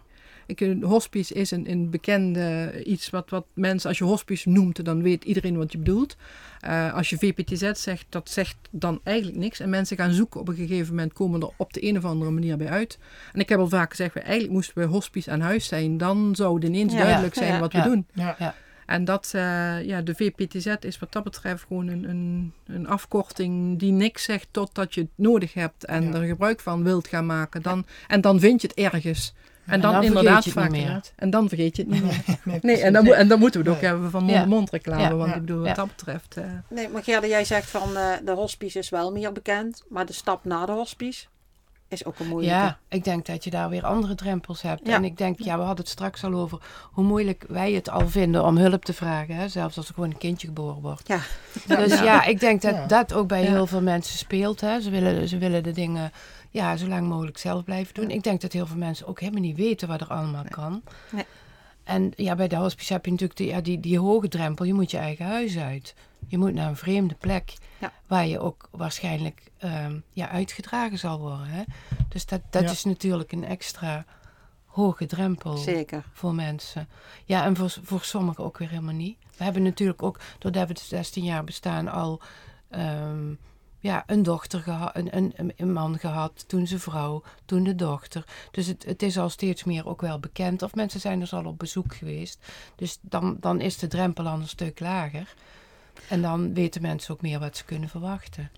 Ik, 0.48 0.60
een 0.60 0.84
hospice 0.84 1.34
is 1.34 1.52
een, 1.52 1.72
een 1.72 1.90
bekende 1.90 2.72
iets 2.86 3.10
wat, 3.10 3.30
wat 3.30 3.46
mensen, 3.54 3.90
als 3.90 3.98
je 3.98 4.04
hospice 4.04 4.50
noemt, 4.50 4.86
dan 4.86 5.02
weet 5.02 5.24
iedereen 5.24 5.58
wat 5.58 5.72
je 5.72 5.78
bedoelt. 5.78 6.18
Eh, 6.60 6.94
als 6.94 7.10
je 7.10 7.18
VPTZ 7.18 7.72
zegt, 7.72 8.06
dat 8.10 8.30
zegt 8.30 8.56
dan 8.72 9.00
eigenlijk 9.04 9.38
niks. 9.38 9.60
En 9.60 9.70
mensen 9.70 9.98
gaan 9.98 10.14
zoeken 10.14 10.40
op 10.40 10.48
een 10.48 10.56
gegeven 10.56 10.96
moment, 10.96 11.14
komen 11.14 11.42
er 11.42 11.50
op 11.58 11.74
de 11.74 11.84
een 11.88 11.98
of 11.98 12.06
andere 12.06 12.32
manier 12.32 12.58
bij 12.58 12.70
uit. 12.70 12.98
En 13.34 13.40
ik 13.40 13.50
heb 13.50 13.60
al 13.60 13.70
vaak 13.70 13.90
gezegd, 13.90 14.16
eigenlijk 14.16 14.54
moesten 14.54 14.78
we 14.78 14.86
hospice 14.86 15.32
aan 15.32 15.42
huis 15.42 15.68
zijn. 15.68 15.98
Dan 15.98 16.36
zou 16.36 16.56
het 16.56 16.64
ineens 16.64 16.94
Ja. 16.94 17.00
duidelijk 17.04 17.34
zijn 17.34 17.54
Ja. 17.54 17.60
wat 17.60 17.72
Ja. 17.72 17.84
we 17.84 17.90
doen. 17.90 18.08
Ja. 18.14 18.56
En 18.86 19.06
dat, 19.06 19.32
eh, 19.36 19.84
ja, 19.84 20.02
de 20.02 20.16
VPTZ 20.16 20.76
is 20.80 21.00
wat 21.00 21.12
dat 21.12 21.24
betreft 21.24 21.66
gewoon 21.68 21.88
een, 21.88 22.10
een, 22.10 22.54
een 22.68 22.88
afkorting 22.88 23.80
die 23.80 23.92
niks 23.92 24.24
zegt 24.24 24.48
totdat 24.52 24.94
je 24.94 25.02
het 25.02 25.10
nodig 25.16 25.54
hebt 25.54 25.86
en 25.86 26.04
Ja. 26.04 26.14
er 26.14 26.24
gebruik 26.28 26.60
van 26.60 26.84
wilt 26.84 27.08
gaan 27.08 27.26
maken. 27.26 27.62
Dan, 27.62 27.86
En 28.08 28.22
dan 28.22 28.40
vind 28.40 28.62
je 28.62 28.68
het 28.68 28.78
ergens. 28.78 29.34
En 29.66 29.82
dan, 29.82 29.92
dan 29.92 30.02
vergeet 30.04 30.18
inderdaad 30.18 30.44
je 30.44 30.50
het 30.60 30.70
niet 30.72 30.82
vaak. 30.82 30.88
meer. 30.92 31.02
En 31.16 31.30
dan 31.30 31.48
vergeet 31.48 31.76
je 31.76 31.82
het 31.82 31.92
niet 31.92 32.04
meer. 32.44 32.60
Nee, 32.62 32.82
en 32.82 32.94
dan, 32.94 33.06
en 33.08 33.28
dan 33.28 33.40
moeten 33.40 33.64
we 33.64 33.68
het 33.70 33.76
ook 33.78 33.84
hebben 33.84 34.12
van 34.12 34.26
Ja. 34.26 34.28
mond-to-mond 34.28 34.70
reclame. 34.70 35.02
Ja. 35.02 35.16
Want 35.16 35.30
Ja. 35.30 35.36
ik 35.36 35.42
bedoel, 35.42 35.58
wat 35.58 35.68
Ja. 35.68 35.74
dat 35.74 35.88
betreft... 35.88 36.38
eh, 36.38 36.44
Nee, 36.70 36.90
maar 36.90 37.04
Gerda, 37.04 37.28
jij 37.28 37.46
zegt 37.46 37.70
van 37.70 37.98
eh, 37.98 38.12
de 38.26 38.32
hospice 38.32 38.80
is 38.80 38.90
wel 38.90 39.12
meer 39.12 39.32
bekend. 39.32 39.84
Maar 39.90 40.06
de 40.06 40.14
stap 40.14 40.46
na 40.46 40.66
de 40.66 40.72
hospice 40.72 41.26
is 41.88 42.06
ook 42.06 42.20
een 42.20 42.28
moeilijke. 42.28 42.56
Ja, 42.58 42.78
ik 42.90 43.04
denk 43.04 43.26
dat 43.26 43.44
je 43.44 43.50
daar 43.50 43.70
weer 43.70 43.86
andere 43.86 44.16
drempels 44.16 44.62
hebt. 44.62 44.88
Ja. 44.88 44.94
En 44.96 45.04
ik 45.04 45.18
denk, 45.18 45.40
ja, 45.40 45.56
we 45.58 45.64
hadden 45.64 45.84
het 45.84 45.90
straks 45.94 46.24
al 46.24 46.34
over 46.34 46.60
hoe 46.92 47.04
moeilijk 47.04 47.44
wij 47.48 47.72
het 47.74 47.90
al 47.90 48.10
vinden 48.10 48.44
om 48.44 48.58
hulp 48.58 48.86
te 48.86 48.94
vragen. 48.94 49.36
Hè? 49.36 49.48
Zelfs 49.48 49.78
als 49.78 49.88
er 49.88 49.94
gewoon 49.94 50.10
een 50.10 50.18
kindje 50.18 50.48
geboren 50.48 50.82
wordt. 50.82 51.08
Ja. 51.08 51.20
Dus 51.68 51.94
ja, 51.94 52.04
Ja. 52.04 52.24
ik 52.26 52.40
denk 52.40 52.62
dat 52.62 52.74
Ja. 52.76 52.86
dat 52.86 53.14
ook 53.14 53.28
bij 53.28 53.44
Ja. 53.44 53.50
heel 53.50 53.68
veel 53.68 53.82
mensen 53.82 54.18
speelt. 54.18 54.62
Hè? 54.62 54.82
Ze, 54.82 54.90
willen, 54.90 55.28
ze 55.28 55.38
willen 55.38 55.64
de 55.64 55.72
dingen 55.72 56.12
ja, 56.56 56.78
zo 56.78 56.88
lang 56.88 57.08
mogelijk 57.08 57.38
zelf 57.38 57.64
blijven 57.64 57.94
doen. 57.94 58.10
Ik 58.10 58.24
denk 58.24 58.42
dat 58.42 58.52
heel 58.54 58.66
veel 58.68 58.78
mensen 58.78 59.08
ook 59.08 59.20
helemaal 59.20 59.42
niet 59.42 59.56
weten 59.56 59.88
wat 59.88 60.02
er 60.02 60.08
allemaal 60.08 60.44
kan. 60.50 60.82
Nee. 61.12 61.26
En 61.84 62.12
ja, 62.16 62.36
bij 62.36 62.48
de 62.48 62.56
hospice 62.56 62.94
heb 62.94 63.06
je 63.06 63.12
natuurlijk 63.12 63.40
die, 63.40 63.48
ja, 63.48 63.62
die, 63.62 63.80
die 63.80 64.00
hoge 64.00 64.28
drempel. 64.28 64.66
Je 64.66 64.74
moet 64.74 64.92
je 64.92 64.98
eigen 64.98 65.26
huis 65.26 65.58
uit. 65.58 65.96
Je 66.28 66.38
moet 66.38 66.54
naar 66.54 66.68
een 66.70 66.76
vreemde 66.78 67.14
plek. 67.16 67.54
Ja. 67.80 67.92
Waar 68.08 68.28
je 68.28 68.40
ook 68.40 68.68
waarschijnlijk 68.72 69.42
ehm, 69.58 70.00
ja, 70.10 70.30
uitgedragen 70.30 70.98
zal 70.98 71.20
worden. 71.20 71.48
Hè? 71.48 71.64
Dus 72.10 72.26
dat, 72.26 72.42
dat 72.50 72.64
Ja. 72.64 72.72
is 72.72 72.84
natuurlijk 72.84 73.32
een 73.32 73.46
extra 73.46 74.06
hoge 74.66 75.06
drempel 75.06 75.58
Zeker. 75.58 76.04
voor 76.14 76.36
mensen. 76.36 76.88
Ja, 77.26 77.44
en 77.46 77.56
voor, 77.56 77.76
voor 77.84 78.02
sommigen 78.04 78.44
ook 78.44 78.58
weer 78.58 78.70
helemaal 78.70 78.94
niet. 78.94 79.18
We 79.38 79.44
hebben 79.44 79.64
natuurlijk 79.64 80.04
ook, 80.04 80.20
doordat 80.40 80.68
we 80.68 80.74
de 80.74 80.82
16 80.84 81.24
jaar 81.24 81.44
bestaan, 81.44 81.88
al 81.88 82.22
ehm, 82.70 83.34
ja, 83.86 84.04
een 84.08 84.24
dochter 84.24 84.60
gehad, 84.60 84.96
een, 84.96 85.18
een, 85.18 85.54
een 85.56 85.74
man 85.74 86.00
gehad, 86.00 86.48
toen 86.48 86.68
zijn 86.68 86.80
vrouw, 86.80 87.24
toen 87.46 87.64
de 87.64 87.76
dochter. 87.76 88.26
Dus 88.52 88.68
het, 88.68 88.86
het 88.86 89.04
is 89.04 89.18
al 89.18 89.30
steeds 89.30 89.64
meer 89.64 89.88
ook 89.88 90.02
wel 90.02 90.20
bekend. 90.20 90.62
Of 90.62 90.76
mensen 90.76 91.00
zijn 91.00 91.20
dus 91.20 91.34
al 91.34 91.46
op 91.46 91.60
bezoek 91.60 91.96
geweest. 91.96 92.46
Dus 92.76 92.98
dan, 93.02 93.38
dan 93.40 93.62
is 93.62 93.78
de 93.78 93.88
drempel 93.88 94.28
al 94.28 94.40
een 94.40 94.48
stuk 94.48 94.80
lager. 94.80 95.36
En 96.10 96.22
dan 96.22 96.54
weten 96.54 96.82
mensen 96.82 97.14
ook 97.14 97.22
meer 97.22 97.40
wat 97.40 97.58
ze 97.58 97.66
kunnen 97.66 97.90
verwachten. 97.90 98.52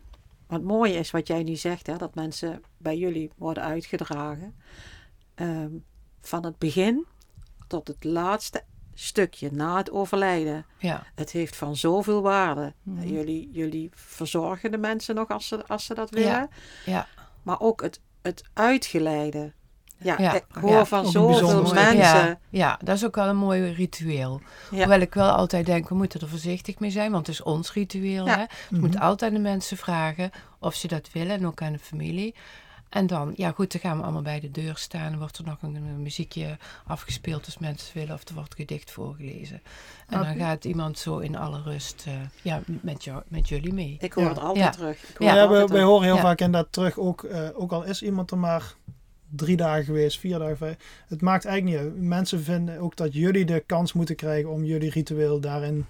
Wat 0.47 0.63
mooi 0.63 0.93
is 0.93 1.11
wat 1.11 1.27
jij 1.27 1.43
nu 1.43 1.55
zegt, 1.55 1.87
hè, 1.87 1.97
dat 1.97 2.15
mensen 2.15 2.63
bij 2.77 2.97
jullie 2.97 3.31
worden 3.37 3.63
uitgedragen. 3.63 4.55
Ehm, 5.35 5.71
van 6.21 6.45
het 6.45 6.57
begin 6.57 7.05
tot 7.67 7.87
het 7.87 8.03
laatste 8.03 8.63
stukje 8.99 9.49
na 9.51 9.77
het 9.77 9.91
overlijden. 9.91 10.65
Ja, 10.77 11.03
Het 11.15 11.31
heeft 11.31 11.55
van 11.55 11.75
zoveel 11.75 12.21
waarde. 12.21 12.73
Mhm. 12.83 13.07
Jullie, 13.07 13.49
jullie 13.51 13.89
verzorgen 13.93 14.71
de 14.71 14.77
mensen 14.77 15.15
nog 15.15 15.29
als 15.29 15.47
ze, 15.47 15.67
als 15.67 15.85
ze 15.85 15.93
dat 15.93 16.09
willen. 16.09 16.49
ja. 16.85 17.07
Maar 17.43 17.59
ook 17.59 17.81
het, 17.81 17.99
het 18.21 18.43
uitgeleide. 18.53 19.53
Ja, 19.97 20.15
Ja. 20.17 20.33
ik 20.33 20.45
hoor 20.61 20.69
Ja, 20.71 20.85
van 20.85 21.07
zoveel 21.07 21.61
mensen. 21.73 21.97
Ja, 21.97 22.39
ja, 22.49 22.79
dat 22.83 22.95
is 22.95 23.05
ook 23.05 23.15
wel 23.15 23.27
een 23.27 23.37
mooi 23.37 23.71
ritueel. 23.73 24.41
Ja. 24.71 24.77
Hoewel 24.77 24.99
ik 24.99 25.13
wel 25.13 25.29
altijd 25.31 25.65
denk, 25.65 25.89
we 25.89 25.95
moeten 25.95 26.19
er 26.21 26.27
voorzichtig 26.29 26.79
mee 26.79 26.89
zijn, 26.91 27.11
want 27.11 27.27
het 27.27 27.35
is 27.35 27.43
ons 27.43 27.73
ritueel. 27.73 28.25
Ja. 28.25 28.37
Hè? 28.37 28.43
Je 28.75 28.79
moet 28.81 28.99
altijd 28.99 29.31
de 29.33 29.39
mensen 29.39 29.77
vragen 29.77 30.29
of 30.59 30.73
ze 30.75 30.87
dat 30.87 31.09
willen 31.11 31.35
en 31.35 31.47
ook 31.47 31.61
aan 31.61 31.71
de 31.71 31.79
familie. 31.79 32.35
En 32.89 33.07
dan, 33.07 33.33
ja 33.35 33.51
goed, 33.51 33.71
dan 33.71 33.81
gaan 33.81 33.97
we 33.97 34.03
allemaal 34.03 34.21
bij 34.21 34.39
de 34.39 34.51
deur 34.51 34.77
staan. 34.77 35.09
Dan 35.09 35.19
wordt 35.19 35.37
er 35.37 35.43
nog 35.45 35.61
een, 35.61 35.75
een 35.75 36.01
muziekje 36.01 36.57
afgespeeld 36.85 37.45
als 37.45 37.57
mensen 37.57 37.97
willen. 37.97 38.13
Of 38.13 38.27
er 38.27 38.33
wordt 38.35 38.55
gedicht 38.55 38.91
voorgelezen. 38.91 39.61
En 40.07 40.23
dan 40.23 40.35
gaat 40.35 40.65
iemand 40.65 40.99
zo 40.99 41.17
in 41.17 41.35
alle 41.35 41.61
rust 41.61 42.03
eh, 42.07 42.13
ja, 42.41 42.61
met, 42.81 43.03
jou, 43.03 43.23
met 43.27 43.49
jullie 43.49 43.73
mee. 43.73 43.97
Ik 43.99 44.13
hoor 44.13 44.23
Ja. 44.23 44.29
het 44.29 44.39
altijd 44.39 44.65
Ja. 44.65 44.69
terug. 44.71 45.03
Ik 45.09 45.17
hoor 45.17 45.27
Ja, 45.27 45.33
we, 45.33 45.39
altijd 45.41 45.57
wij 45.59 45.67
terug. 45.67 45.83
horen 45.83 46.05
heel 46.05 46.15
Ja. 46.15 46.21
vaak 46.21 46.39
inderdaad 46.39 46.71
terug, 46.73 46.97
ook, 46.97 47.23
eh, 47.23 47.49
ook 47.53 47.71
al 47.71 47.83
is 47.83 48.01
iemand 48.03 48.31
er 48.31 48.37
maar 48.37 48.73
drie 49.29 49.57
dagen 49.57 49.83
geweest, 49.85 50.19
vier 50.19 50.39
dagen, 50.39 50.57
vijf. 50.57 50.77
Het 51.07 51.21
maakt 51.21 51.45
eigenlijk 51.45 51.77
niet 51.83 51.87
uit. 51.91 52.01
Mensen 52.01 52.43
vinden 52.43 52.79
ook 52.79 52.95
dat 52.95 53.13
jullie 53.13 53.45
de 53.45 53.63
kans 53.65 53.93
moeten 53.93 54.15
krijgen 54.15 54.49
om 54.51 54.63
jullie 54.63 54.89
ritueel 54.89 55.39
daarin 55.39 55.85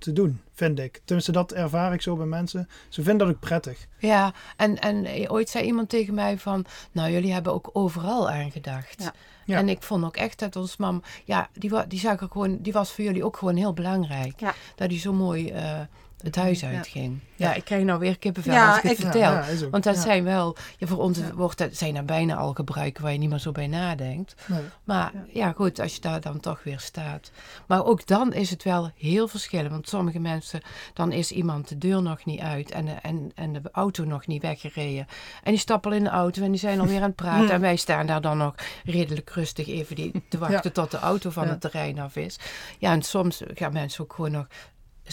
te 0.00 0.12
doen, 0.12 0.40
vind 0.52 0.78
ik. 0.78 1.00
Tenminste, 1.04 1.32
dat 1.32 1.52
ervaar 1.52 1.92
ik 1.92 2.02
zo 2.02 2.16
bij 2.16 2.26
mensen. 2.26 2.68
Ze 2.88 3.02
vinden 3.02 3.26
dat 3.26 3.36
ook 3.36 3.40
prettig. 3.40 3.86
Ja, 3.98 4.32
en, 4.56 4.78
en 4.78 5.30
ooit 5.30 5.48
zei 5.48 5.64
iemand 5.64 5.88
tegen 5.88 6.14
mij 6.14 6.38
van, 6.38 6.64
nou 6.92 7.10
jullie 7.10 7.32
hebben 7.32 7.52
ook 7.52 7.70
overal 7.72 8.30
aan 8.30 8.50
gedacht. 8.50 9.02
Ja. 9.02 9.12
Ja. 9.44 9.56
En 9.56 9.68
ik 9.68 9.82
vond 9.82 10.04
ook 10.04 10.16
echt 10.16 10.38
dat 10.38 10.56
ons 10.56 10.76
mam, 10.76 11.02
ja, 11.24 11.48
die, 11.52 11.86
die, 11.86 11.98
zag 11.98 12.20
er 12.20 12.28
gewoon, 12.30 12.58
die 12.60 12.72
was 12.72 12.92
voor 12.92 13.04
jullie 13.04 13.24
ook 13.24 13.36
gewoon 13.36 13.56
heel 13.56 13.72
belangrijk. 13.72 14.40
Ja. 14.40 14.54
Dat 14.74 14.88
die 14.88 14.98
zo 14.98 15.12
mooi 15.12 15.50
eh, 15.50 15.80
het 16.22 16.36
huis 16.36 16.64
uitging. 16.64 17.18
Ja. 17.36 17.48
Ja. 17.48 17.54
ik 17.54 17.64
krijg 17.64 17.84
nou 17.84 17.98
weer 17.98 18.18
kippenvel 18.18 18.52
Ja, 18.52 18.68
als 18.68 18.76
ik 18.76 18.82
het 18.82 18.92
ik- 18.92 18.98
vertel. 18.98 19.20
Ja, 19.20 19.44
ook. 19.62 19.70
Want 19.70 19.84
dat 19.84 19.94
Ja. 19.94 20.00
zijn 20.00 20.24
wel, 20.24 20.56
ja, 20.78 20.86
voor 20.86 20.98
ons 20.98 21.18
Ja. 21.18 21.32
wordt 21.34 21.58
dat, 21.58 21.76
zijn 21.76 21.96
er 21.96 22.04
bijna 22.04 22.36
al 22.36 22.52
gebruiken 22.52 23.02
waar 23.02 23.12
je 23.12 23.18
niet 23.18 23.28
meer 23.30 23.38
zo 23.38 23.52
bij 23.52 23.66
nadenkt. 23.66 24.34
Nee. 24.46 24.60
Maar 24.84 25.10
Ja. 25.14 25.24
ja. 25.32 25.52
goed, 25.52 25.80
als 25.80 25.94
je 25.94 26.00
daar 26.00 26.20
dan 26.20 26.40
toch 26.40 26.62
weer 26.62 26.80
staat. 26.80 27.30
Maar 27.66 27.84
ook 27.84 28.06
dan 28.06 28.32
is 28.32 28.50
het 28.50 28.62
wel 28.62 28.90
heel 28.96 29.28
verschillend. 29.28 29.70
Want 29.70 29.88
sommige 29.88 30.18
mensen, 30.18 30.60
dan 30.94 31.12
is 31.12 31.30
iemand 31.32 31.68
de 31.68 31.78
deur 31.78 32.02
nog 32.02 32.24
niet 32.24 32.40
uit 32.40 32.70
en 32.70 32.84
de, 32.84 32.92
en, 32.92 33.32
en 33.34 33.52
de 33.52 33.60
auto 33.72 34.04
nog 34.04 34.26
niet 34.26 34.42
weggereden. 34.42 35.06
En 35.42 35.50
die 35.50 35.60
stappen 35.60 35.90
al 35.90 35.96
in 35.96 36.04
de 36.04 36.10
auto 36.10 36.42
en 36.42 36.50
die 36.50 36.60
zijn 36.60 36.80
alweer 36.80 36.96
aan 36.96 37.02
het 37.02 37.14
praten. 37.16 37.50
En 37.54 37.60
wij 37.60 37.76
staan 37.76 38.06
daar 38.06 38.20
dan 38.20 38.38
nog 38.38 38.54
redelijk 38.84 39.30
rustig 39.30 39.68
even 39.68 39.96
die, 39.96 40.22
te 40.28 40.38
wachten 40.38 40.72
tot 40.72 40.90
de 40.90 40.98
auto 40.98 41.30
van 41.30 41.44
Ja. 41.44 41.50
het 41.50 41.60
terrein 41.60 41.98
af 41.98 42.16
is. 42.16 42.38
Ja, 42.78 42.92
en 42.92 43.02
soms 43.02 43.42
gaan 43.54 43.72
mensen 43.72 44.04
ook 44.04 44.12
gewoon 44.12 44.30
nog 44.30 44.46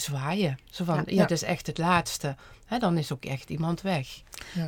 zwaaien. 0.00 0.58
Zo 0.70 0.84
van, 0.84 0.94
Ja. 0.96 1.02
ja, 1.06 1.12
Ja. 1.14 1.20
dat 1.20 1.30
is 1.30 1.42
echt 1.42 1.66
het 1.66 1.78
laatste. 1.78 2.36
Hè, 2.66 2.78
dan 2.78 2.98
is 2.98 3.12
ook 3.12 3.24
echt 3.24 3.50
iemand 3.50 3.80
weg. 3.80 4.08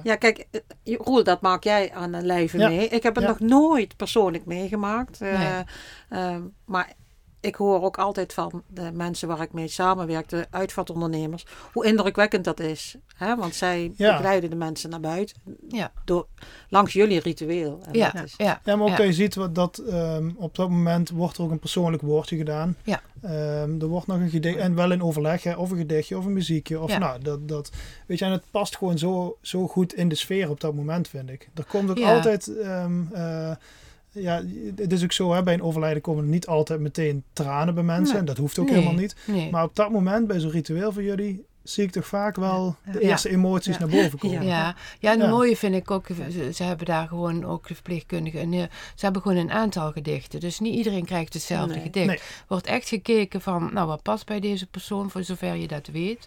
Ja, 0.03 0.17
kijk, 0.17 0.47
eh, 0.85 0.97
Roel, 0.97 1.25
dat 1.25 1.41
maak 1.41 1.65
jij 1.65 1.93
aan 1.93 2.13
de 2.13 2.23
lijve 2.23 2.59
Ja. 2.59 2.69
mee. 2.69 2.89
Ik 2.89 3.03
heb 3.03 3.15
het 3.15 3.25
Ja. 3.25 3.31
nog 3.31 3.41
nooit 3.41 3.97
persoonlijk 3.97 4.45
meegemaakt. 4.47 5.21
eh, 5.21 5.39
Nee. 5.39 5.63
ehm, 6.09 6.43
maar 6.65 6.93
ik 7.41 7.55
hoor 7.55 7.83
ook 7.83 7.99
altijd 7.99 8.33
van 8.33 8.63
de 8.67 8.91
mensen 8.93 9.29
waar 9.29 9.41
ik 9.41 9.53
mee 9.53 9.69
samenwerk, 9.69 10.29
de 10.29 10.47
uitvaartondernemers, 10.51 11.47
hoe 11.73 11.87
indrukwekkend 11.87 12.45
dat 12.45 12.61
is. 12.61 12.97
Hè? 13.17 13.37
Want 13.37 13.55
zij 13.55 13.93
Ja. 13.97 14.11
begeleiden 14.13 14.51
de 14.51 14.57
mensen 14.57 14.91
naar 14.91 15.01
buiten 15.01 15.37
Ja, 15.69 15.93
door, 16.05 16.27
langs 16.69 16.93
jullie 16.93 17.21
ritueel. 17.21 17.81
En 17.87 17.93
ja, 17.95 18.11
dat 18.11 18.25
is- 18.25 18.35
ja. 18.37 18.61
Ja, 18.65 18.77
maar 18.77 18.87
ook 18.91 18.97
Ja. 18.99 19.05
je 19.05 19.13
ziet 19.13 19.35
wat 19.35 19.55
dat 19.55 19.79
ehm, 19.79 20.31
op 20.37 20.55
dat 20.57 20.69
moment 20.71 21.11
wordt 21.11 21.37
er 21.37 21.45
ook 21.45 21.51
een 21.51 21.59
persoonlijk 21.59 22.03
woordje 22.03 22.37
gedaan. 22.37 22.77
Ja. 22.85 23.01
Ehm, 23.23 23.81
er 23.81 23.87
wordt 23.87 24.07
nog 24.07 24.19
een 24.19 24.31
gedicht, 24.31 24.57
en 24.59 24.75
wel 24.75 24.93
in 24.93 25.03
overleg, 25.03 25.43
hè, 25.43 25.55
of 25.55 25.71
een 25.71 25.77
gedichtje 25.77 26.19
of 26.19 26.25
een 26.25 26.33
muziekje. 26.33 26.81
Of 26.81 26.91
Ja. 26.91 26.99
nou, 26.99 27.23
dat, 27.23 27.49
dat, 27.49 27.71
weet 28.07 28.19
je, 28.19 28.25
en 28.25 28.31
het 28.33 28.45
past 28.51 28.77
gewoon 28.77 28.99
zo, 28.99 29.37
zo 29.43 29.67
goed 29.69 29.95
in 29.95 30.09
de 30.09 30.15
sfeer 30.15 30.51
op 30.51 30.61
dat 30.61 30.75
moment, 30.75 31.09
vind 31.09 31.31
ik. 31.31 31.49
Er 31.55 31.65
komt 31.65 31.91
ook 31.91 31.99
Ja. 31.99 32.15
altijd, 32.15 32.57
ehm, 32.59 33.03
eh, 33.13 33.51
ja, 34.13 34.43
het 34.77 34.93
is 34.93 35.03
ook 35.05 35.13
zo, 35.13 35.33
hè, 35.33 35.43
bij 35.43 35.55
een 35.55 35.63
overlijden 35.63 36.03
komen 36.03 36.25
er 36.25 36.31
niet 36.31 36.47
altijd 36.47 36.81
meteen 36.81 37.25
tranen 37.33 37.75
bij 37.75 37.83
mensen. 37.85 38.07
Nee. 38.09 38.19
En 38.19 38.25
dat 38.25 38.37
hoeft 38.37 38.59
ook 38.59 38.67
Nee. 38.67 38.75
helemaal 38.75 38.99
niet. 39.01 39.17
Nee. 39.27 39.51
Maar 39.51 39.65
op 39.65 39.77
dat 39.77 39.91
moment, 39.91 40.27
bij 40.27 40.41
zo'n 40.41 40.51
ritueel 40.51 40.93
van 40.93 41.03
jullie, 41.03 41.45
zie 41.63 41.85
ik 41.85 41.91
toch 41.91 42.07
vaak 42.07 42.37
wel 42.37 42.77
de 42.93 42.93
Ja. 42.93 43.09
eerste 43.09 43.29
emoties 43.31 43.77
Ja. 43.77 43.81
naar 43.81 43.89
boven 44.03 44.19
komen. 44.19 44.47
Ja. 44.47 44.75
Ja, 44.99 45.13
en 45.13 45.21
het 45.21 45.31
mooie 45.31 45.57
vind 45.57 45.75
ik 45.75 45.91
ook, 45.91 46.07
ze, 46.53 46.63
hebben 46.63 46.87
daar 46.87 47.09
gewoon 47.09 47.45
ook 47.45 47.69
de 47.69 47.75
verpleegkundigen, 47.75 48.53
eh, 48.53 48.61
ze 48.95 49.05
hebben 49.05 49.23
gewoon 49.23 49.37
een 49.37 49.51
aantal 49.51 49.93
gedichten. 49.93 50.41
Dus 50.41 50.61
niet 50.61 50.75
iedereen 50.75 51.05
krijgt 51.05 51.33
hetzelfde 51.33 51.75
Nee. 51.75 51.83
gedicht. 51.83 52.07
Nee. 52.07 52.19
Wordt 52.49 52.67
echt 52.67 52.89
gekeken 52.89 53.41
van, 53.41 53.71
nou 53.73 53.87
wat 53.87 54.03
past 54.03 54.27
bij 54.27 54.41
deze 54.41 54.67
persoon, 54.67 55.11
voor 55.11 55.23
zover 55.25 55.55
je 55.57 55.69
dat 55.69 55.87
weet. 55.87 56.27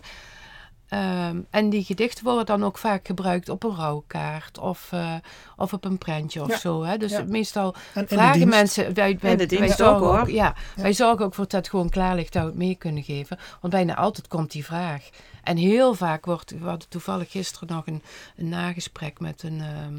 Ehm, 0.94 1.38
en 1.50 1.70
die 1.70 1.84
gedichten 1.84 2.24
worden 2.24 2.46
dan 2.46 2.64
ook 2.64 2.78
vaak 2.78 3.08
gebruikt 3.08 3.50
op 3.50 3.64
een 3.64 3.76
rouwkaart 3.76 4.58
of, 4.58 4.88
eh, 4.92 5.14
of 5.58 5.74
op 5.74 5.86
een 5.86 5.98
prentje 5.98 6.42
of 6.42 6.48
Ja. 6.50 6.58
zo. 6.58 6.84
Hè? 6.84 6.98
Dus 6.98 7.12
Ja. 7.12 7.24
meestal 7.28 7.76
En 7.94 8.08
vragen 8.08 8.48
mensen, 8.50 8.94
wij, 8.94 9.18
wij, 9.22 9.36
de 9.36 9.46
wij 9.58 9.68
zorgen 9.68 9.86
ook, 9.96 10.02
ook, 10.04 10.18
hoor. 10.18 10.32
ja, 10.32 10.56
Ja. 10.76 10.82
wij 10.82 10.94
zorgen 10.94 11.26
ook 11.26 11.34
voor 11.34 11.44
dat 11.44 11.52
het 11.54 11.70
gewoon 11.70 11.90
klaar 11.90 12.16
ligt 12.16 12.34
dat 12.34 12.42
we 12.44 12.48
het 12.50 12.58
mee 12.58 12.76
kunnen 12.76 13.04
geven. 13.04 13.38
Want 13.62 13.74
bijna 13.74 13.96
altijd 13.96 14.28
komt 14.28 14.52
die 14.52 14.66
vraag. 14.66 15.10
En 15.44 15.58
heel 15.58 15.94
vaak 15.96 16.26
wordt, 16.26 16.52
we 16.60 16.66
hadden 16.68 16.90
toevallig 16.90 17.32
gisteren 17.32 17.76
nog 17.76 17.88
een, 17.88 18.02
een 18.38 18.50
nagesprek 18.50 19.20
met 19.20 19.44
een, 19.44 19.62
ehm, 19.62 19.96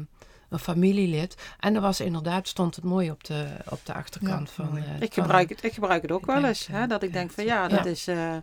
een 0.49 0.59
familielid. 0.59 1.35
En 1.59 1.75
er 1.75 1.81
was 1.81 1.99
inderdaad, 1.99 2.47
stond 2.47 2.75
het 2.75 2.85
mooi 2.85 3.11
op 3.11 3.23
de, 3.23 3.45
op 3.69 3.79
de 3.83 3.93
achterkant 3.93 4.47
Ja, 4.57 4.63
van... 4.65 4.77
eh, 4.77 4.83
Ik 4.99 5.13
van- 5.13 5.23
gebruik, 5.23 5.49
het, 5.49 5.63
ik 5.63 5.73
gebruik 5.73 6.01
het 6.01 6.11
ook 6.11 6.25
wel 6.25 6.43
eens. 6.45 6.67
Hè, 6.67 6.87
dat 6.87 7.03
ik 7.03 7.13
denk 7.13 7.31
van 7.31 7.43
ja, 7.43 7.61
Ja. 7.61 7.67
dat 7.67 7.85
is. 7.85 8.07
eh, 8.07 8.35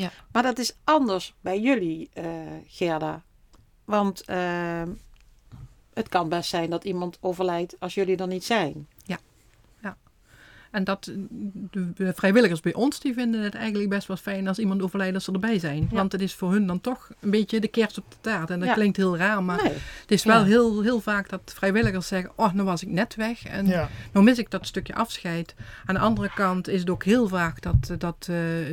Ja. 0.00 0.10
Maar 0.32 0.42
dat 0.42 0.58
is 0.58 0.76
anders 0.84 1.34
bij 1.40 1.60
jullie, 1.60 2.10
eh, 2.12 2.26
Gerda. 2.66 3.22
Want 3.84 4.24
eh, 4.24 4.82
het 5.94 6.08
kan 6.08 6.28
best 6.28 6.50
zijn 6.50 6.70
dat 6.70 6.84
iemand 6.84 7.18
overlijdt 7.20 7.76
als 7.80 7.94
jullie 7.94 8.16
er 8.16 8.26
niet 8.26 8.44
zijn. 8.44 8.88
En 10.70 10.84
dat 10.84 11.12
de, 11.70 12.12
vrijwilligers 12.14 12.60
bij 12.60 12.74
ons, 12.74 13.00
die 13.00 13.14
vinden 13.14 13.42
het 13.42 13.54
eigenlijk 13.54 13.90
best 13.90 14.06
wel 14.06 14.16
fijn 14.16 14.48
als 14.48 14.58
iemand 14.58 14.82
overlijdt 14.82 15.14
als 15.14 15.24
ze 15.24 15.32
erbij 15.32 15.58
zijn. 15.58 15.88
Ja. 15.90 15.96
Want 15.96 16.12
het 16.12 16.20
is 16.20 16.34
voor 16.34 16.52
hun 16.52 16.66
dan 16.66 16.80
toch 16.80 17.10
een 17.20 17.30
beetje 17.30 17.60
de 17.60 17.68
kerst 17.68 17.98
op 17.98 18.04
de 18.10 18.16
taart. 18.20 18.50
En 18.50 18.58
dat 18.58 18.68
Ja. 18.68 18.74
klinkt 18.74 18.96
heel 18.96 19.16
raar, 19.16 19.42
maar 19.42 19.62
Nee. 19.62 19.72
het 20.00 20.10
is 20.10 20.24
wel 20.24 20.38
Ja. 20.38 20.44
heel, 20.44 20.82
heel 20.82 21.00
vaak 21.00 21.28
dat 21.28 21.40
vrijwilligers 21.44 22.06
zeggen, 22.06 22.30
oh, 22.34 22.52
nou 22.52 22.66
was 22.66 22.82
ik 22.82 22.88
net 22.88 23.14
weg. 23.14 23.44
En 23.44 23.66
Ja. 23.66 23.88
nou 24.12 24.24
mis 24.24 24.38
ik 24.38 24.50
dat 24.50 24.66
stukje 24.66 24.94
afscheid. 24.94 25.54
Aan 25.86 25.94
de 25.94 26.00
andere 26.00 26.30
kant 26.34 26.68
is 26.68 26.80
het 26.80 26.90
ook 26.90 27.04
heel 27.04 27.28
vaak 27.28 27.62
dat, 27.62 27.94
dat 27.98 28.16
eh, 28.20 28.26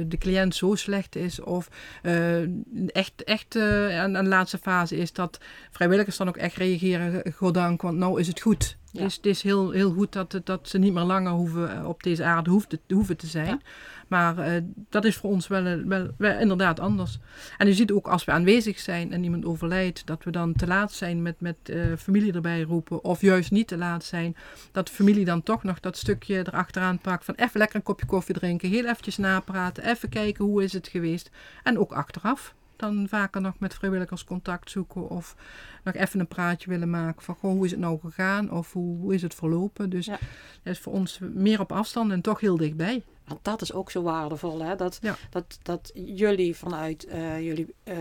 de 0.07 0.17
cliënt 0.19 0.55
zo 0.55 0.75
slecht 0.75 1.15
is. 1.15 1.41
Of 1.41 1.69
eh, 2.01 2.41
echt, 2.87 3.23
echt 3.23 3.55
eh, 3.55 3.99
aan, 3.99 4.17
aan 4.17 4.23
de 4.23 4.29
laatste 4.29 4.57
fase 4.57 4.95
is 4.97 5.13
dat 5.13 5.39
vrijwilligers 5.71 6.17
dan 6.17 6.27
ook 6.27 6.37
echt 6.37 6.55
reageren. 6.55 7.33
Goddank, 7.35 7.81
want 7.81 7.97
nou 7.97 8.19
is 8.19 8.27
het 8.27 8.39
goed. 8.41 8.77
Het 8.97 9.07
is, 9.07 9.15
het 9.15 9.25
is 9.25 9.41
heel, 9.41 9.71
heel 9.71 9.91
goed 9.93 10.13
dat, 10.13 10.41
dat 10.43 10.69
ze 10.69 10.77
niet 10.77 10.93
meer 10.93 11.03
langer 11.03 11.31
hoeven, 11.31 11.71
eh, 11.71 11.87
op 11.87 12.03
deze 12.03 12.23
aarde 12.23 12.49
hoeven, 12.49 12.79
hoeven 12.87 13.17
te 13.17 13.27
zijn. 13.27 13.61
Maar 14.07 14.37
eh, 14.37 14.61
dat 14.89 15.05
is 15.05 15.15
voor 15.15 15.29
ons 15.29 15.47
wel, 15.47 15.65
eh, 15.65 15.75
wel, 15.85 16.07
wel 16.17 16.39
inderdaad 16.39 16.79
anders. 16.79 17.19
En 17.57 17.67
je 17.67 17.73
ziet 17.73 17.91
ook 17.91 18.07
als 18.07 18.25
we 18.25 18.31
aanwezig 18.31 18.79
zijn 18.79 19.13
en 19.13 19.23
iemand 19.23 19.45
overlijdt, 19.45 20.05
dat 20.05 20.23
we 20.23 20.31
dan 20.31 20.53
te 20.53 20.67
laat 20.67 20.91
zijn 20.91 21.21
met, 21.21 21.41
met 21.41 21.57
familie 21.97 22.33
erbij 22.33 22.61
roepen. 22.61 23.03
Of 23.03 23.21
juist 23.21 23.51
niet 23.51 23.67
te 23.67 23.77
laat 23.77 24.03
zijn. 24.03 24.35
Dat 24.71 24.87
de 24.87 24.93
familie 24.93 25.25
dan 25.25 25.43
toch 25.43 25.63
nog 25.63 25.79
dat 25.79 25.97
stukje 25.97 26.37
erachteraan 26.37 26.99
pakt 26.99 27.25
van 27.25 27.33
even 27.35 27.59
lekker 27.59 27.75
een 27.75 27.83
kopje 27.83 28.05
koffie 28.05 28.35
drinken. 28.35 28.69
Heel 28.69 28.85
eventjes 28.85 29.17
napraten. 29.17 29.85
Even 29.85 30.09
kijken 30.09 30.45
hoe 30.45 30.63
is 30.63 30.73
het 30.73 30.87
geweest. 30.87 31.29
En 31.63 31.79
ook 31.79 31.91
achteraf. 31.91 32.55
Dan 32.77 33.07
vaker 33.09 33.41
nog 33.41 33.59
met 33.59 33.73
vrijwilligers 33.73 34.23
contact 34.23 34.69
zoeken. 34.71 35.09
Of 35.09 35.35
nog 35.83 35.93
even 35.93 36.19
een 36.19 36.27
praatje 36.27 36.69
willen 36.69 36.89
maken 36.89 37.21
van 37.21 37.35
goh, 37.35 37.51
hoe 37.51 37.65
is 37.65 37.71
het 37.71 37.79
nou 37.79 37.99
gegaan? 37.99 38.51
Of 38.51 38.73
hoe, 38.73 38.97
hoe 38.99 39.13
is 39.13 39.21
het 39.21 39.35
verlopen? 39.35 39.89
Dus 39.89 40.05
Ja. 40.05 40.17
dat 40.63 40.73
is 40.73 40.79
voor 40.79 40.93
ons 40.93 41.19
meer 41.21 41.59
op 41.59 41.71
afstand 41.71 42.11
en 42.11 42.21
toch 42.21 42.39
heel 42.39 42.57
dichtbij. 42.57 43.03
Want 43.25 43.43
dat 43.43 43.61
is 43.61 43.73
ook 43.73 43.91
zo 43.91 44.01
waardevol, 44.01 44.59
hè? 44.63 44.75
Dat, 44.75 44.97
Ja. 45.01 45.15
dat, 45.29 45.59
dat 45.61 45.91
jullie 45.93 46.55
vanuit 46.55 47.05
eh, 47.05 47.39
jullie 47.41 47.73
eh, 47.83 47.95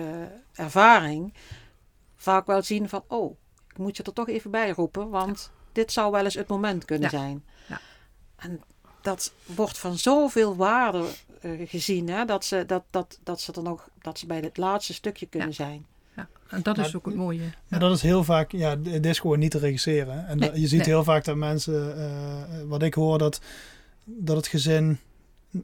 ervaring 0.53 1.35
vaak 2.17 2.47
wel 2.47 2.63
zien 2.63 2.89
van, 2.89 3.05
oh, 3.07 3.37
ik 3.69 3.79
moet 3.79 3.97
je 3.97 4.03
er 4.03 4.13
toch 4.13 4.29
even 4.29 4.51
bij 4.51 4.71
roepen, 4.71 5.09
want 5.09 5.51
dit 5.73 5.93
zou 5.93 6.11
wel 6.13 6.25
eens 6.25 6.35
het 6.35 6.49
moment 6.49 6.85
kunnen 6.85 7.11
zijn. 7.11 7.45
Ja. 7.69 7.81
En 8.37 8.61
dat 9.03 9.33
wordt 9.47 9.79
van 9.79 9.99
zoveel 9.99 10.57
waarde 10.57 11.05
gezien, 11.67 12.09
hè? 12.09 12.25
Dat, 12.25 12.45
ze, 12.45 12.65
dat, 12.67 12.83
dat, 12.91 13.19
dat 13.23 13.41
ze 13.41 13.53
er 13.53 13.63
nog, 13.63 13.89
dat 14.03 14.19
ze 14.19 14.27
bij 14.27 14.41
het 14.41 14.57
laatste 14.57 14.95
stukje 14.95 15.27
kunnen 15.27 15.49
Ja. 15.49 15.55
zijn. 15.55 15.87
Ja. 16.17 16.29
En 16.49 16.63
dat 16.63 16.77
Maar- 16.77 16.87
is 16.87 16.97
ook 16.97 17.07
het 17.07 17.15
mooie. 17.15 17.43
En 17.69 17.81
dat 17.81 17.93
is 17.97 18.03
heel 18.03 18.25
vaak, 18.25 18.53
ja, 18.53 18.77
het 18.83 19.07
is 19.07 19.19
gewoon 19.19 19.39
niet 19.39 19.51
te 19.51 19.59
regisseren. 19.59 20.27
En 20.27 20.39
Nee, 20.39 20.51
dat- 20.51 20.61
je 20.61 20.67
ziet 20.67 20.79
nee. 20.79 20.89
heel 20.89 21.05
vaak 21.05 21.25
dat 21.25 21.37
mensen, 21.37 21.97
eh, 21.99 22.63
wat 22.67 22.83
ik 22.83 22.95
hoor, 22.95 23.19
dat, 23.19 23.41
dat 24.05 24.37
het 24.37 24.47
gezin 24.47 24.99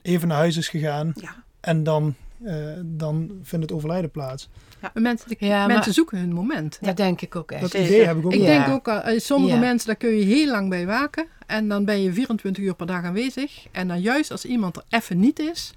even 0.03 0.29
naar 0.29 0.37
huis 0.39 0.57
is 0.57 0.69
gegaan 0.69 1.13
Ja. 1.17 1.43
en 1.61 1.83
dan, 1.83 2.07
eh, 2.07 2.15
dan 2.85 3.31
vindt 3.43 3.65
het 3.65 3.75
overlijden 3.75 4.11
plaats. 4.11 4.49
Mensen, 4.95 5.29
de- 5.29 5.37
Ja, 5.39 5.59
maar- 5.59 5.67
mensen 5.75 5.93
zoeken 5.93 6.19
hun 6.19 6.33
moment. 6.33 6.79
Dat 6.81 6.97
denk 6.97 7.21
ik 7.21 7.37
ook 7.37 7.51
echt. 7.53 7.61
Dat 7.61 7.71
Zeker. 7.71 7.87
idee 7.89 8.07
heb 8.07 8.17
ik 8.17 8.25
ook. 8.27 8.33
Ik 8.33 8.41
Ja. 8.41 8.47
denk 8.47 8.69
ook, 8.69 8.89
uh, 8.89 9.19
sommige 9.19 9.55
Ja. 9.55 9.61
mensen, 9.61 9.87
daar 9.87 9.97
kun 9.97 10.11
je 10.17 10.25
heel 10.25 10.47
lang 10.51 10.69
bij 10.69 10.87
waken. 10.87 11.27
En 11.47 11.69
dan 11.69 11.85
ben 11.85 12.03
je 12.03 12.13
24 12.13 12.65
uur 12.65 12.75
per 12.75 12.87
dag 12.87 13.05
aanwezig. 13.05 13.67
En 13.71 13.89
dan 13.89 14.01
juist 14.01 14.31
als 14.31 14.45
iemand 14.45 14.77
er 14.77 14.83
even 14.89 15.19
niet 15.21 15.39
is, 15.39 15.73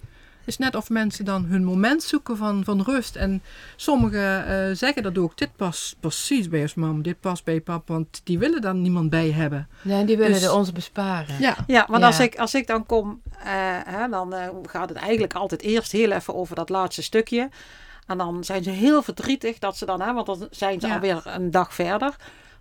is 0.46 0.58
net 0.58 0.76
of 0.76 0.90
mensen 0.90 1.26
dan 1.26 1.46
hun 1.46 1.64
moment 1.64 2.04
zoeken 2.04 2.38
van, 2.38 2.64
van 2.64 2.82
rust. 2.82 3.16
En 3.16 3.42
sommigen 3.76 4.48
eh, 4.48 4.76
zeggen 4.76 5.04
dat 5.04 5.18
ook, 5.18 5.38
dit 5.38 5.56
past 5.56 5.96
precies 6.00 6.50
bij 6.50 6.62
ons 6.62 6.74
mam, 6.76 7.02
dit 7.02 7.20
past 7.20 7.44
bij 7.44 7.62
pap, 7.62 7.88
want 7.88 8.22
die 8.24 8.40
willen 8.40 8.62
dan 8.62 8.82
niemand 8.82 9.10
bij 9.10 9.32
hebben. 9.32 9.68
Nee, 9.82 10.06
die 10.06 10.18
willen 10.18 10.34
Dus- 10.34 10.44
er 10.44 10.54
ons 10.54 10.72
besparen. 10.72 11.36
Ja, 11.40 11.56
Ja, 11.68 11.86
want 11.90 12.02
Ja. 12.02 12.08
Als, 12.08 12.20
ik, 12.20 12.38
als 12.40 12.54
ik 12.56 12.68
dan 12.68 12.86
kom, 12.86 13.22
eh, 13.40 13.46
hè, 13.86 14.10
dan 14.10 14.34
eh, 14.34 14.48
gaat 14.64 14.90
het 14.90 14.98
eigenlijk 14.98 15.34
altijd 15.34 15.62
eerst 15.62 15.92
heel 15.92 16.12
even 16.12 16.36
over 16.36 16.56
dat 16.56 16.70
laatste 16.70 17.04
stukje. 17.04 17.50
En 18.08 18.18
dan 18.18 18.44
zijn 18.44 18.64
ze 18.64 18.70
heel 18.70 19.02
verdrietig 19.02 19.58
dat 19.60 19.78
ze 19.78 19.86
dan, 19.86 20.02
hè, 20.02 20.14
want 20.14 20.26
dan 20.26 20.48
zijn 20.52 20.80
ze 20.82 20.88
Ja. 20.88 20.94
alweer 20.94 21.22
een 21.26 21.52
dag 21.52 21.74
verder. 21.74 22.16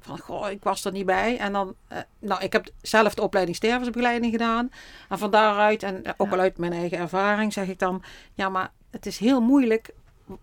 Van, 0.05 0.19
goh, 0.19 0.51
ik 0.51 0.63
was 0.65 0.85
er 0.85 0.93
niet 0.93 1.07
bij. 1.07 1.39
En 1.39 1.53
dan, 1.53 1.75
eh, 1.89 1.99
nou, 2.19 2.43
ik 2.43 2.53
heb 2.53 2.67
zelf 2.83 3.15
de 3.15 3.23
opleiding 3.23 3.57
stervensbegeleiding 3.57 4.33
gedaan. 4.33 4.71
En 5.09 5.19
van 5.19 5.31
daaruit, 5.31 5.83
en 5.83 6.03
ook 6.17 6.31
wel 6.31 6.39
uit 6.41 6.59
mijn 6.59 6.73
eigen 6.73 6.99
ervaring, 6.99 7.53
zeg 7.53 7.69
ik 7.69 7.79
dan, 7.79 8.03
ja, 8.35 8.49
maar 8.49 8.73
het 8.91 9.07
is 9.07 9.19
heel 9.19 9.41
moeilijk 9.41 9.91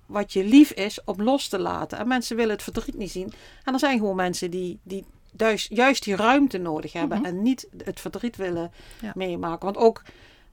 wat 0.05 0.33
je 0.33 0.43
lief 0.43 0.71
is 0.71 1.03
om 1.03 1.21
los 1.23 1.47
te 1.47 1.59
laten. 1.59 1.97
En 1.97 2.07
mensen 2.07 2.35
willen 2.35 2.51
het 2.53 2.63
verdriet 2.63 2.97
niet 2.97 3.11
zien. 3.11 3.33
En 3.63 3.73
er 3.73 3.79
zijn 3.79 3.97
gewoon 3.99 4.15
mensen 4.15 4.51
die, 4.51 4.79
die 4.83 5.05
juist, 5.37 5.69
juist 5.69 6.03
die 6.03 6.15
ruimte 6.15 6.57
nodig 6.57 6.93
hebben 6.93 7.17
Mhm. 7.17 7.27
en 7.27 7.41
niet 7.41 7.67
het 7.83 7.99
verdriet 7.99 8.35
willen 8.35 8.71
Ja. 9.01 9.11
meemaken. 9.15 9.65
Want 9.65 9.77
ook, 9.77 10.01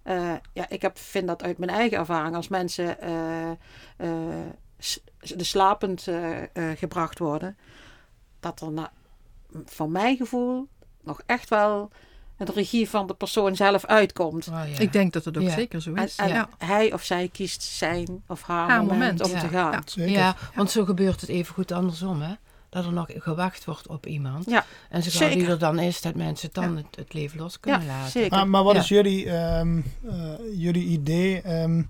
eh, 0.02 0.32
ja, 0.52 0.68
ik 0.68 0.82
heb, 0.82 0.98
vind 0.98 1.26
dat 1.26 1.42
uit 1.42 1.58
mijn 1.58 1.70
eigen 1.70 1.98
ervaring, 1.98 2.34
als 2.36 2.48
mensen 2.48 3.00
eh, 3.00 3.50
eh, 3.50 3.56
de 5.36 5.44
slapend 5.44 6.08
eh, 6.08 6.42
eh, 6.42 6.48
gebracht 6.78 7.18
worden, 7.18 7.56
dat 8.40 8.60
er 8.60 8.70
na, 8.72 8.92
van 9.64 9.92
mijn 9.92 10.16
gevoel 10.16 10.68
nog 11.02 11.20
echt 11.26 11.48
wel 11.48 11.90
de 12.36 12.52
regie 12.52 12.88
van 12.88 13.06
de 13.06 13.14
persoon 13.14 13.56
zelf 13.56 13.84
uitkomt. 13.84 14.48
Oh, 14.48 14.54
ja. 14.72 14.78
ik 14.78 14.92
denk 14.92 15.12
dat 15.12 15.24
het 15.24 15.36
ook 15.36 15.42
Ja. 15.42 15.50
zeker 15.50 15.82
zo 15.82 15.92
is. 15.94 16.16
en 16.16 16.28
ja. 16.28 16.48
hij 16.58 16.92
of 16.92 17.02
zij 17.02 17.28
kiest 17.28 17.62
zijn 17.62 18.22
of 18.26 18.42
haar, 18.42 18.68
Haar 18.68 18.78
moment, 18.84 18.98
moment, 18.98 19.22
om 19.24 19.30
ja. 19.30 19.40
te 19.40 19.48
gaan. 19.48 19.82
Ja. 20.10 20.36
Want 20.54 20.70
zo 20.70 20.84
gebeurt 20.84 21.20
het 21.20 21.30
even 21.30 21.54
goed 21.54 21.72
andersom, 21.72 22.20
hè? 22.20 22.32
Dat 22.68 22.84
er 22.84 22.92
nog 22.92 23.06
gewacht 23.14 23.64
wordt 23.64 23.86
op 23.88 24.06
iemand. 24.06 24.44
Ja, 24.50 24.64
En 24.90 25.02
zeker. 25.02 25.36
die 25.38 25.46
er 25.46 25.58
dan 25.58 25.78
is, 25.78 26.00
dat 26.00 26.14
mensen 26.14 26.48
dan 26.52 26.76
het, 26.76 26.86
het 26.96 27.12
leven 27.12 27.38
los 27.38 27.60
kunnen 27.60 27.80
Ja, 27.80 27.86
laten. 27.86 28.10
zeker. 28.10 28.30
Maar, 28.36 28.48
maar 28.48 28.62
wat 28.64 28.74
Ja. 28.74 28.80
is 28.80 28.88
jullie, 28.88 29.30
ehm, 29.30 29.80
eh, 30.08 30.32
jullie 30.54 30.86
idee? 30.86 31.40
ehm, 31.40 31.82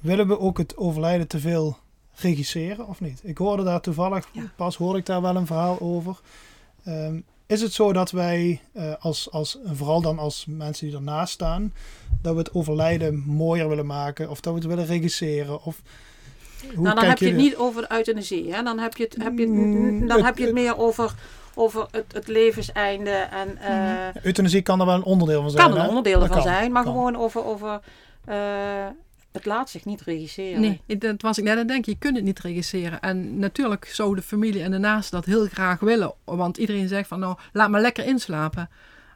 willen 0.00 0.28
we 0.28 0.38
ook 0.38 0.58
het 0.58 0.76
overlijden 0.76 1.28
te 1.28 1.38
veel 1.40 1.76
regisseren 2.14 2.86
of 2.86 3.00
niet? 3.00 3.20
Ik 3.22 3.38
hoorde 3.38 3.62
daar 3.64 3.80
toevallig, 3.80 4.28
Ja. 4.32 4.42
pas 4.56 4.76
hoorde 4.76 4.98
ik 4.98 5.06
daar 5.06 5.22
wel 5.22 5.36
een 5.36 5.46
verhaal 5.46 5.80
over. 5.80 6.20
Ehm, 6.84 7.20
is 7.46 7.60
het 7.60 7.72
zo 7.72 7.92
dat 7.92 8.10
wij, 8.10 8.60
eh, 8.72 8.92
als, 9.00 9.30
als, 9.30 9.58
vooral 9.64 10.00
dan 10.00 10.18
als 10.18 10.44
mensen 10.48 10.86
die 10.86 10.96
ernaast 10.96 11.32
staan, 11.32 11.72
dat 12.22 12.32
we 12.32 12.38
het 12.38 12.54
overlijden 12.54 13.22
mooier 13.26 13.68
willen 13.68 13.86
maken 13.86 14.30
of 14.30 14.40
dat 14.40 14.52
we 14.52 14.58
het 14.58 14.68
willen 14.68 14.86
regisseren? 14.86 15.62
Of, 15.62 15.82
hoe 16.74 16.82
nou, 16.82 16.94
dan 16.94 17.04
heb 17.04 17.18
je 17.18 17.26
het 17.26 17.36
niet 17.36 17.56
over 17.56 17.82
de 17.82 17.94
euthanasie. 17.94 18.54
Hè? 18.54 18.62
Dan 18.62 18.78
heb 18.78 18.96
je 18.96 19.04
het, 19.04 19.16
heb 19.22 19.38
je 19.38 19.44
het, 19.44 19.50
Mm, 19.50 20.06
dan 20.06 20.24
heb 20.24 20.38
je 20.38 20.44
het 20.44 20.54
meer 20.54 20.78
over, 20.78 21.14
over 21.54 21.86
het, 21.90 22.04
het 22.12 22.28
levenseinde. 22.28 23.10
En, 23.10 23.58
eh, 23.58 24.22
Euthanasie 24.22 24.62
kan 24.62 24.80
er 24.80 24.86
wel 24.86 24.94
een 24.94 25.02
onderdeel 25.02 25.42
van 25.42 25.50
zijn. 25.50 25.70
kan 25.70 25.80
een 25.80 25.88
onderdeel 25.88 26.28
kan, 26.28 26.42
zijn, 26.42 26.72
maar 26.72 26.82
kan. 26.82 26.92
gewoon 26.92 27.16
over, 27.16 27.44
over 27.44 27.80
eh, 28.24 28.86
het 29.34 29.44
laat 29.44 29.70
zich 29.70 29.84
niet 29.84 30.02
regisseren. 30.02 30.60
Nee, 30.60 30.80
dat 30.98 31.22
was 31.22 31.38
ik 31.38 31.44
net 31.44 31.58
aan 31.58 31.66
denken. 31.66 31.92
Je 31.92 31.98
kunt 31.98 32.16
het 32.16 32.24
niet 32.24 32.38
regisseren. 32.38 33.00
En 33.00 33.38
natuurlijk 33.38 33.86
zou 33.86 34.14
de 34.14 34.22
familie 34.22 34.62
en 34.62 34.70
de 34.70 34.78
naasten 34.78 35.20
dat 35.20 35.24
heel 35.26 35.46
graag 35.46 35.80
willen. 35.80 36.12
Want 36.24 36.56
iedereen 36.56 36.88
zegt 36.88 37.08
van 37.08 37.20
nou, 37.20 37.36
laat 37.52 37.70
maar 37.70 37.80
lekker 37.80 38.04
inslapen. 38.06 38.68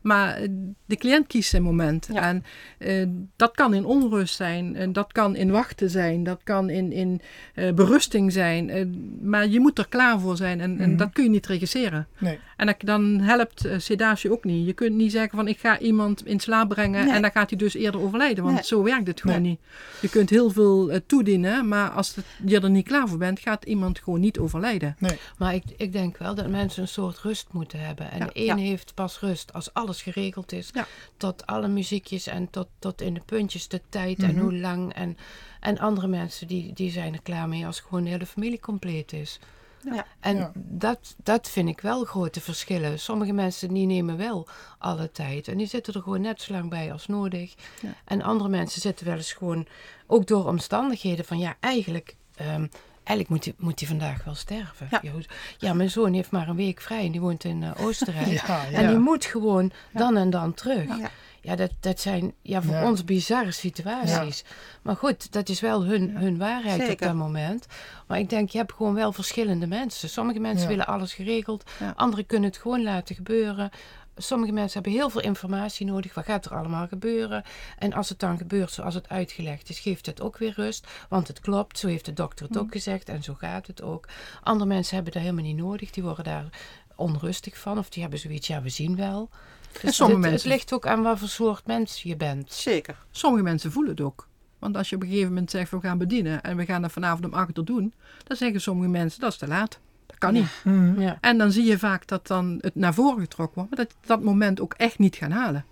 Maar 0.09 0.35
eh, 0.37 0.49
de 0.87 0.97
cliënt 0.97 1.27
kiest 1.27 1.51
zijn 1.51 1.63
moment. 1.63 2.09
Ja. 2.13 2.21
En 2.23 2.45
eh, 2.79 3.07
dat 3.37 3.55
kan 3.55 3.75
in 3.75 3.85
onrust 3.85 4.35
zijn. 4.35 4.77
En 4.77 4.93
dat 4.93 5.13
kan 5.13 5.37
in 5.37 5.51
wachten 5.51 5.91
zijn. 5.91 6.25
Dat 6.25 6.41
kan 6.45 6.71
in, 6.71 6.93
in 6.93 7.21
eh, 7.55 7.73
berusting 7.73 8.33
zijn. 8.33 8.71
Eh, 8.71 8.87
maar 9.23 9.47
je 9.49 9.61
moet 9.61 9.79
er 9.79 9.89
klaar 9.89 10.21
voor 10.21 10.37
zijn. 10.37 10.61
En, 10.61 10.79
en 10.79 10.89
Mhm. 10.89 10.99
dat 10.99 11.13
kun 11.13 11.25
je 11.25 11.31
niet 11.31 11.47
regisseren. 11.47 12.07
Nee. 12.19 12.39
En 12.57 12.67
dat- 12.67 12.77
dan 12.79 13.21
helpt 13.21 13.65
eh, 13.65 13.79
sedatie 13.79 14.33
ook 14.33 14.45
niet. 14.45 14.67
Je 14.67 14.73
kunt 14.73 14.95
niet 14.95 15.13
zeggen 15.13 15.37
van 15.39 15.49
ik 15.49 15.59
ga 15.59 15.79
iemand 15.79 16.27
in 16.27 16.41
slaap 16.41 16.69
brengen 16.69 17.05
Nee. 17.05 17.15
en 17.15 17.23
dan 17.23 17.31
gaat 17.31 17.51
hij 17.51 17.59
dus 17.59 17.75
eerder 17.75 18.01
overlijden. 18.01 18.45
Want 18.45 18.55
Nee. 18.57 18.65
zo 18.65 18.83
werkt 18.83 19.07
het 19.07 19.21
gewoon 19.21 19.43
Nee. 19.43 19.51
niet. 19.51 19.61
Je 20.01 20.09
kunt 20.09 20.31
heel 20.31 20.51
veel 20.51 20.91
eh, 20.91 21.01
toedienen, 21.07 21.69
maar 21.69 21.91
als 21.91 22.15
het, 22.15 22.25
je 22.47 22.61
er 22.61 22.71
niet 22.71 22.87
klaar 22.87 23.09
voor 23.09 23.19
bent, 23.19 23.41
gaat 23.41 23.65
iemand 23.65 23.99
gewoon 23.99 24.21
niet 24.21 24.39
overlijden. 24.39 24.97
Maar 25.39 25.55
ik, 25.55 25.63
ik 25.77 25.93
denk 25.93 26.17
wel 26.19 26.35
dat 26.35 26.49
mensen 26.49 26.83
een 26.83 26.89
soort 26.89 27.19
rust 27.19 27.47
moeten 27.53 27.81
hebben. 27.81 28.11
En 28.11 28.19
Ja, 28.19 28.25
de 28.25 28.31
een 28.35 28.45
ja. 28.45 28.57
heeft 28.57 28.95
pas 28.95 29.21
rust 29.21 29.53
als 29.53 29.73
alles 29.75 29.98
geregeld 30.03 30.53
is. 30.53 30.71
Ja. 30.73 30.87
Tot 31.17 31.47
alle 31.47 31.69
muziekjes 31.69 32.27
en 32.27 32.51
tot, 32.51 32.69
tot 32.79 33.01
in 33.01 33.15
de 33.15 33.21
puntjes 33.27 33.69
de 33.69 33.81
tijd 33.89 34.23
en 34.23 34.35
Mhm. 34.35 34.41
hoe 34.43 34.55
lang. 34.59 34.95
En, 34.95 35.17
en 35.61 35.79
andere 35.79 36.07
mensen 36.07 36.47
die, 36.47 36.73
die 36.73 36.91
zijn 36.91 37.13
er 37.15 37.23
klaar 37.23 37.49
mee 37.49 37.67
als 37.67 37.81
gewoon 37.81 38.05
de 38.05 38.11
hele 38.11 38.27
familie 38.27 38.61
compleet 38.61 39.13
is. 39.13 39.39
Ja. 39.83 40.07
En 40.21 40.37
Ja. 40.37 40.53
dat, 40.55 41.15
dat 41.23 41.49
vind 41.51 41.69
ik 41.69 41.81
wel 41.81 42.05
grote 42.05 42.41
verschillen. 42.41 42.99
Sommige 42.99 43.33
mensen 43.33 43.75
die 43.75 43.87
nemen 43.87 44.17
wel 44.17 44.49
alle 44.79 45.11
tijd. 45.13 45.49
En 45.49 45.57
die 45.59 45.67
zitten 45.67 45.95
er 45.95 46.03
gewoon 46.03 46.21
net 46.21 46.43
zo 46.43 46.53
lang 46.53 46.71
bij 46.71 46.93
als 46.93 47.07
nodig. 47.07 47.55
Ja. 47.83 47.95
En 48.05 48.23
andere 48.23 48.49
mensen 48.49 48.81
zitten 48.81 49.07
wel 49.07 49.17
eens 49.17 49.33
gewoon, 49.33 49.67
ook 50.07 50.27
door 50.27 50.47
omstandigheden, 50.47 51.25
van 51.25 51.39
ja, 51.39 51.57
eigenlijk, 51.61 52.17
ehm, 52.35 52.67
eigenlijk 53.09 53.29
moet 53.29 53.45
hij 53.45 53.55
moet 53.59 53.79
hij 53.81 53.89
vandaag 53.89 54.25
wel 54.25 54.35
sterven. 54.35 54.89
Ja. 55.59 55.75
Mijn 55.75 55.91
zoon 55.91 56.13
heeft 56.13 56.31
maar 56.31 56.49
een 56.49 56.57
week 56.57 56.81
vrij 56.81 57.05
en 57.05 57.13
die 57.13 57.21
woont 57.21 57.45
in 57.45 57.63
eh, 57.63 57.71
Oostenrijk. 57.85 58.27
Ja, 58.47 58.65
ja. 58.71 58.79
En 58.79 58.89
die 58.89 58.99
moet 58.99 59.25
gewoon 59.25 59.73
dan 59.93 60.17
en 60.17 60.31
dan 60.31 60.55
terug. 60.55 60.99
Ja. 60.99 61.11
Ja, 61.41 61.57
dat, 61.57 61.71
dat 61.81 62.01
zijn 62.01 62.33
ja, 62.43 62.63
voor 62.63 62.75
Ja. 62.75 62.85
ons 62.89 63.05
bizarre 63.05 63.51
situaties. 63.53 64.45
Maar 64.83 64.97
goed, 64.97 65.33
dat 65.33 65.49
is 65.49 65.61
wel 65.61 65.85
hun, 65.85 66.17
hun 66.17 66.39
waarheid 66.39 66.91
op 66.91 66.99
dat 66.99 67.15
moment. 67.15 67.67
Maar 68.07 68.19
ik 68.19 68.31
denk, 68.31 68.51
je 68.51 68.59
hebt 68.59 68.73
gewoon 68.73 68.95
wel 68.95 69.13
verschillende 69.13 69.67
mensen. 69.67 70.09
Sommige 70.09 70.39
mensen 70.39 70.63
Ja. 70.63 70.69
willen 70.69 70.87
alles 70.87 71.15
geregeld. 71.15 71.71
Ja. 71.81 71.93
Anderen 71.97 72.27
kunnen 72.27 72.49
het 72.49 72.59
gewoon 72.59 72.83
laten 72.83 73.15
gebeuren. 73.15 73.71
Sommige 74.21 74.53
mensen 74.53 74.73
hebben 74.83 75.01
heel 75.01 75.11
veel 75.11 75.21
informatie 75.21 75.87
nodig. 75.87 76.15
Wat 76.15 76.25
gaat 76.25 76.45
er 76.45 76.57
allemaal 76.57 76.89
gebeuren? 76.89 77.43
En 77.79 77.93
als 77.93 78.09
het 78.09 78.21
dan 78.21 78.39
gebeurt 78.39 78.71
zoals 78.71 78.95
het 78.95 79.09
uitgelegd 79.09 79.69
is, 79.69 79.79
geeft 79.79 80.07
het 80.07 80.21
ook 80.21 80.39
weer 80.39 80.53
rust. 80.57 80.87
Want 81.09 81.29
het 81.29 81.41
klopt, 81.41 81.79
zo 81.79 81.87
heeft 81.87 82.05
de 82.05 82.13
dokter 82.13 82.47
het 82.47 82.59
ook 82.59 82.73
gezegd. 82.73 83.09
En 83.09 83.23
zo 83.23 83.35
gaat 83.35 83.67
het 83.67 83.83
ook. 83.83 84.09
Andere 84.43 84.69
mensen 84.69 84.95
hebben 84.95 85.13
dat 85.13 85.23
helemaal 85.23 85.45
niet 85.45 85.57
nodig. 85.57 85.91
Die 85.91 86.03
worden 86.03 86.25
daar 86.25 86.45
onrustig 86.95 87.59
van. 87.59 87.79
Of 87.79 87.89
die 87.89 88.03
hebben 88.03 88.21
zoiets, 88.21 88.47
ja, 88.47 88.63
we 88.63 88.69
zien 88.69 88.97
wel. 88.97 89.29
Dus 89.83 89.97
sommige 89.97 90.21
het, 90.21 90.31
mensen- 90.31 90.51
het 90.51 90.59
ligt 90.59 90.73
ook 90.73 90.87
aan 90.87 91.03
wat 91.03 91.19
voor 91.19 91.29
soort 91.29 91.67
mens 91.67 92.03
je 92.03 92.17
bent. 92.17 92.53
Zeker. 92.53 92.97
Sommige 93.11 93.43
mensen 93.43 93.73
voelen 93.73 93.91
het 93.91 94.01
ook. 94.01 94.29
Want 94.59 94.77
als 94.77 94.89
je 94.89 94.97
op 94.97 95.03
een 95.03 95.09
gegeven 95.09 95.29
moment 95.29 95.51
zegt 95.51 95.71
we 95.71 95.81
gaan 95.81 95.99
bedienen 95.99 96.43
en 96.43 96.57
we 96.57 96.65
gaan 96.65 96.83
dat 96.83 96.93
vanavond 96.93 97.25
om 97.25 97.35
acht 97.35 97.59
uur 97.59 97.65
doen, 97.65 97.95
dan 98.25 98.37
zeggen 98.37 98.61
sommige 98.61 98.89
mensen 98.91 99.21
dat 99.21 99.33
is 99.33 99.39
te 99.39 99.47
laat. 99.47 99.79
Dat 100.09 100.19
kan 100.19 100.33
niet. 100.33 100.49
Mhm. 100.65 101.01
Ja. 101.01 101.19
En 101.21 101.39
dan 101.39 101.53
zie 101.53 101.65
je 101.65 101.79
vaak 101.79 102.07
dat 102.07 102.27
dan 102.27 102.59
het 102.61 102.75
naar 102.75 102.95
voren 102.95 103.21
getrokken 103.21 103.55
wordt, 103.55 103.71
maar 103.71 103.85
dat 103.85 103.95
je 104.01 104.07
dat 104.07 104.23
moment 104.23 104.61
ook 104.61 104.75
echt 104.77 104.99
niet 104.99 105.17
gaan 105.17 105.31
halen. 105.31 105.65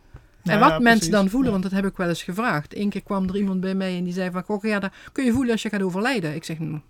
Ja, 0.42 0.52
en 0.52 0.60
wat 0.60 0.68
ja, 0.68 0.78
mensen 0.78 1.10
dan 1.10 1.28
voelen, 1.28 1.52
Ja. 1.52 1.58
want 1.58 1.62
dat 1.62 1.72
heb 1.82 1.90
ik 1.90 1.96
wel 1.96 2.08
eens 2.08 2.22
gevraagd. 2.22 2.76
Eén 2.76 2.88
keer 2.90 3.02
kwam 3.02 3.28
er 3.28 3.36
iemand 3.36 3.60
bij 3.60 3.74
mij 3.74 3.96
en 3.96 4.04
die 4.04 4.12
zei 4.12 4.30
van, 4.30 4.42
goh 4.42 4.60
Gerda, 4.60 4.90
kun 5.12 5.24
je 5.24 5.32
voelen 5.32 5.52
als 5.52 5.62
je 5.62 5.68
gaat 5.68 5.82
overlijden? 5.82 6.34
Ik 6.34 6.44
zeg, 6.44 6.58
"Nou, 6.58 6.80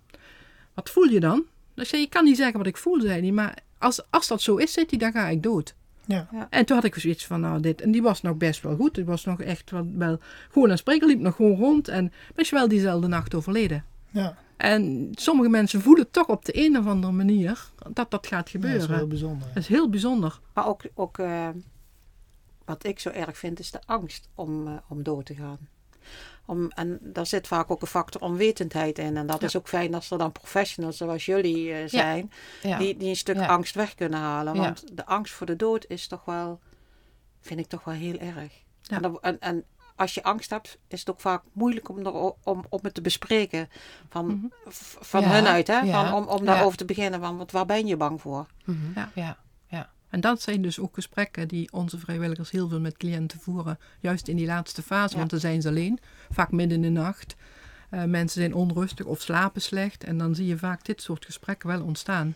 wat 0.73 0.89
voel 0.89 1.03
je 1.03 1.19
dan? 1.19 1.43
Ik 1.75 1.85
zei, 1.87 2.01
je 2.01 2.09
kan 2.09 2.23
niet 2.23 2.37
zeggen 2.37 2.57
wat 2.57 2.67
ik 2.67 2.77
voel, 2.77 3.01
zei 3.01 3.21
hij, 3.21 3.31
maar 3.31 3.57
als, 3.77 4.01
als 4.09 4.27
dat 4.27 4.41
zo 4.41 4.55
is, 4.55 4.73
zit 4.73 4.89
hij, 4.89 4.99
dan 4.99 5.11
ga 5.11 5.27
ik 5.27 5.43
dood. 5.43 5.75
Ja. 6.05 6.27
En 6.49 6.65
toen 6.65 6.75
had 6.75 6.85
ik 6.85 6.95
zoiets 6.95 7.25
van, 7.25 7.41
nou 7.41 7.59
dit, 7.61 7.81
en 7.81 7.91
die 7.91 8.01
was 8.01 8.21
nog 8.21 8.35
best 8.37 8.61
wel 8.61 8.75
goed. 8.75 8.95
Die 8.95 9.05
was 9.05 9.25
nog 9.25 9.41
echt 9.41 9.71
wel, 9.71 9.87
wel 9.95 10.19
gewoon 10.51 10.71
aan 10.71 10.77
spreken, 10.77 11.07
liep 11.07 11.19
nog 11.19 11.35
gewoon 11.35 11.57
rond 11.57 11.87
en 11.87 12.11
is 12.35 12.49
wel 12.49 12.67
diezelfde 12.67 13.07
nacht 13.07 13.35
overleden. 13.35 13.83
Ja. 14.11 14.37
En 14.57 15.09
sommige 15.13 15.49
mensen 15.49 15.81
voelen 15.81 16.11
toch 16.11 16.27
op 16.27 16.45
de 16.45 16.65
een 16.65 16.77
of 16.77 16.85
andere 16.87 17.13
manier 17.13 17.69
dat 17.93 18.11
dat 18.11 18.27
gaat 18.27 18.45
Ja, 18.45 18.51
gebeuren. 18.51 18.79
dat 18.79 18.89
is 18.89 18.95
heel 18.97 19.07
bijzonder. 19.07 19.47
Dat 19.47 19.57
is 19.63 19.67
heel 19.67 19.89
bijzonder. 19.89 20.39
Maar 20.53 20.67
ook, 20.67 20.81
ook 20.93 21.17
eh, 21.17 21.49
wat 22.65 22.85
ik 22.85 22.99
zo 22.99 23.09
erg 23.09 23.37
vind, 23.37 23.59
is 23.59 23.71
de 23.71 23.79
angst 23.85 24.29
om, 24.35 24.67
eh, 24.67 24.73
om 24.89 25.03
dood 25.03 25.25
te 25.25 25.35
gaan. 25.35 25.57
Om, 26.45 26.69
en 26.69 26.99
daar 27.01 27.25
zit 27.25 27.47
vaak 27.47 27.71
ook 27.71 27.81
een 27.81 27.87
factor 27.87 28.21
onwetendheid 28.21 28.99
in. 28.99 29.17
En 29.17 29.27
dat 29.27 29.39
Ja. 29.41 29.47
is 29.47 29.55
ook 29.57 29.67
fijn 29.67 29.93
als 29.93 30.11
er 30.11 30.17
dan 30.17 30.31
professionals 30.31 30.97
zoals 30.97 31.25
jullie 31.25 31.73
eh, 31.73 31.87
zijn, 31.89 32.31
Ja. 32.61 32.77
die, 32.77 32.97
die 32.97 33.09
een 33.09 33.15
stuk 33.15 33.35
Ja. 33.35 33.45
angst 33.47 33.75
weg 33.75 33.95
kunnen 33.95 34.19
halen. 34.19 34.53
Ja. 34.53 34.59
Want 34.61 34.97
de 34.97 35.05
angst 35.05 35.33
voor 35.33 35.45
de 35.45 35.55
dood 35.55 35.85
is 35.87 36.07
toch 36.07 36.25
wel, 36.25 36.59
vind 37.41 37.59
ik 37.59 37.67
toch 37.67 37.83
wel 37.83 37.93
heel 37.93 38.17
erg. 38.17 38.53
Ja. 38.81 38.95
En, 38.95 39.01
dat- 39.01 39.19
en, 39.21 39.39
en 39.39 39.63
als 39.97 40.13
je 40.13 40.23
angst 40.23 40.49
hebt, 40.49 40.77
is 40.87 40.99
het 40.99 41.09
ook 41.09 41.19
vaak 41.21 41.41
moeilijk 41.51 41.89
om, 41.89 42.05
er, 42.05 42.13
om, 42.43 42.65
om 42.69 42.79
het 42.81 42.93
te 42.93 43.01
bespreken. 43.01 43.69
Van, 44.09 44.25
Mhm. 44.25 44.45
van 44.99 45.21
Ja, 45.21 45.29
hun 45.29 45.47
uit, 45.47 45.67
hè? 45.67 45.79
ja, 45.79 46.09
Van, 46.09 46.13
om 46.23 46.27
om 46.29 46.39
ja. 46.43 46.53
daarover 46.53 46.77
te 46.77 46.85
beginnen. 46.85 47.19
Van, 47.19 47.37
wat, 47.37 47.51
waar 47.51 47.65
ben 47.65 47.87
je 47.87 47.97
bang 47.97 48.21
voor? 48.21 48.45
Mhm. 48.65 48.77
Ja. 48.95 49.11
Ja. 49.13 49.37
En 50.09 50.19
dat 50.21 50.41
zijn 50.41 50.61
dus 50.61 50.79
ook 50.79 50.93
gesprekken 50.93 51.47
die 51.47 51.71
onze 51.71 51.97
vrijwilligers 51.99 52.51
heel 52.51 52.67
veel 52.69 52.79
met 52.79 52.97
cliënten 52.97 53.39
voeren. 53.39 53.79
Juist 53.99 54.27
in 54.27 54.35
die 54.35 54.45
laatste 54.45 54.81
fase, 54.83 55.11
Ja. 55.13 55.17
want 55.19 55.29
dan 55.29 55.39
zijn 55.39 55.61
ze 55.61 55.67
alleen. 55.67 55.99
Vaak 56.29 56.51
midden 56.51 56.83
in 56.83 56.93
de 56.93 56.99
nacht. 56.99 57.35
Eh, 57.89 58.03
mensen 58.03 58.41
zijn 58.41 58.53
onrustig 58.53 59.05
of 59.05 59.21
slapen 59.21 59.61
slecht. 59.61 60.03
En 60.03 60.17
dan 60.17 60.35
zie 60.35 60.45
je 60.47 60.57
vaak 60.57 60.85
dit 60.85 61.01
soort 61.01 61.25
gesprekken 61.25 61.67
wel 61.69 61.81
ontstaan. 61.83 62.33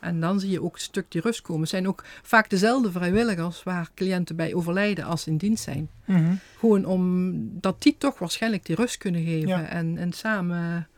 En 0.00 0.20
dan 0.20 0.40
zie 0.40 0.50
je 0.50 0.62
ook 0.62 0.74
een 0.74 0.80
stuk 0.80 1.10
die 1.10 1.20
rust 1.20 1.40
komen. 1.40 1.60
Het 1.60 1.70
zijn 1.70 1.88
ook 1.88 2.04
vaak 2.22 2.50
dezelfde 2.50 2.90
vrijwilligers 2.90 3.62
waar 3.62 3.90
cliënten 3.94 4.36
bij 4.36 4.54
overlijden 4.54 5.04
als 5.04 5.26
in 5.26 5.36
dienst 5.36 5.64
zijn. 5.64 5.90
Mhm. 6.04 6.34
Gewoon 6.58 6.84
omdat 6.84 7.82
die 7.82 7.96
toch 7.98 8.18
waarschijnlijk 8.18 8.66
die 8.66 8.76
rust 8.76 8.98
kunnen 8.98 9.24
geven. 9.24 9.48
Ja. 9.48 9.68
En, 9.68 9.98
en 9.98 10.12
samen 10.12 10.88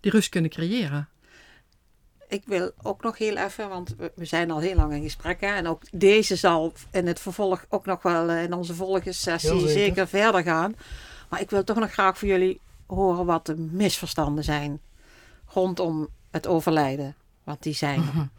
die 0.00 0.10
rust 0.10 0.28
kunnen 0.28 0.50
creëren. 0.50 1.08
Ik 2.28 2.42
wil 2.46 2.70
ook 2.82 3.02
nog 3.02 3.18
heel 3.18 3.36
even, 3.36 3.68
want 3.68 3.94
we, 4.14 4.24
zijn 4.24 4.50
al 4.50 4.58
heel 4.58 4.74
lang 4.74 4.92
in 4.92 5.02
gesprek. 5.02 5.40
Hè, 5.40 5.46
en 5.46 5.66
ook 5.66 5.82
deze 5.92 6.36
zal 6.36 6.72
in 6.90 7.06
het 7.06 7.20
vervolg 7.20 7.66
ook 7.68 7.86
nog 7.86 8.02
wel 8.02 8.28
eh, 8.28 8.42
in 8.42 8.52
onze 8.52 8.74
volgende 8.74 9.12
sessie 9.12 9.58
zeker. 9.58 9.68
zeker. 9.68 10.08
verder 10.08 10.42
gaan. 10.42 10.74
Maar 11.28 11.40
ik 11.40 11.50
wil 11.50 11.64
toch 11.64 11.78
nog 11.78 11.90
graag 11.90 12.18
voor 12.18 12.28
jullie 12.28 12.60
horen 12.86 13.26
wat 13.26 13.46
de 13.46 13.56
misverstanden 13.56 14.44
zijn 14.44 14.80
rondom 15.46 16.08
het 16.30 16.46
overlijden. 16.46 17.14
Want 17.44 17.62
die 17.62 17.74
zijn. 17.74 18.02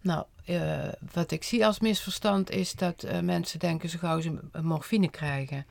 Nou, 0.00 0.24
eh, 0.44 0.88
wat 1.12 1.30
ik 1.30 1.42
zie 1.44 1.66
als 1.66 1.80
misverstand 1.80 2.50
is 2.50 2.72
dat 2.72 3.02
eh, 3.02 3.20
mensen 3.20 3.58
denken 3.58 3.88
zo 3.88 3.98
gauw 3.98 4.20
ze 4.20 4.38
een 4.52 4.64
morfine 4.64 5.10
krijgen. 5.10 5.66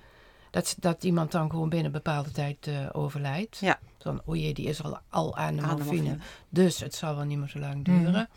Dat, 0.52 0.76
dat 0.80 1.04
iemand 1.04 1.32
dan 1.32 1.50
gewoon 1.50 1.70
binnen 1.70 1.86
een 1.88 1.92
bepaalde 1.92 2.32
tijd 2.32 2.68
eh, 2.68 2.90
overlijdt. 2.92 3.58
Ja. 3.60 3.80
Dan, 3.98 4.22
o 4.26 4.36
jee, 4.36 4.54
die 4.54 4.66
is 4.68 4.84
al, 4.84 5.00
al 5.10 5.38
aan 5.38 5.56
de 5.56 5.62
Aan 5.62 5.70
de 5.76 5.84
morfine. 5.84 6.02
morfine. 6.02 6.24
Dus 6.50 6.80
het 6.80 6.96
zal 6.96 7.16
wel 7.16 7.26
niet 7.26 7.38
meer 7.38 7.48
zo 7.50 7.60
lang 7.60 7.88
Mhm. 7.88 8.00
duren. 8.00 8.30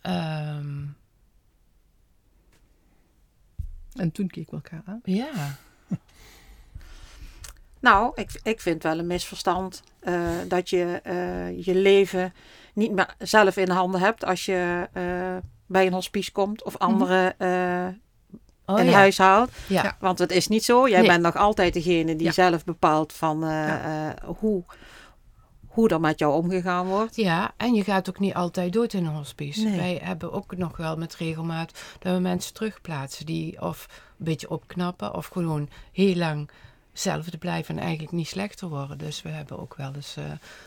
Ehm, 0.00 0.84
En 3.94 4.12
toen 4.12 4.28
keken 4.28 4.50
we 4.50 4.56
elkaar 4.70 4.82
aan. 4.86 5.00
ja. 5.04 5.56
Nou, 7.80 8.12
ik, 8.14 8.40
ik 8.42 8.60
vind 8.60 8.82
wel 8.82 8.98
een 8.98 9.06
misverstand 9.06 9.82
eh, 10.00 10.20
dat 10.48 10.70
je 10.70 11.00
eh, 11.02 11.64
je 11.64 11.74
leven 11.74 12.32
niet 12.74 12.92
meer 12.92 13.14
zelf 13.18 13.56
in 13.56 13.68
handen 13.70 14.00
hebt 14.00 14.24
als 14.24 14.44
je 14.44 14.88
eh, 14.92 15.36
bij 15.66 15.86
een 15.86 15.92
hospice 15.92 16.32
komt 16.32 16.62
of 16.64 16.76
anderen 16.76 17.38
eh, 17.38 17.86
Oh, 18.66 18.78
in 18.78 18.84
ja. 18.84 18.92
huis 18.92 19.18
haalt. 19.18 19.50
Ja. 19.68 19.96
Want 20.00 20.18
het 20.18 20.30
is 20.32 20.48
niet 20.48 20.64
zo. 20.64 20.88
Jij 20.88 20.98
Nee. 21.00 21.08
bent 21.08 21.22
nog 21.22 21.36
altijd 21.36 21.72
degene 21.74 22.16
die 22.16 22.26
Ja. 22.26 22.32
zelf 22.32 22.64
bepaalt 22.64 23.12
van 23.12 23.44
hoe, 24.24 24.64
hoe 25.66 25.88
er 25.88 26.00
met 26.00 26.18
jou 26.18 26.34
omgegaan 26.34 26.86
wordt. 26.86 27.16
Ja, 27.16 27.50
en 27.56 27.74
je 27.74 27.84
gaat 27.84 28.08
ook 28.08 28.18
niet 28.18 28.34
altijd 28.34 28.72
dood 28.72 28.92
in 28.92 29.06
een 29.06 29.12
hospice. 29.14 29.64
Nee. 29.64 29.76
Wij 29.76 30.00
hebben 30.02 30.32
ook 30.32 30.56
nog 30.56 30.76
wel 30.76 30.96
met 30.96 31.14
regelmaat 31.16 31.80
dat 31.98 32.12
we 32.14 32.18
mensen 32.20 32.54
terugplaatsen 32.54 33.26
die 33.26 33.60
of 33.62 33.86
een 34.18 34.24
beetje 34.24 34.50
opknappen 34.50 35.14
of 35.14 35.26
gewoon 35.26 35.68
heel 35.92 36.14
lang 36.14 36.50
hetzelfde 36.98 37.38
blijven 37.38 37.76
en 37.76 37.82
eigenlijk 37.82 38.12
niet 38.12 38.28
slechter 38.28 38.68
worden. 38.68 38.98
Dus 38.98 39.22
we 39.22 39.28
hebben 39.28 39.58
ook 39.58 39.74
wel 39.76 39.92
eens 39.94 40.16
eh, 40.16 40.24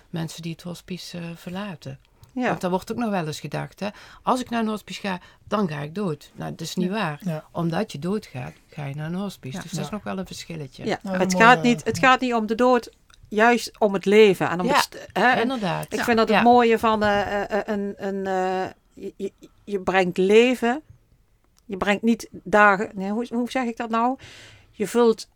mensen 0.10 0.42
die 0.42 0.52
het 0.52 0.62
hospice 0.62 1.18
eh, 1.18 1.24
verlaten. 1.36 2.00
Ja. 2.34 2.48
Want 2.48 2.62
daar 2.62 2.70
wordt 2.70 2.92
ook 2.92 2.98
nog 2.98 3.10
wel 3.10 3.28
eens 3.28 3.40
gedacht, 3.40 3.80
hè. 3.80 3.88
Als 4.24 4.40
ik 4.40 4.50
naar 4.50 4.62
een 4.62 4.68
hospice 4.68 5.00
ga, 5.02 5.20
dan 5.48 5.68
ga 5.70 5.80
ik 5.80 5.96
dood. 5.96 6.32
Nou, 6.36 6.52
dat 6.52 6.62
is 6.62 6.76
niet 6.76 6.90
waar. 6.90 7.20
Ja. 7.24 7.44
Omdat 7.52 7.92
je 7.92 8.00
doodgaat, 8.00 8.54
ga 8.70 8.86
je 8.86 8.96
naar 8.96 9.06
een 9.08 9.16
hospice. 9.16 9.56
Ja. 9.58 9.62
dus 9.64 9.72
dat 9.72 9.84
is 9.84 9.90
nog 9.90 10.04
wel 10.04 10.18
een 10.18 10.26
verschilletje. 10.26 10.86
Ja, 10.86 11.00
Nou, 11.04 11.18
het, 11.18 11.36
gaat 11.36 11.58
eh, 11.58 11.64
niet, 11.64 11.84
het 11.84 12.00
gaat 12.00 12.20
niet 12.20 12.34
om 12.34 12.46
de 12.46 12.56
dood, 12.56 12.90
juist 13.28 13.80
om 13.80 13.94
het 13.94 14.06
leven. 14.06 14.50
En 14.50 14.60
om 14.60 14.66
Ja, 14.66 14.76
het, 14.76 15.08
hè, 15.14 15.28
en 15.28 15.42
Inderdaad. 15.42 15.94
ik 15.94 16.04
vind 16.04 16.18
dat 16.18 16.28
het 16.28 16.38
Ja. 16.38 16.44
mooie 16.44 16.80
van 16.80 17.04
eh, 17.04 17.44
eh, 17.44 17.62
een, 17.66 17.94
een, 17.98 18.28
eh, 18.28 18.70
je, 18.94 19.14
je, 19.16 19.32
je 19.64 19.80
brengt 19.80 20.18
leven. 20.18 20.82
Je 21.66 21.78
brengt 21.78 22.02
niet 22.04 22.30
dagen. 22.32 22.92
Nee, 22.94 23.12
hoe, 23.12 23.28
hoe 23.30 23.50
zeg 23.52 23.66
ik 23.66 23.78
dat 23.78 23.90
nou? 23.90 24.18
Je 24.72 24.88
vult 24.88 25.28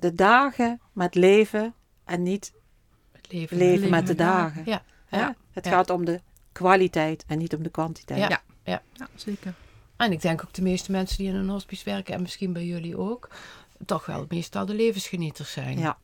de 0.00 0.14
dagen 0.14 0.80
met 0.92 1.14
leven 1.14 1.74
en 2.04 2.22
niet 2.22 2.52
Het 3.12 3.32
leven, 3.32 3.56
leven 3.56 3.90
met 3.90 4.06
de 4.06 4.14
dagen. 4.14 4.62
Ja. 4.66 4.82
Ja. 5.10 5.34
Het 5.52 5.64
Ja. 5.64 5.70
gaat 5.70 5.90
om 5.90 6.04
de 6.04 6.20
kwaliteit 6.52 7.24
en 7.26 7.38
niet 7.38 7.54
om 7.54 7.62
de 7.62 7.70
kwantiteit. 7.70 8.28
Ja. 8.28 8.42
Ja, 8.64 8.82
zeker. 9.14 9.54
En 9.96 10.12
ik 10.12 10.20
denk 10.20 10.42
ook 10.44 10.52
de 10.52 10.62
meeste 10.62 10.90
mensen 10.90 11.16
die 11.18 11.28
in 11.28 11.34
een 11.34 11.48
hospice 11.48 11.84
werken, 11.84 12.14
en 12.14 12.22
misschien 12.22 12.52
bij 12.52 12.64
jullie 12.64 12.96
ook, 12.98 13.28
toch 13.86 14.06
wel 14.06 14.24
meestal 14.28 14.66
de 14.66 14.74
levensgenieters 14.74 15.52
zijn. 15.52 15.78
Ja. 15.78 15.98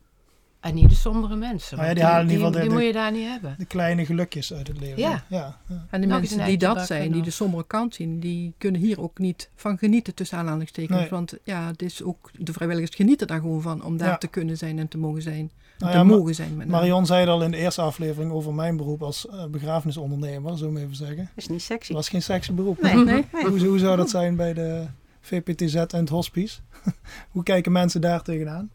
En 0.66 0.74
niet 0.74 0.88
de 0.88 0.94
sombere 0.94 1.36
mensen. 1.36 1.76
Ja, 1.76 1.82
want 1.84 1.94
die 1.96 2.04
halen 2.04 2.20
in 2.20 2.26
die, 2.26 2.36
ieder 2.36 2.46
geval 2.52 2.62
die 2.62 2.70
de- 2.70 2.76
moet 2.76 2.86
je 2.86 2.98
daar 2.98 3.12
niet 3.12 3.26
hebben. 3.26 3.54
De 3.58 3.64
kleine 3.64 4.04
gelukjes 4.06 4.52
uit 4.52 4.68
het 4.68 4.80
leven. 4.80 4.98
Ja. 4.98 5.24
ja. 5.28 5.56
ja. 5.68 5.86
En 5.90 6.00
de 6.00 6.06
Nog 6.06 6.18
mensen 6.18 6.44
die 6.44 6.58
dat 6.58 6.86
zijn, 6.86 7.12
die 7.12 7.22
de 7.22 7.30
sombere 7.30 7.64
kant 7.66 7.94
zien, 7.94 8.20
die 8.20 8.52
kunnen 8.58 8.80
hier 8.80 9.00
ook 9.00 9.18
niet 9.18 9.50
van 9.54 9.78
genieten 9.78 10.14
tussen 10.14 10.38
aanhalingstekens. 10.38 10.98
Nee. 11.00 11.08
Want 11.08 11.34
ja, 11.44 11.66
het 11.66 11.82
is 11.82 12.02
ook, 12.02 12.30
de 12.38 12.52
vrijwilligers 12.52 12.96
genieten 12.96 13.26
daar 13.26 13.40
gewoon 13.40 13.62
van 13.62 13.84
om 13.84 13.96
daar 13.96 14.08
Ja. 14.08 14.16
te 14.18 14.26
kunnen 14.28 14.56
zijn 14.56 14.78
en 14.78 14.88
te 14.88 14.98
mogen 14.98 15.22
zijn. 15.22 15.50
Nou 15.78 15.92
te 15.92 16.02
mogen 16.04 16.34
zijn 16.34 16.56
met. 16.56 16.68
Marion 16.68 17.06
zei 17.06 17.20
het 17.20 17.28
al 17.28 17.42
in 17.42 17.50
de 17.50 17.56
eerste 17.56 17.80
aflevering 17.82 18.32
over 18.32 18.54
mijn 18.54 18.76
beroep 18.76 19.02
als 19.02 19.28
eh, 19.28 19.44
begrafenisondernemer, 19.46 20.58
zo 20.58 20.70
maar 20.70 20.82
even 20.82 20.96
zeggen. 20.96 21.30
is 21.34 21.48
niet 21.48 21.62
sexy. 21.62 21.86
Het 21.86 21.96
was 21.96 22.08
geen 22.08 22.22
sexy 22.22 22.52
beroep. 22.52 22.82
Nee. 22.82 22.94
Nee. 23.04 23.24
Hoe, 23.30 23.66
hoe 23.66 23.78
zou 23.78 23.96
dat 23.96 24.10
zijn 24.10 24.36
bij 24.36 24.52
de 24.54 24.84
VPTZ 25.20 25.74
en 25.74 25.86
het 26.00 26.08
hospice? 26.08 26.58
hoe 27.32 27.42
kijken 27.42 27.72
mensen 27.72 28.00
daar 28.00 28.22
tegenaan? 28.22 28.70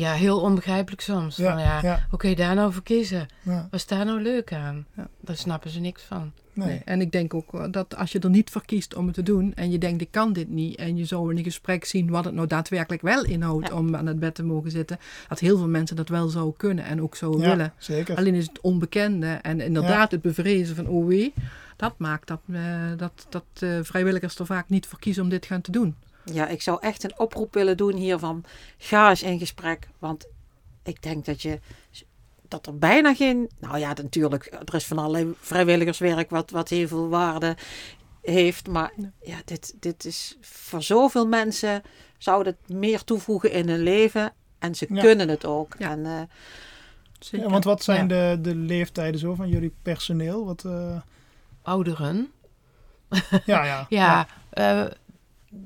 Ja, 0.00 0.12
heel 0.12 0.40
onbegrijpelijk 0.40 1.02
soms. 1.02 1.36
Ja, 1.36 1.52
Van, 1.52 1.62
ja, 1.62 1.78
ja. 1.82 2.06
Hoe 2.10 2.18
kun 2.18 2.28
je 2.30 2.36
daar 2.36 2.54
nou 2.54 2.72
voor 2.72 2.82
kiezen? 2.82 3.26
Ja, 3.42 3.52
Wat 3.70 3.80
is 3.80 3.86
daar 3.86 4.04
nou 4.04 4.22
leuk 4.22 4.52
aan? 4.52 4.86
Ja. 4.96 5.08
Daar 5.20 5.36
snappen 5.36 5.70
ze 5.70 5.80
niks 5.80 6.02
van. 6.02 6.32
nee. 6.52 6.68
Nee. 6.68 6.82
En 6.84 7.00
ik 7.00 7.12
denk 7.12 7.34
ook 7.34 7.54
eh, 7.54 7.64
dat 7.70 7.96
als 7.96 8.12
je 8.12 8.18
er 8.18 8.30
niet 8.30 8.50
voor 8.50 8.64
kiest 8.64 8.94
om 8.94 9.06
het 9.06 9.14
te 9.14 9.22
doen 9.22 9.54
en 9.54 9.70
je 9.70 9.78
denkt 9.78 10.02
ik 10.02 10.10
kan 10.10 10.32
dit 10.32 10.48
niet 10.48 10.76
en 10.76 10.96
je 10.96 11.04
zou 11.04 11.30
in 11.30 11.38
een 11.38 11.44
gesprek 11.44 11.84
zien 11.84 12.10
wat 12.10 12.24
het 12.24 12.34
nou 12.34 12.46
daadwerkelijk 12.46 13.02
wel 13.02 13.24
inhoudt 13.24 13.68
Ja. 13.68 13.74
om 13.74 13.96
aan 13.96 14.06
het 14.06 14.18
bed 14.18 14.34
te 14.34 14.42
mogen 14.44 14.70
zitten, 14.70 14.98
dat 15.28 15.38
heel 15.38 15.56
veel 15.58 15.68
mensen 15.68 15.96
dat 15.96 16.08
wel 16.08 16.28
zouden 16.28 16.56
kunnen 16.56 16.84
en 16.84 17.02
ook 17.02 17.16
zouden 17.16 17.40
Ja, 17.40 17.48
willen. 17.48 17.72
zeker. 17.78 18.16
Alleen 18.16 18.34
is 18.34 18.46
het 18.46 18.60
onbekende 18.60 19.26
en 19.42 19.60
inderdaad 19.60 20.10
het 20.10 20.22
bevrezen 20.22 20.76
van 20.76 20.86
oh 20.86 21.06
wee, 21.06 21.32
dat 21.76 21.94
maakt 21.98 22.28
dat, 22.28 22.40
eh, 22.52 22.60
dat, 22.96 23.26
dat 23.28 23.44
eh, 23.58 23.78
vrijwilligers 23.82 24.38
er 24.38 24.46
vaak 24.46 24.68
niet 24.68 24.86
voor 24.86 24.98
kiezen 24.98 25.22
om 25.22 25.28
dit 25.28 25.46
gaan 25.46 25.60
te 25.60 25.70
doen. 25.70 25.94
Ja, 26.24 26.46
ik 26.48 26.62
zou 26.62 26.78
echt 26.80 27.04
een 27.04 27.18
oproep 27.18 27.54
willen 27.54 27.76
doen 27.76 27.94
hiervan. 27.96 28.44
Ga 28.78 29.08
eens 29.10 29.22
in 29.22 29.38
gesprek. 29.38 29.88
Want 29.98 30.26
ik 30.82 31.02
denk 31.02 31.24
dat 31.24 31.42
je 31.42 31.60
dat 32.48 32.66
er 32.66 32.78
bijna 32.78 33.14
geen. 33.14 33.50
Nou 33.58 33.78
ja, 33.78 33.88
natuurlijk, 33.94 34.46
er 34.64 34.74
is 34.74 34.86
van 34.86 34.98
allerlei 34.98 35.34
vrijwilligerswerk 35.40 36.30
wat, 36.30 36.50
wat 36.50 36.68
heel 36.68 36.88
veel 36.88 37.08
waarde 37.08 37.56
heeft. 38.22 38.68
Maar 38.68 38.92
Ja. 39.22 39.36
dit, 39.44 39.74
dit 39.80 40.04
is 40.04 40.36
voor 40.40 40.82
zoveel 40.82 41.26
mensen 41.26 41.82
zou 42.18 42.44
het 42.46 42.56
meer 42.68 43.04
toevoegen 43.04 43.52
in 43.52 43.68
hun 43.68 43.82
leven. 43.82 44.32
En 44.58 44.74
ze 44.74 44.86
Ja. 44.88 45.00
kunnen 45.00 45.28
het 45.28 45.44
ook. 45.44 45.74
Ja. 45.78 45.90
En 45.90 46.06
eh, 46.06 46.20
Zeker. 47.18 47.46
Ja, 47.46 47.52
want 47.52 47.64
wat 47.64 47.82
zijn 47.82 48.08
Ja. 48.08 48.34
de, 48.34 48.40
de 48.40 48.54
leeftijden 48.54 49.20
zo 49.20 49.34
van 49.34 49.48
jullie 49.48 49.74
personeel? 49.82 50.46
Wat, 50.46 50.64
eh, 50.64 51.00
Ouderen? 51.62 52.30
ja, 53.44 53.64
ja, 53.64 53.86
Ja, 53.88 54.26
ja. 54.50 54.90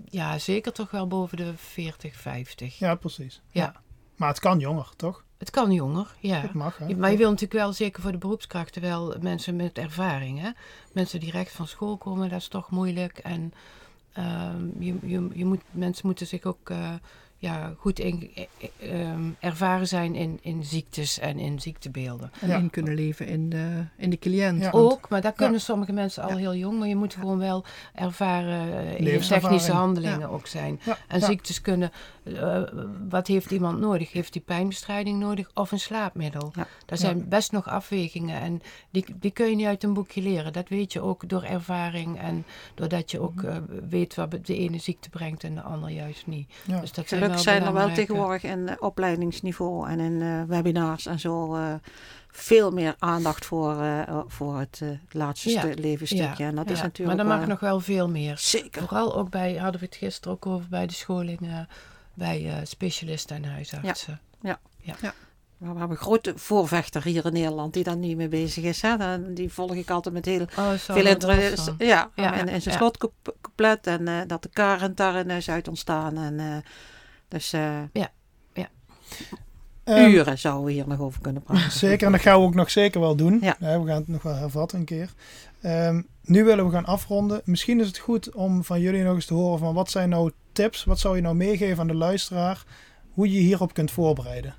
Ja, 0.05 0.39
zeker 0.39 0.73
toch 0.73 0.91
wel 0.91 1.07
boven 1.07 1.37
de 1.37 1.53
40, 1.57 2.17
50. 2.17 2.79
Ja, 2.79 2.95
precies. 2.95 3.41
Ja. 3.51 3.75
Maar 4.17 4.29
het 4.29 4.39
kan 4.39 4.59
jonger, 4.59 4.93
toch? 4.97 5.25
Het 5.39 5.51
kan 5.51 5.73
jonger, 5.73 6.15
ja. 6.21 6.41
Dat 6.41 6.53
mag, 6.53 6.79
hè? 6.79 6.95
Maar 6.97 7.11
je 7.11 7.17
wil 7.17 7.31
natuurlijk 7.31 7.61
wel, 7.61 7.73
zeker 7.73 8.03
voor 8.03 8.13
de 8.13 8.19
beroepskrachten, 8.19 8.83
wel 8.83 9.15
mensen 9.21 9.57
met 9.57 9.79
ervaring. 9.79 10.41
Hè? 10.41 10.51
Mensen 10.93 11.21
die 11.21 11.31
recht 11.31 11.53
van 11.53 11.67
school 11.67 11.97
komen, 11.97 12.29
dat 12.29 12.41
is 12.41 12.49
toch 12.49 12.71
moeilijk. 12.71 13.19
En 13.19 13.53
ehm, 14.13 14.67
je, 14.79 14.97
je, 15.03 15.29
je 15.33 15.45
moet, 15.45 15.63
mensen 15.71 16.07
moeten 16.07 16.27
zich 16.27 16.45
ook 16.45 16.71
eh, 16.71 16.93
ja, 17.45 17.73
goed 17.79 17.99
in, 17.99 18.31
eh, 18.35 19.01
ehm, 19.01 19.23
ervaren 19.41 19.89
zijn 19.89 20.15
in, 20.15 20.39
in 20.43 20.65
ziektes 20.65 21.19
en 21.19 21.39
in 21.39 21.61
ziektebeelden. 21.61 22.31
En 22.41 22.49
Ja. 22.49 22.57
in 22.57 22.71
kunnen 22.71 22.95
leven 22.95 23.27
in 23.27 23.49
de, 23.51 23.85
in 23.97 24.11
de 24.11 24.19
cliënt. 24.19 24.61
Ja. 24.63 24.71
Ook, 24.71 25.09
maar 25.09 25.21
daar 25.21 25.33
kunnen 25.33 25.55
Ja. 25.55 25.61
sommige 25.61 25.93
mensen 25.93 26.23
al 26.23 26.29
Ja. 26.31 26.37
heel 26.37 26.55
jong. 26.55 26.79
Maar 26.79 26.89
je 26.89 26.97
moet 26.97 27.15
gewoon 27.15 27.39
wel 27.39 27.65
ervaren 27.95 28.79
eh, 28.79 28.99
in 28.99 29.05
je 29.05 29.19
technische 29.19 29.73
handelingen 29.73 30.31
ook 30.31 30.47
zijn. 30.47 30.81
Ja, 30.85 30.99
En 31.09 31.21
ja. 31.21 31.27
ziektes 31.27 31.61
kunnen, 31.61 31.91
eh, 32.25 32.63
wat 33.09 33.27
heeft 33.27 33.51
iemand 33.51 33.79
nodig? 33.81 34.13
Heeft 34.13 34.35
hij 34.35 34.43
pijnbestrijding 34.43 35.19
nodig 35.19 35.51
of 35.55 35.73
een 35.73 35.81
slaapmiddel? 35.81 36.53
Ja. 36.55 36.67
Daar 36.87 36.99
zijn 36.99 37.29
best 37.29 37.53
nog 37.53 37.69
afwegingen 37.69 38.41
en 38.41 38.63
die, 38.91 39.05
die 39.21 39.31
kun 39.31 39.49
je 39.51 39.57
niet 39.57 39.67
uit 39.67 39.83
een 39.83 39.95
boekje 39.95 40.23
leren. 40.23 40.53
Dat 40.53 40.69
weet 40.69 40.93
je 40.93 41.01
ook 41.01 41.29
door 41.29 41.43
ervaring 41.43 42.19
en 42.21 42.45
doordat 42.75 43.11
je 43.11 43.21
ook 43.21 43.35
Mhm. 43.35 43.47
eh, 43.47 43.57
weet 43.89 44.15
wat 44.15 44.31
de 44.43 44.57
ene 44.59 44.79
ziekte 44.79 45.09
brengt 45.11 45.45
en 45.45 45.55
de 45.55 45.61
ander 45.63 45.91
juist 45.91 46.27
niet. 46.27 46.53
Ja. 46.67 46.81
Dus 46.81 46.93
dat 46.93 47.09
Gelukkig 47.39 47.63
zijn, 47.63 47.63
er 47.63 47.87
wel 47.87 47.95
tegenwoordig 47.95 48.43
in 48.43 48.69
eh, 48.69 48.77
opleidingsniveau 48.79 49.89
en 49.89 50.01
in 50.01 50.23
eh, 50.23 50.43
webinars 50.47 51.07
en 51.07 51.19
zo 51.21 51.55
eh, 51.55 51.75
veel 52.31 52.71
meer 52.71 52.95
aandacht 52.99 53.45
voor, 53.47 53.77
voor 54.27 54.59
het 54.59 54.81
laatste 55.11 55.51
Ja. 55.51 55.61
stu- 55.61 55.75
levensstukje. 55.75 56.45
En 56.45 56.55
dat 56.55 56.71
is 56.71 56.79
Ja, 56.79 56.85
natuurlijk 56.85 57.19
maar 57.19 57.27
er 57.33 57.39
mag 57.39 57.47
nog 57.49 57.61
wel 57.61 57.81
veel 57.81 58.09
meer. 58.09 58.39
Zeker. 58.39 58.83
Vooral 58.83 59.17
ook 59.17 59.31
bij, 59.31 59.55
hadden 59.55 59.81
we 59.81 59.87
het 59.87 59.97
gisteren 59.97 60.33
ook 60.33 60.47
over 60.47 60.69
bij 60.69 60.87
de 60.87 60.93
scholingen, 60.95 61.69
bij 62.15 62.61
specialisten 62.65 63.37
en 63.37 63.45
huisartsen. 63.45 64.21
Maar 65.59 65.73
we 65.73 65.79
hebben 65.79 65.97
een 65.97 66.03
grote 66.05 66.33
voorvechter 66.37 67.03
hier 67.05 67.27
in 67.27 67.33
Nederland 67.33 67.73
die 67.73 67.85
daar 67.85 67.97
niet 67.97 68.17
mee 68.17 68.29
bezig 68.29 68.65
is. 68.65 68.83
Hè. 68.83 69.33
Die 69.35 69.53
volg 69.53 69.75
ik 69.75 69.91
altijd 69.91 70.15
met 70.15 70.25
heel 70.25 70.47
Oh, 70.59 70.73
zo, 70.73 70.93
veel 70.95 71.07
interesse. 71.07 71.75
Ja, 71.79 72.11
Ja, 72.15 72.33
en, 72.35 72.49
en 72.49 72.63
zijn 72.63 72.75
ja. 72.75 72.81
slotcouplet 72.81 73.87
en 73.87 74.25
dat 74.29 74.43
de 74.43 74.49
karent 74.53 74.97
daarin 74.97 75.31
is 75.31 75.51
uit 75.51 75.69
ontstaan. 75.69 76.17
En, 76.17 76.63
dus 77.35 77.53
eh, 77.53 77.83
Ehm, 79.85 80.11
uren 80.11 80.39
zouden 80.39 80.65
we 80.65 80.73
hier 80.73 80.89
nog 80.89 81.01
over 81.01 81.21
kunnen 81.21 81.43
praten. 81.47 81.73
Zeker, 81.73 82.07
en 82.07 82.13
dat 82.13 82.21
gaan 82.21 82.41
we 82.41 82.47
ook 82.47 82.55
nog 82.55 82.71
zeker 82.71 83.01
wel 83.01 83.17
doen. 83.17 83.39
Ja. 83.41 83.57
we 83.59 83.87
gaan 83.87 84.01
het 84.01 84.09
nog 84.09 84.23
wel 84.23 84.35
hervatten 84.35 84.79
een 84.79 84.85
keer. 84.85 85.13
Ehm, 85.61 86.03
nu 86.23 86.45
willen 86.45 86.65
we 86.65 86.71
gaan 86.71 86.85
afronden. 86.85 87.41
Misschien 87.45 87.81
is 87.81 87.87
het 87.87 87.99
goed 87.99 88.35
om 88.35 88.65
van 88.65 88.81
jullie 88.81 89.03
nog 89.03 89.15
eens 89.15 89.27
te 89.27 89.35
horen 89.35 89.59
van 89.59 89.75
wat 89.75 89.91
zijn 89.91 90.09
nou 90.09 90.31
tips? 90.53 90.85
Wat 90.85 90.99
zou 90.99 91.17
je 91.17 91.23
nou 91.23 91.35
meegeven 91.35 91.79
aan 91.79 91.87
de 91.87 91.95
luisteraar? 91.95 92.65
Hoe 93.13 93.29
je 93.29 93.35
je 93.35 93.41
hierop 93.41 93.75
kunt 93.75 93.91
voorbereiden? 93.91 94.55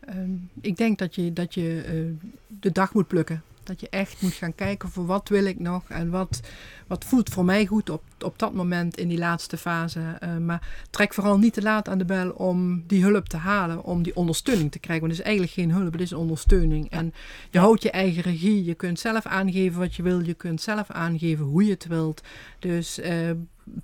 Ehm, 0.00 0.30
ik 0.60 0.76
denk 0.76 0.98
dat 0.98 1.14
je, 1.14 1.32
dat 1.32 1.54
je 1.54 1.82
eh, 1.86 2.26
de 2.60 2.72
dag 2.72 2.94
moet 2.94 3.08
plukken. 3.08 3.42
Dat 3.64 3.80
je 3.80 3.88
echt 3.88 4.22
moet 4.22 4.32
gaan 4.32 4.54
kijken 4.54 4.88
voor 4.88 5.06
wat 5.06 5.28
wil 5.28 5.44
ik 5.44 5.58
nog 5.58 5.82
en 5.88 6.10
wat, 6.10 6.40
wat 6.86 7.04
voelt 7.04 7.30
voor 7.30 7.44
mij 7.44 7.66
goed 7.66 7.90
op, 7.90 8.02
op 8.20 8.38
dat 8.38 8.52
moment 8.52 8.96
in 8.96 9.08
die 9.08 9.18
laatste 9.18 9.56
fase. 9.56 10.16
Eh, 10.20 10.36
maar 10.36 10.68
trek 10.90 11.14
vooral 11.14 11.38
niet 11.38 11.52
te 11.52 11.62
laat 11.62 11.88
aan 11.88 11.98
de 11.98 12.04
bel 12.04 12.30
om 12.30 12.84
die 12.86 13.02
hulp 13.02 13.28
te 13.28 13.36
halen, 13.36 13.84
om 13.84 14.02
die 14.02 14.16
ondersteuning 14.16 14.72
te 14.72 14.78
krijgen. 14.78 15.06
Want 15.06 15.18
het 15.18 15.26
is 15.26 15.32
eigenlijk 15.32 15.58
geen 15.60 15.80
hulp, 15.80 15.92
het 15.92 16.00
is 16.00 16.12
ondersteuning. 16.12 16.90
En 16.90 17.14
je 17.50 17.58
houdt 17.58 17.82
je 17.82 17.90
eigen 17.90 18.22
regie, 18.22 18.64
je 18.64 18.74
kunt 18.74 18.98
zelf 18.98 19.26
aangeven 19.26 19.78
wat 19.78 19.94
je 19.94 20.02
wil, 20.02 20.20
je 20.20 20.34
kunt 20.34 20.60
zelf 20.60 20.90
aangeven 20.90 21.44
hoe 21.44 21.64
je 21.64 21.70
het 21.70 21.86
wilt. 21.86 22.22
Dus 22.58 22.98
eh, 22.98 23.30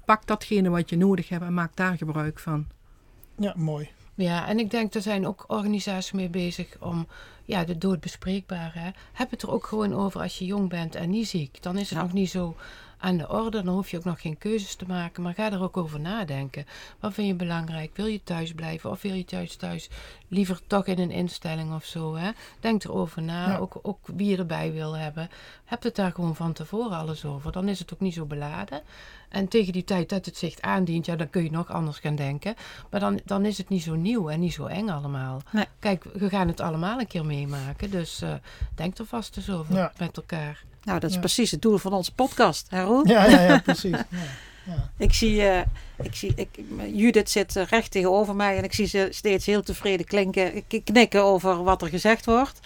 pak 0.04 0.26
datgene 0.26 0.68
wat 0.68 0.90
je 0.90 0.96
nodig 0.96 1.28
hebt 1.28 1.44
en 1.44 1.54
maak 1.54 1.76
daar 1.76 1.96
gebruik 1.96 2.38
van. 2.38 2.66
Ja, 3.36 3.54
mooi. 3.56 3.90
Ja, 4.18 4.48
en 4.48 4.58
ik 4.58 4.70
denk, 4.70 4.94
er 4.94 5.02
zijn 5.02 5.26
ook 5.26 5.44
organisaties 5.46 6.12
mee 6.12 6.28
bezig 6.28 6.76
om 6.80 7.06
ja, 7.44 7.64
de 7.64 7.78
dood 7.78 8.00
bespreekbaar. 8.00 8.70
Hè? 8.74 8.90
Heb 9.12 9.30
het 9.30 9.42
er 9.42 9.50
ook 9.50 9.66
gewoon 9.66 9.94
over 9.94 10.20
als 10.20 10.38
je 10.38 10.44
jong 10.44 10.68
bent 10.68 10.94
en 10.94 11.10
niet 11.10 11.28
ziek. 11.28 11.62
Dan 11.62 11.78
is 11.78 11.88
het 11.88 11.98
Ja. 11.98 12.04
nog 12.04 12.12
niet 12.12 12.30
zo 12.30 12.56
aan 12.98 13.16
de 13.16 13.28
orde. 13.28 13.62
Dan 13.62 13.74
hoef 13.74 13.90
je 13.90 13.96
ook 13.96 14.04
nog 14.04 14.20
geen 14.20 14.38
keuzes 14.38 14.74
te 14.74 14.84
maken. 14.88 15.22
Maar 15.22 15.34
ga 15.34 15.52
er 15.52 15.62
ook 15.62 15.76
over 15.76 16.00
nadenken. 16.00 16.66
Wat 17.00 17.14
vind 17.14 17.28
je 17.28 17.34
belangrijk? 17.34 17.96
Wil 17.96 18.06
je 18.06 18.22
thuis 18.24 18.52
blijven 18.52 18.90
of 18.90 19.02
wil 19.02 19.14
je 19.14 19.24
thuis 19.24 19.56
thuis 19.56 19.88
liever 20.28 20.60
toch 20.66 20.86
in 20.86 20.98
een 20.98 21.10
instelling 21.10 21.74
of 21.74 21.84
zo? 21.84 22.14
Hè? 22.16 22.30
Denk 22.60 22.84
erover 22.84 23.22
na. 23.22 23.48
Ja. 23.48 23.56
Ook, 23.56 23.78
ook 23.82 23.98
wie 24.04 24.28
je 24.30 24.36
erbij 24.36 24.72
wil 24.72 24.96
hebben. 24.96 25.28
Heb 25.64 25.82
het 25.82 25.96
daar 25.96 26.12
gewoon 26.12 26.36
van 26.36 26.52
tevoren 26.52 26.98
alles 26.98 27.24
over. 27.24 27.52
Dan 27.52 27.68
is 27.68 27.78
het 27.78 27.92
ook 27.94 28.00
niet 28.00 28.14
zo 28.14 28.24
beladen. 28.24 28.82
En 29.28 29.48
tegen 29.48 29.72
die 29.72 29.84
tijd 29.84 30.08
dat 30.08 30.24
het 30.26 30.36
zich 30.36 30.60
aandient, 30.60 31.06
ja, 31.06 31.16
dan 31.16 31.30
kun 31.30 31.42
je 31.42 31.50
nog 31.50 31.70
anders 31.70 31.98
gaan 31.98 32.16
denken. 32.16 32.54
Maar 32.90 33.00
dan, 33.00 33.20
dan 33.24 33.44
is 33.44 33.58
het 33.58 33.68
niet 33.68 33.82
zo 33.82 33.94
nieuw 33.94 34.28
en 34.30 34.40
niet 34.40 34.52
zo 34.52 34.66
eng 34.66 34.88
allemaal. 34.88 35.40
Nee. 35.50 35.64
Kijk, 35.78 36.04
we 36.04 36.28
gaan 36.28 36.48
het 36.48 36.60
allemaal 36.60 36.98
een 37.00 37.06
keer 37.06 37.24
meemaken. 37.26 37.90
Dus 37.90 38.20
eh, 38.22 38.34
denk 38.74 38.98
er 38.98 39.06
vast 39.06 39.36
eens 39.36 39.50
over 39.50 39.74
Ja. 39.74 39.92
met 39.98 40.16
elkaar. 40.16 40.64
Nou, 40.88 41.00
dat 41.00 41.08
is 41.08 41.14
Ja. 41.14 41.20
precies 41.20 41.50
het 41.50 41.62
doel 41.62 41.78
van 41.78 41.92
onze 41.92 42.14
podcast, 42.14 42.66
hè 42.70 42.82
Roel? 42.82 43.06
Ja, 43.08 43.24
ja, 43.24 43.40
ja 43.40 43.58
precies. 43.70 43.96
Ja. 44.64 44.90
Ik 44.96 45.12
zie, 45.12 45.48
eh, 45.48 45.66
ik 46.02 46.14
zie 46.14 46.32
ik, 46.36 46.48
Judith 46.92 47.30
zit 47.30 47.56
eh, 47.56 47.64
recht 47.64 47.90
tegenover 47.90 48.36
mij 48.36 48.56
en 48.56 48.64
ik 48.64 48.72
zie 48.72 48.86
ze 48.86 49.08
steeds 49.10 49.46
heel 49.46 49.62
tevreden 49.62 50.06
klinken, 50.06 50.64
knikken 50.84 51.22
over 51.24 51.62
wat 51.62 51.82
er 51.82 51.88
gezegd 51.88 52.24
wordt. 52.24 52.60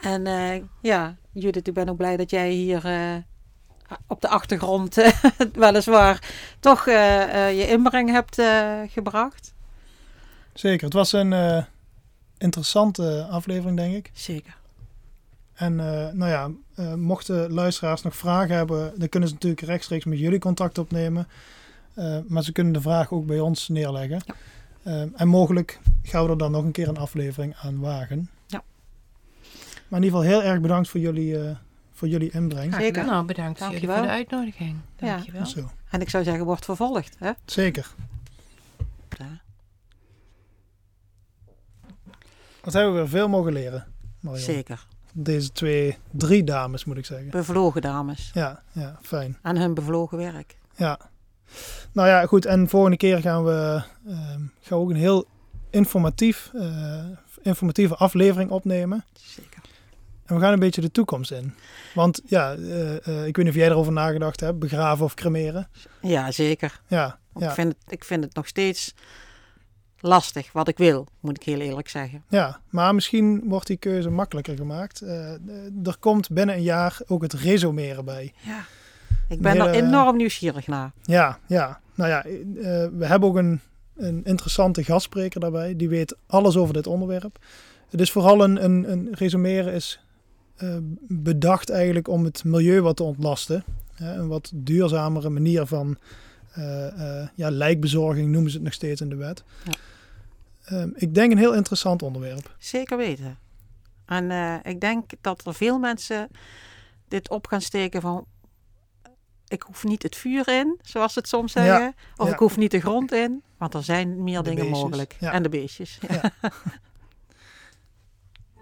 En 0.00 0.26
eh, 0.26 0.60
ja, 0.82 1.16
Judith, 1.32 1.68
ik 1.68 1.74
ben 1.74 1.88
ook 1.88 1.96
blij 1.96 2.16
dat 2.16 2.30
jij 2.30 2.50
hier 2.50 2.82
op 4.06 4.20
de 4.20 4.28
achtergrond 4.28 4.94
weliswaar 5.52 6.30
toch 6.60 6.84
je 6.84 7.66
inbreng 7.68 8.10
hebt 8.10 8.42
gebracht. 8.92 9.54
Zeker, 10.54 10.84
het 10.84 10.92
was 10.92 11.12
een 11.12 11.64
interessante 12.38 13.26
aflevering, 13.30 13.76
denk 13.76 13.94
ik. 13.94 14.10
Zeker. 14.14 14.62
En 15.54 15.80
eh, 15.80 16.12
nou 16.12 16.30
ja, 16.30 16.50
eh, 16.74 16.94
mochten 16.94 17.52
luisteraars 17.52 18.02
nog 18.02 18.16
vragen 18.16 18.56
hebben, 18.56 18.92
dan 18.98 19.08
kunnen 19.08 19.28
ze 19.28 19.34
natuurlijk 19.34 19.62
rechtstreeks 19.62 20.04
met 20.04 20.18
jullie 20.18 20.38
contact 20.38 20.78
opnemen. 20.78 21.28
Eh, 21.94 22.18
maar 22.26 22.42
ze 22.42 22.52
kunnen 22.52 22.72
de 22.72 22.80
vraag 22.80 23.12
ook 23.12 23.26
bij 23.26 23.40
ons 23.40 23.68
neerleggen. 23.68 24.22
Ja. 24.26 24.34
En 25.16 25.28
mogelijk 25.28 25.80
gaan 26.02 26.24
we 26.24 26.30
er 26.30 26.38
dan 26.38 26.50
nog 26.50 26.64
een 26.64 26.72
keer 26.72 26.88
een 26.88 26.96
aflevering 26.96 27.54
aan 27.56 27.80
wagen. 27.80 28.30
Ja. 28.46 28.62
Maar 29.88 29.98
in 29.98 30.04
ieder 30.04 30.20
geval 30.20 30.38
heel 30.40 30.42
erg 30.50 30.60
bedankt 30.60 30.88
voor 30.88 31.00
jullie, 31.00 31.40
eh, 31.40 31.56
voor 31.92 32.08
jullie 32.08 32.30
inbreng. 32.30 32.74
Gedaan. 32.74 33.06
Nou, 33.06 33.24
bedankt 33.26 33.58
jullie 33.58 33.72
Dankjewel. 33.72 33.96
voor 33.96 34.06
de 34.06 34.12
uitnodiging. 34.12 34.76
Ja. 34.98 35.06
Dankjewel. 35.14 35.46
Zo. 35.46 35.70
En 35.90 36.00
ik 36.00 36.10
zou 36.10 36.24
zeggen, 36.24 36.44
wordt 36.44 36.64
vervolgd. 36.64 37.16
Hè? 37.18 37.30
Zeker. 37.44 37.94
Ja. 39.18 39.40
Wat 42.62 42.72
hebben 42.72 42.92
we 42.92 42.98
weer 42.98 43.08
veel 43.08 43.28
mogen 43.28 43.52
leren. 43.52 43.86
Marion. 44.20 44.42
Zeker. 44.44 44.86
Deze 45.16 45.52
twee, 45.52 45.98
drie 46.10 46.44
dames 46.44 46.84
moet 46.84 46.96
ik 46.96 47.04
zeggen. 47.04 47.30
Bevlogen 47.30 47.80
dames. 47.80 48.30
Ja, 48.32 48.62
ja, 48.72 48.98
fijn. 49.02 49.38
En 49.42 49.56
hun 49.56 49.74
bevlogen 49.74 50.18
werk. 50.18 50.56
Ja. 50.76 50.98
Nou 51.92 52.08
ja, 52.08 52.26
goed. 52.26 52.46
En 52.46 52.68
volgende 52.68 52.96
keer 52.96 53.20
gaan 53.20 53.44
we, 53.44 53.82
ehm, 54.06 54.40
gaan 54.60 54.78
we 54.78 54.84
ook 54.84 54.90
een 54.90 54.96
heel 54.96 55.26
informatief, 55.70 56.50
eh, 56.54 57.04
informatieve 57.42 57.96
aflevering 57.96 58.50
opnemen. 58.50 59.04
Zeker. 59.12 59.60
En 60.24 60.34
we 60.34 60.40
gaan 60.40 60.52
een 60.52 60.58
beetje 60.58 60.80
de 60.80 60.90
toekomst 60.90 61.30
in. 61.30 61.54
Want 61.94 62.20
ja, 62.24 62.54
eh, 62.54 63.06
eh, 63.06 63.26
ik 63.26 63.36
weet 63.36 63.44
niet 63.44 63.54
of 63.54 63.60
jij 63.60 63.68
erover 63.68 63.92
nagedacht 63.92 64.40
hebt. 64.40 64.58
Begraven 64.58 65.04
of 65.04 65.14
cremeren. 65.14 65.68
Ja, 66.00 66.30
zeker. 66.30 66.80
Ja, 66.86 67.18
ja, 67.34 67.48
Ik, 67.48 67.54
vind 67.54 67.68
het, 67.68 67.92
ik 67.92 68.04
vind 68.04 68.24
het 68.24 68.34
nog 68.34 68.46
steeds 68.46 68.94
lastig 70.04 70.52
wat 70.52 70.68
ik 70.68 70.78
wil, 70.78 71.06
moet 71.20 71.36
ik 71.36 71.42
heel 71.42 71.60
eerlijk 71.60 71.88
zeggen. 71.88 72.22
ja. 72.28 72.60
Maar 72.70 72.94
misschien 72.94 73.42
wordt 73.44 73.66
die 73.66 73.76
keuze 73.76 74.10
makkelijker 74.10 74.56
gemaakt. 74.56 75.00
Eh, 75.00 75.34
eh, 75.34 75.40
er 75.84 75.96
komt 75.98 76.30
binnen 76.30 76.54
een 76.54 76.62
jaar 76.62 76.98
ook 77.06 77.22
het 77.22 77.32
resumeren 77.32 78.04
bij. 78.04 78.32
Ja. 78.40 78.64
Ik 79.28 79.40
ben 79.40 79.52
hele- 79.52 79.68
er 79.68 79.74
enorm 79.74 80.16
nieuwsgierig 80.16 80.66
naar. 80.66 80.92
Ja, 81.02 81.38
ja. 81.46 81.80
Nou 81.94 82.10
ja, 82.10 82.24
eh, 82.24 82.32
we 82.98 83.06
hebben 83.06 83.28
ook 83.28 83.36
een, 83.36 83.60
een 83.96 84.24
interessante 84.24 84.84
gastspreker 84.84 85.40
daarbij. 85.40 85.76
Die 85.76 85.88
weet 85.88 86.16
alles 86.26 86.56
over 86.56 86.74
dit 86.74 86.86
onderwerp. 86.86 87.38
Het 87.90 88.00
is 88.00 88.10
vooral 88.10 88.44
een, 88.44 88.64
een, 88.64 88.90
een 88.90 89.08
resumeren 89.12 89.72
is 89.72 90.00
bedacht 91.08 91.70
eigenlijk 91.70 92.08
om 92.08 92.24
het 92.24 92.44
milieu 92.44 92.80
wat 92.80 92.96
te 92.96 93.02
ontlasten. 93.02 93.64
Een 93.96 94.28
wat 94.28 94.50
duurzamere 94.54 95.28
manier 95.30 95.66
van 95.66 95.98
ja, 97.34 97.50
lijkbezorging 97.50 98.30
noemen 98.30 98.50
ze 98.50 98.56
het 98.56 98.64
nog 98.64 98.74
steeds 98.74 99.00
in 99.00 99.08
de 99.08 99.16
wet. 99.16 99.44
Ja. 99.64 99.72
Ehm, 100.64 100.90
ik 100.94 101.14
denk 101.14 101.32
een 101.32 101.38
heel 101.38 101.54
interessant 101.54 102.02
onderwerp. 102.02 102.54
Zeker 102.58 102.96
weten. 102.96 103.38
En 104.06 104.30
eh, 104.30 104.54
ik 104.62 104.80
denk 104.80 105.10
dat 105.20 105.46
er 105.46 105.54
veel 105.54 105.78
mensen 105.78 106.28
dit 107.08 107.30
op 107.30 107.46
gaan 107.46 107.60
steken 107.60 108.00
van... 108.00 108.26
Ik 109.48 109.62
hoef 109.62 109.84
niet 109.84 110.02
het 110.02 110.16
vuur 110.16 110.48
in, 110.48 110.78
zoals 110.82 111.12
ze 111.12 111.18
het 111.18 111.28
soms 111.28 111.52
Ja, 111.52 111.64
zeggen. 111.64 111.94
Of 112.16 112.26
ja. 112.26 112.32
ik 112.32 112.38
hoef 112.38 112.56
niet 112.56 112.70
de 112.70 112.80
grond 112.80 113.12
in, 113.12 113.42
want 113.58 113.74
er 113.74 113.82
zijn 113.82 114.22
meer 114.22 114.42
De 114.42 114.48
dingen 114.48 114.64
beestjes, 114.64 114.82
mogelijk. 114.82 115.16
ja. 115.20 115.32
En 115.32 115.42
de 115.42 115.48
beestjes. 115.48 115.98
Ja. 116.08 116.30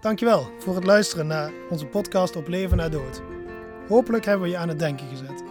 Dankjewel 0.01 0.51
voor 0.59 0.75
het 0.75 0.83
luisteren 0.83 1.27
naar 1.27 1.51
onze 1.69 1.85
podcast 1.85 2.35
op 2.35 2.47
Leven 2.47 2.77
na 2.77 2.89
Dood. 2.89 3.21
Hopelijk 3.87 4.25
hebben 4.25 4.43
we 4.43 4.49
je 4.51 4.57
aan 4.57 4.67
het 4.67 4.79
denken 4.79 5.07
gezet. 5.07 5.43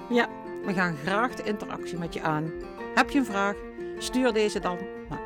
We 0.65 0.73
gaan 0.73 0.97
graag 0.97 1.35
de 1.35 1.43
interactie 1.43 1.99
met 1.99 2.15
je 2.15 2.23
aan. 2.23 2.53
Heb 2.95 3.11
je 3.11 3.19
een 3.19 3.25
vraag? 3.25 3.55
Stuur 3.99 4.33
deze 4.33 4.61
dan 4.61 4.79
naar 5.09 5.21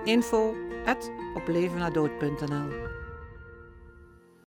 info.oplevennadood.nl 0.86 2.95